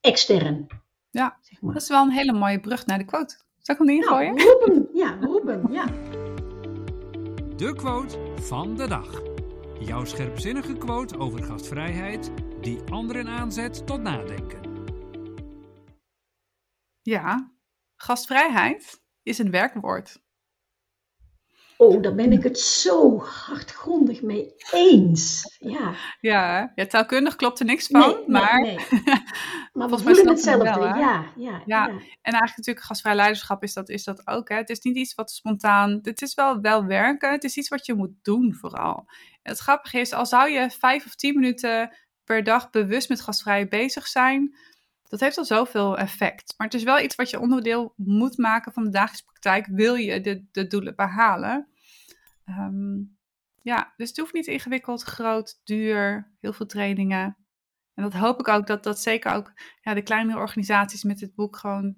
extern. 0.00 0.66
Ja, 1.10 1.38
zeg 1.40 1.60
maar. 1.60 1.72
dat 1.72 1.82
is 1.82 1.88
wel 1.88 2.02
een 2.02 2.10
hele 2.10 2.32
mooie 2.32 2.60
brug 2.60 2.86
naar 2.86 2.98
de 2.98 3.04
quote. 3.04 3.36
Zal 3.58 3.74
ik 3.74 3.80
hem 3.80 3.88
erin 3.88 4.34
nou? 4.34 4.42
Roep 4.42 4.64
hem, 4.64 4.88
ja, 4.92 5.18
roep 5.20 5.46
hem, 5.46 5.72
ja. 5.72 5.84
De 7.56 7.74
quote 7.74 8.34
van 8.40 8.76
de 8.76 8.88
dag. 8.88 9.22
Jouw 9.78 10.04
scherpzinnige 10.04 10.76
quote 10.76 11.18
over 11.18 11.42
gastvrijheid 11.42 12.30
die 12.60 12.80
anderen 12.90 13.28
aanzet 13.28 13.86
tot 13.86 14.02
nadenken. 14.02 14.60
Ja, 17.02 17.54
gastvrijheid 17.96 19.02
is 19.22 19.38
een 19.38 19.50
werkwoord. 19.50 20.23
Oh, 21.76 22.02
daar 22.02 22.14
ben 22.14 22.32
ik 22.32 22.42
het 22.42 22.58
zo 22.58 23.18
hardgrondig 23.18 24.22
mee 24.22 24.54
eens. 24.70 25.56
Ja, 25.58 25.94
ja, 26.20 26.72
ja 26.74 26.86
taalkundig 26.86 27.36
klopt 27.36 27.60
er 27.60 27.66
niks 27.66 27.86
van, 27.86 28.22
maar... 28.26 28.60
Nee, 28.60 28.74
nee. 28.74 29.22
maar 29.72 29.88
we 29.90 29.98
voelen 29.98 30.28
hetzelfde, 30.28 30.64
wel, 30.64 30.84
ja, 30.84 30.96
ja, 30.96 31.32
ja, 31.36 31.62
ja. 31.66 31.86
En 31.86 32.32
eigenlijk 32.32 32.56
natuurlijk 32.56 32.86
gastvrij 32.86 33.14
leiderschap 33.14 33.62
is 33.62 33.72
dat, 33.72 33.88
is 33.88 34.04
dat 34.04 34.26
ook. 34.26 34.48
Hè. 34.48 34.56
Het 34.56 34.70
is 34.70 34.80
niet 34.80 34.96
iets 34.96 35.14
wat 35.14 35.30
spontaan... 35.30 35.98
Het 36.02 36.22
is 36.22 36.34
wel, 36.34 36.60
wel 36.60 36.84
werken, 36.84 37.32
het 37.32 37.44
is 37.44 37.56
iets 37.56 37.68
wat 37.68 37.86
je 37.86 37.94
moet 37.94 38.14
doen 38.22 38.54
vooral. 38.54 39.06
het 39.42 39.58
grappige 39.58 39.98
is, 39.98 40.12
al 40.12 40.26
zou 40.26 40.50
je 40.50 40.70
vijf 40.70 41.06
of 41.06 41.14
tien 41.14 41.34
minuten 41.34 41.96
per 42.24 42.44
dag 42.44 42.70
bewust 42.70 43.08
met 43.08 43.20
gastvrij 43.20 43.68
bezig 43.68 44.06
zijn... 44.06 44.56
Dat 45.14 45.22
heeft 45.22 45.38
al 45.38 45.44
zoveel 45.44 45.98
effect. 45.98 46.54
Maar 46.56 46.66
het 46.66 46.76
is 46.76 46.82
wel 46.82 47.00
iets 47.00 47.14
wat 47.14 47.30
je 47.30 47.40
onderdeel 47.40 47.92
moet 47.96 48.38
maken 48.38 48.72
van 48.72 48.84
de 48.84 48.90
dagelijkse 48.90 49.24
praktijk. 49.24 49.66
Wil 49.66 49.94
je 49.94 50.20
de, 50.20 50.44
de 50.52 50.66
doelen 50.66 50.96
behalen? 50.96 51.68
Ehm, 52.44 52.96
ja, 53.62 53.92
dus 53.96 54.08
het 54.08 54.18
hoeft 54.18 54.32
niet 54.32 54.46
ingewikkeld, 54.46 55.02
groot, 55.02 55.60
duur, 55.64 56.32
heel 56.40 56.52
veel 56.52 56.66
trainingen. 56.66 57.36
En 57.94 58.02
dat 58.02 58.12
hoop 58.12 58.40
ik 58.40 58.48
ook, 58.48 58.66
dat, 58.66 58.82
dat 58.82 58.98
zeker 58.98 59.32
ook 59.32 59.52
ja, 59.80 59.94
de 59.94 60.02
kleinere 60.02 60.38
organisaties 60.38 61.02
met 61.02 61.18
dit 61.18 61.34
boek 61.34 61.56
gewoon 61.56 61.96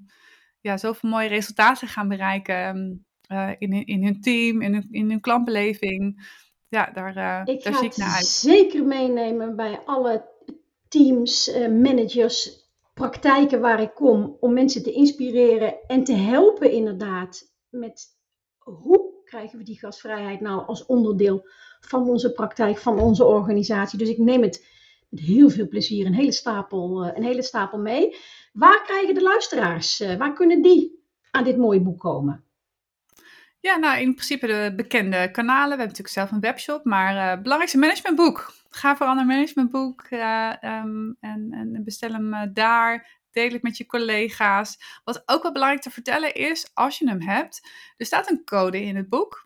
ja, 0.61 0.77
zoveel 0.77 1.11
mooie 1.11 1.29
resultaten 1.29 1.89
gaan 1.89 2.09
bereiken. 2.09 3.07
Uh, 3.33 3.51
in, 3.59 3.87
in 3.87 4.05
hun 4.05 4.21
team, 4.21 4.63
in 4.63 4.73
hun, 4.73 4.89
in 4.91 5.11
hun 5.11 5.21
klantbeleving. 5.21 6.29
Ja, 6.69 6.91
daar, 6.93 7.17
uh, 7.17 7.55
ik 7.55 7.63
daar 7.63 7.75
zie 7.75 7.87
ik 7.87 7.97
naar 7.97 8.15
uit. 8.15 8.27
zeker 8.27 8.85
meenemen 8.85 9.57
bij 9.57 9.81
alle 9.85 10.29
teams, 10.89 11.49
uh, 11.49 11.69
managers, 11.69 12.66
praktijken 13.01 13.61
waar 13.61 13.81
ik 13.81 13.95
kom. 13.95 14.37
Om 14.41 14.53
mensen 14.53 14.83
te 14.83 14.93
inspireren 14.93 15.87
en 15.87 16.05
te 16.05 16.13
helpen 16.13 16.71
inderdaad 16.71 17.53
met 17.69 18.07
hoe 18.59 19.23
krijgen 19.25 19.59
we 19.59 19.65
die 19.65 19.79
gastvrijheid 19.79 20.41
nou 20.41 20.67
als 20.67 20.87
onderdeel 20.87 21.49
van 21.81 22.09
onze 22.09 22.33
praktijk, 22.33 22.79
van 22.79 22.99
onze 22.99 23.25
organisatie. 23.25 23.99
Dus 23.99 24.09
ik 24.09 24.19
neem 24.19 24.43
het 24.43 24.67
met 25.09 25.21
heel 25.21 25.51
veel 25.51 25.69
plezier 25.69 26.07
een 26.07 26.15
hele 26.15 26.33
stapel, 26.33 27.05
eh, 27.05 27.17
een 27.17 27.23
hele 27.23 27.43
stapel 27.43 27.79
mee. 27.79 28.17
Waar 28.53 28.83
krijgen 28.85 29.15
de 29.15 29.23
luisteraars, 29.23 30.01
eh, 30.01 30.17
waar 30.17 30.33
kunnen 30.33 30.63
die 30.63 31.05
aan 31.31 31.45
dit 31.45 31.57
mooie 31.57 31.81
boek 31.81 31.99
komen? 31.99 32.45
Ja, 33.67 33.77
nou 33.77 34.01
in 34.01 34.15
principe 34.15 34.47
de 34.47 34.73
bekende 34.77 35.31
kanalen. 35.31 35.63
We 35.63 35.83
hebben 35.83 35.87
natuurlijk 35.87 36.15
zelf 36.15 36.31
een 36.31 36.41
webshop, 36.41 36.85
maar 36.85 37.15
uh, 37.15 37.43
belangrijkste 37.43 37.79
managementboek. 37.79 38.53
Ga 38.71 38.97
vooral 38.97 39.15
naar 39.15 39.27
managementboek 39.27 40.07
uh, 40.11 40.65
en, 40.65 41.17
en, 41.21 41.81
bestel 41.85 42.13
hem 42.13 42.53
daar 42.53 43.21
deel 43.31 43.51
het 43.51 43.63
met 43.63 43.77
je 43.77 43.87
collega's. 43.87 45.01
Wat 45.05 45.23
ook 45.27 45.43
wel 45.43 45.53
belangrijk 45.53 45.83
te 45.83 45.91
vertellen 45.91 46.35
is, 46.35 46.71
als 46.75 46.99
je 46.99 47.09
hem 47.09 47.21
hebt, 47.21 47.69
er 47.97 48.07
staat 48.07 48.31
een 48.31 48.45
code 48.45 48.83
in 48.83 48.97
het 48.97 49.09
boek 49.09 49.46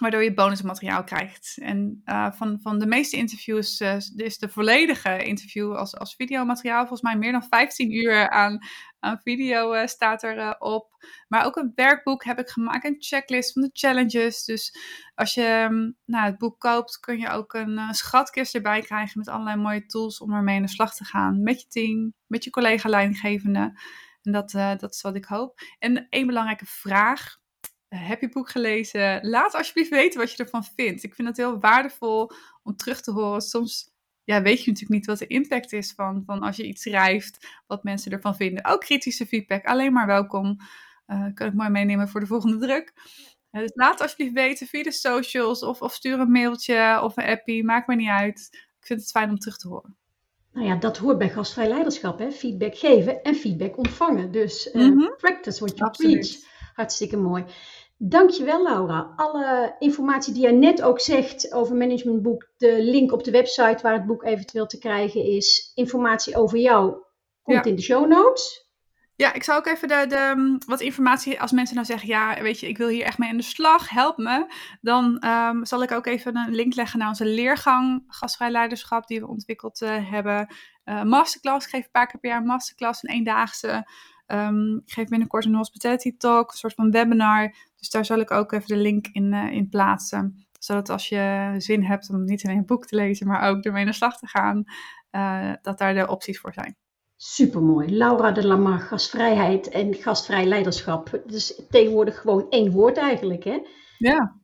waardoor 0.00 0.22
je 0.22 0.34
bonusmateriaal 0.34 1.04
krijgt. 1.04 1.58
En 1.62 2.02
uh, 2.04 2.32
van, 2.32 2.58
van 2.62 2.78
de 2.78 2.86
meeste 2.86 3.16
interviews 3.16 3.80
uh, 3.80 3.96
is 4.16 4.38
de 4.38 4.48
volledige 4.48 5.24
interview 5.24 5.76
als, 5.76 5.96
als 5.96 6.14
videomateriaal. 6.14 6.80
Volgens 6.80 7.02
mij 7.02 7.16
meer 7.16 7.32
dan 7.32 7.42
15 7.42 7.94
uur 7.94 8.30
aan, 8.30 8.58
aan 8.98 9.20
video 9.22 9.74
uh, 9.74 9.86
staat 9.86 10.22
erop. 10.22 10.56
op. 10.58 11.04
maar 11.28 11.44
ook 11.44 11.56
een 11.56 11.72
werkboek 11.74 12.24
heb 12.24 12.38
ik 12.38 12.48
gemaakt, 12.48 12.84
een 12.84 12.96
checklist 12.98 13.52
van 13.52 13.62
de 13.62 13.70
challenges. 13.72 14.44
Dus 14.44 14.74
als 15.14 15.34
je 15.34 15.66
um, 15.70 15.96
nou, 16.04 16.26
het 16.26 16.38
boek 16.38 16.58
koopt, 16.58 17.00
kun 17.00 17.18
je 17.18 17.28
ook 17.28 17.54
een 17.54 17.94
schatkist 17.94 18.54
erbij 18.54 18.80
krijgen 18.80 19.18
met 19.18 19.28
allerlei 19.28 19.56
mooie 19.56 19.86
tools 19.86 20.20
om 20.20 20.32
ermee 20.32 20.56
in 20.56 20.62
de 20.62 20.68
slag 20.68 20.94
te 20.94 21.04
gaan. 21.04 21.42
Met 21.42 21.60
je 21.60 21.66
team, 21.68 22.14
met 22.26 22.44
je 22.44 22.50
collega-leidinggevende. 22.50 23.80
En 24.22 24.32
dat, 24.32 24.50
dat 24.50 24.94
is 24.94 25.00
wat 25.00 25.16
ik 25.16 25.24
hoop. 25.24 25.60
En 25.78 26.06
één 26.08 26.26
belangrijke 26.26 26.66
vraag 26.66 27.38
heb 27.96 28.20
je 28.20 28.28
boek 28.28 28.50
gelezen? 28.50 29.28
Laat 29.28 29.54
alsjeblieft 29.54 29.90
weten 29.90 30.20
wat 30.20 30.32
je 30.32 30.42
ervan 30.42 30.64
vindt. 30.64 31.02
Ik 31.02 31.14
vind 31.14 31.28
het 31.28 31.36
heel 31.36 31.60
waardevol 31.60 32.30
om 32.62 32.76
terug 32.76 33.00
te 33.00 33.10
horen. 33.10 33.40
Soms 33.40 33.90
ja, 34.24 34.42
weet 34.42 34.64
je 34.64 34.70
natuurlijk 34.70 35.00
niet 35.00 35.06
wat 35.06 35.18
de 35.18 35.26
impact 35.26 35.72
is 35.72 35.92
van, 35.92 36.22
van 36.26 36.40
als 36.40 36.56
je 36.56 36.66
iets 36.66 36.82
schrijft, 36.82 37.46
wat 37.66 37.84
mensen 37.84 38.12
ervan 38.12 38.36
vinden. 38.36 38.64
Ook 38.64 38.80
kritische 38.80 39.26
feedback, 39.26 39.64
alleen 39.64 39.92
maar 39.92 40.06
welkom. 40.06 40.56
Uh, 41.06 41.26
kan 41.34 41.46
ik 41.46 41.54
mooi 41.54 41.68
meenemen 41.68 42.08
voor 42.08 42.20
de 42.20 42.26
volgende 42.26 42.58
druk. 42.58 42.92
Uh, 43.52 43.60
dus 43.60 43.70
laat 43.74 44.00
alsjeblieft 44.00 44.32
weten 44.32 44.66
via 44.66 44.82
de 44.82 44.92
socials 44.92 45.62
of, 45.62 45.82
of 45.82 45.94
stuur 45.94 46.20
een 46.20 46.30
mailtje 46.30 47.00
of 47.02 47.16
een 47.16 47.24
appie, 47.24 47.64
maakt 47.64 47.86
me 47.86 47.94
niet 47.94 48.08
uit. 48.08 48.48
Ik 48.52 48.86
vind 48.86 49.00
het 49.00 49.10
fijn 49.10 49.30
om 49.30 49.38
terug 49.38 49.56
te 49.56 49.68
horen. 49.68 49.96
Nou 50.52 50.66
ja, 50.66 50.76
dat 50.76 50.98
hoort 50.98 51.18
bij 51.18 51.30
gastvrij 51.30 51.68
leiderschap, 51.68 52.18
hè? 52.18 52.30
feedback 52.30 52.76
geven 52.76 53.22
en 53.22 53.34
feedback 53.34 53.76
ontvangen. 53.76 54.32
Dus 54.32 54.74
uh, 54.74 55.16
practice 55.16 55.58
what 55.64 55.78
you 55.78 55.88
Absoluut. 55.90 56.18
preach. 56.18 56.48
Hartstikke 56.74 57.16
mooi. 57.16 57.44
Dankjewel 58.02 58.62
Laura. 58.62 59.12
Alle 59.16 59.76
informatie 59.78 60.32
die 60.32 60.42
jij 60.42 60.52
net 60.52 60.82
ook 60.82 61.00
zegt 61.00 61.52
over 61.52 61.76
managementboek, 61.76 62.48
de 62.56 62.82
link 62.82 63.12
op 63.12 63.24
de 63.24 63.30
website 63.30 63.78
waar 63.82 63.92
het 63.92 64.06
boek 64.06 64.24
eventueel 64.24 64.66
te 64.66 64.78
krijgen 64.78 65.24
is, 65.24 65.72
informatie 65.74 66.36
over 66.36 66.58
jou, 66.58 66.96
komt 67.42 67.66
in 67.66 67.76
de 67.76 67.82
show 67.82 68.08
notes. 68.08 68.68
Ja, 69.16 69.32
ik 69.32 69.42
zou 69.42 69.58
ook 69.58 69.66
even 69.66 69.88
de, 69.88 70.04
de, 70.08 70.32
mm, 70.36 70.58
wat 70.66 70.80
informatie, 70.80 71.40
als 71.40 71.52
mensen 71.52 71.74
nou 71.74 71.86
zeggen, 71.86 72.08
ja, 72.08 72.42
weet 72.42 72.60
je, 72.60 72.68
ik 72.68 72.78
wil 72.78 72.88
hier 72.88 73.04
echt 73.04 73.18
mee 73.18 73.30
aan 73.30 73.36
de 73.36 73.42
slag, 73.42 73.88
help 73.88 74.16
me. 74.16 74.46
Dan 74.80 75.18
ehm, 75.18 75.64
zal 75.64 75.82
ik 75.82 75.92
ook 75.92 76.06
even 76.06 76.36
een 76.36 76.54
link 76.54 76.74
leggen 76.74 76.98
naar 76.98 77.08
onze 77.08 77.26
leergang 77.26 78.04
gastvrij 78.06 78.50
leiderschap 78.50 79.06
die 79.06 79.20
we 79.20 79.28
ontwikkeld 79.28 79.80
uh, 79.82 80.10
hebben. 80.10 80.54
Uh, 80.84 81.02
masterclass, 81.02 81.66
ik 81.66 81.72
geef 81.72 81.84
een 81.84 81.90
paar 81.90 82.06
keer 82.06 82.20
per 82.20 82.30
jaar 82.30 82.40
een 82.40 82.46
masterclass, 82.46 83.02
een 83.02 83.10
eendaagse. 83.10 83.86
Um, 84.26 84.82
ik 84.84 84.92
geef 84.92 85.08
binnenkort 85.08 85.44
een 85.44 85.54
hospitality 85.54 86.16
talk, 86.16 86.50
een 86.50 86.56
soort 86.56 86.74
van 86.74 86.90
webinar. 86.90 87.54
Dus 87.80 87.90
daar 87.90 88.04
zal 88.04 88.18
ik 88.20 88.30
ook 88.30 88.52
even 88.52 88.66
de 88.66 88.76
link 88.76 89.06
in, 89.12 89.32
uh, 89.32 89.52
in 89.52 89.68
plaatsen. 89.68 90.46
Zodat 90.58 90.88
als 90.88 91.08
je 91.08 91.54
zin 91.58 91.84
hebt 91.84 92.10
om 92.10 92.24
niet 92.24 92.44
alleen 92.44 92.58
een 92.58 92.66
boek 92.66 92.86
te 92.86 92.96
lezen, 92.96 93.26
maar 93.26 93.48
ook 93.48 93.64
ermee 93.64 93.84
naar 93.84 93.94
slag 93.94 94.18
te 94.18 94.26
gaan, 94.26 94.64
uh, 95.12 95.52
dat 95.62 95.78
daar 95.78 95.94
de 95.94 96.08
opties 96.08 96.40
voor 96.40 96.52
zijn. 96.52 96.76
Supermooi. 97.16 97.96
Laura 97.96 98.30
de 98.32 98.46
Lamar, 98.46 98.78
gastvrijheid 98.78 99.68
en 99.68 99.94
gastvrij 99.94 100.44
leiderschap. 100.44 101.22
Dus 101.26 101.62
tegenwoordig 101.70 102.20
gewoon 102.20 102.46
één 102.50 102.70
woord 102.70 102.96
eigenlijk, 102.96 103.44
hè? 103.44 103.58
Ja. 103.98 104.40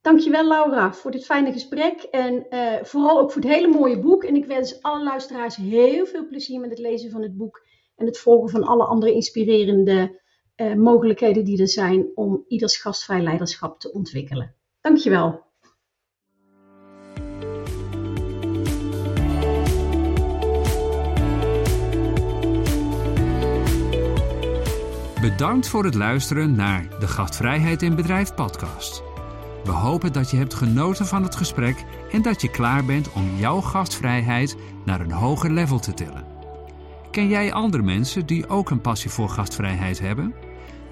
Dankjewel 0.00 0.46
Laura 0.48 0.92
voor 0.92 1.10
dit 1.10 1.24
fijne 1.24 1.52
gesprek 1.52 2.02
en 2.02 2.46
uh, 2.50 2.74
vooral 2.82 3.20
ook 3.20 3.32
voor 3.32 3.42
het 3.42 3.50
hele 3.50 3.68
mooie 3.68 3.98
boek. 3.98 4.24
En 4.24 4.34
ik 4.34 4.46
wens 4.46 4.82
alle 4.82 5.02
luisteraars 5.02 5.56
heel 5.56 6.06
veel 6.06 6.26
plezier 6.26 6.60
met 6.60 6.70
het 6.70 6.78
lezen 6.78 7.10
van 7.10 7.22
het 7.22 7.36
boek 7.36 7.66
en 7.96 8.06
het 8.06 8.18
volgen 8.18 8.50
van 8.50 8.64
alle 8.64 8.84
andere 8.84 9.12
inspirerende 9.12 10.20
uh, 10.60 10.74
mogelijkheden 10.74 11.44
die 11.44 11.60
er 11.60 11.68
zijn 11.68 12.06
om 12.14 12.44
ieders 12.48 12.76
gastvrij 12.76 13.22
leiderschap 13.22 13.80
te 13.80 13.92
ontwikkelen. 13.92 14.54
Dankjewel. 14.80 15.48
Bedankt 25.20 25.68
voor 25.68 25.84
het 25.84 25.94
luisteren 25.94 26.54
naar 26.54 26.88
de 27.00 27.08
Gastvrijheid 27.08 27.82
in 27.82 27.94
Bedrijf 27.94 28.34
podcast. 28.34 29.02
We 29.64 29.70
hopen 29.70 30.12
dat 30.12 30.30
je 30.30 30.36
hebt 30.36 30.54
genoten 30.54 31.06
van 31.06 31.22
het 31.22 31.36
gesprek 31.36 31.84
en 32.10 32.22
dat 32.22 32.40
je 32.40 32.50
klaar 32.50 32.84
bent 32.84 33.12
om 33.12 33.36
jouw 33.36 33.60
gastvrijheid 33.60 34.56
naar 34.84 35.00
een 35.00 35.12
hoger 35.12 35.50
level 35.50 35.78
te 35.78 35.94
tillen. 35.94 36.24
Ken 37.10 37.28
jij 37.28 37.52
andere 37.52 37.82
mensen 37.82 38.26
die 38.26 38.48
ook 38.48 38.70
een 38.70 38.80
passie 38.80 39.10
voor 39.10 39.28
gastvrijheid 39.28 40.00
hebben? 40.00 40.34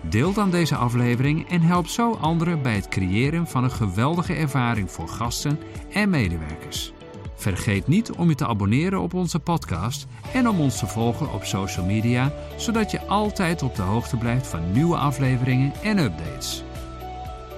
Deel 0.00 0.32
dan 0.32 0.50
deze 0.50 0.76
aflevering 0.76 1.48
en 1.48 1.60
help 1.60 1.86
zo 1.86 2.12
anderen 2.12 2.62
bij 2.62 2.74
het 2.74 2.88
creëren 2.88 3.46
van 3.46 3.64
een 3.64 3.70
geweldige 3.70 4.34
ervaring 4.34 4.90
voor 4.90 5.08
gasten 5.08 5.58
en 5.92 6.10
medewerkers. 6.10 6.92
Vergeet 7.34 7.86
niet 7.86 8.12
om 8.12 8.28
je 8.28 8.34
te 8.34 8.46
abonneren 8.46 9.00
op 9.00 9.14
onze 9.14 9.38
podcast 9.38 10.06
en 10.32 10.48
om 10.48 10.60
ons 10.60 10.78
te 10.78 10.86
volgen 10.86 11.32
op 11.32 11.44
social 11.44 11.86
media, 11.86 12.32
zodat 12.56 12.90
je 12.90 13.06
altijd 13.06 13.62
op 13.62 13.74
de 13.74 13.82
hoogte 13.82 14.16
blijft 14.16 14.46
van 14.46 14.72
nieuwe 14.72 14.96
afleveringen 14.96 15.72
en 15.82 15.98
updates. 15.98 16.62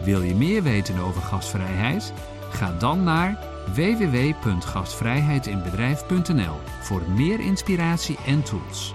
Wil 0.04 0.22
je 0.22 0.34
meer 0.34 0.62
weten 0.62 0.98
over 0.98 1.22
gastvrijheid? 1.22 2.12
Ga 2.50 2.72
dan 2.78 3.02
naar 3.02 3.38
www.gastvrijheidinbedrijf.nl 3.74 6.56
voor 6.80 7.02
meer 7.16 7.40
inspiratie 7.40 8.16
en 8.26 8.42
tools. 8.42 8.94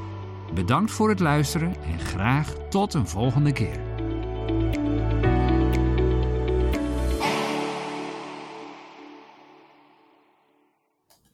Bedankt 0.54 0.92
voor 0.92 1.10
het 1.10 1.20
luisteren 1.20 1.76
en 1.84 2.00
graag 2.00 2.54
tot 2.70 2.94
een 2.94 3.08
volgende 3.08 3.52
keer. 3.52 3.95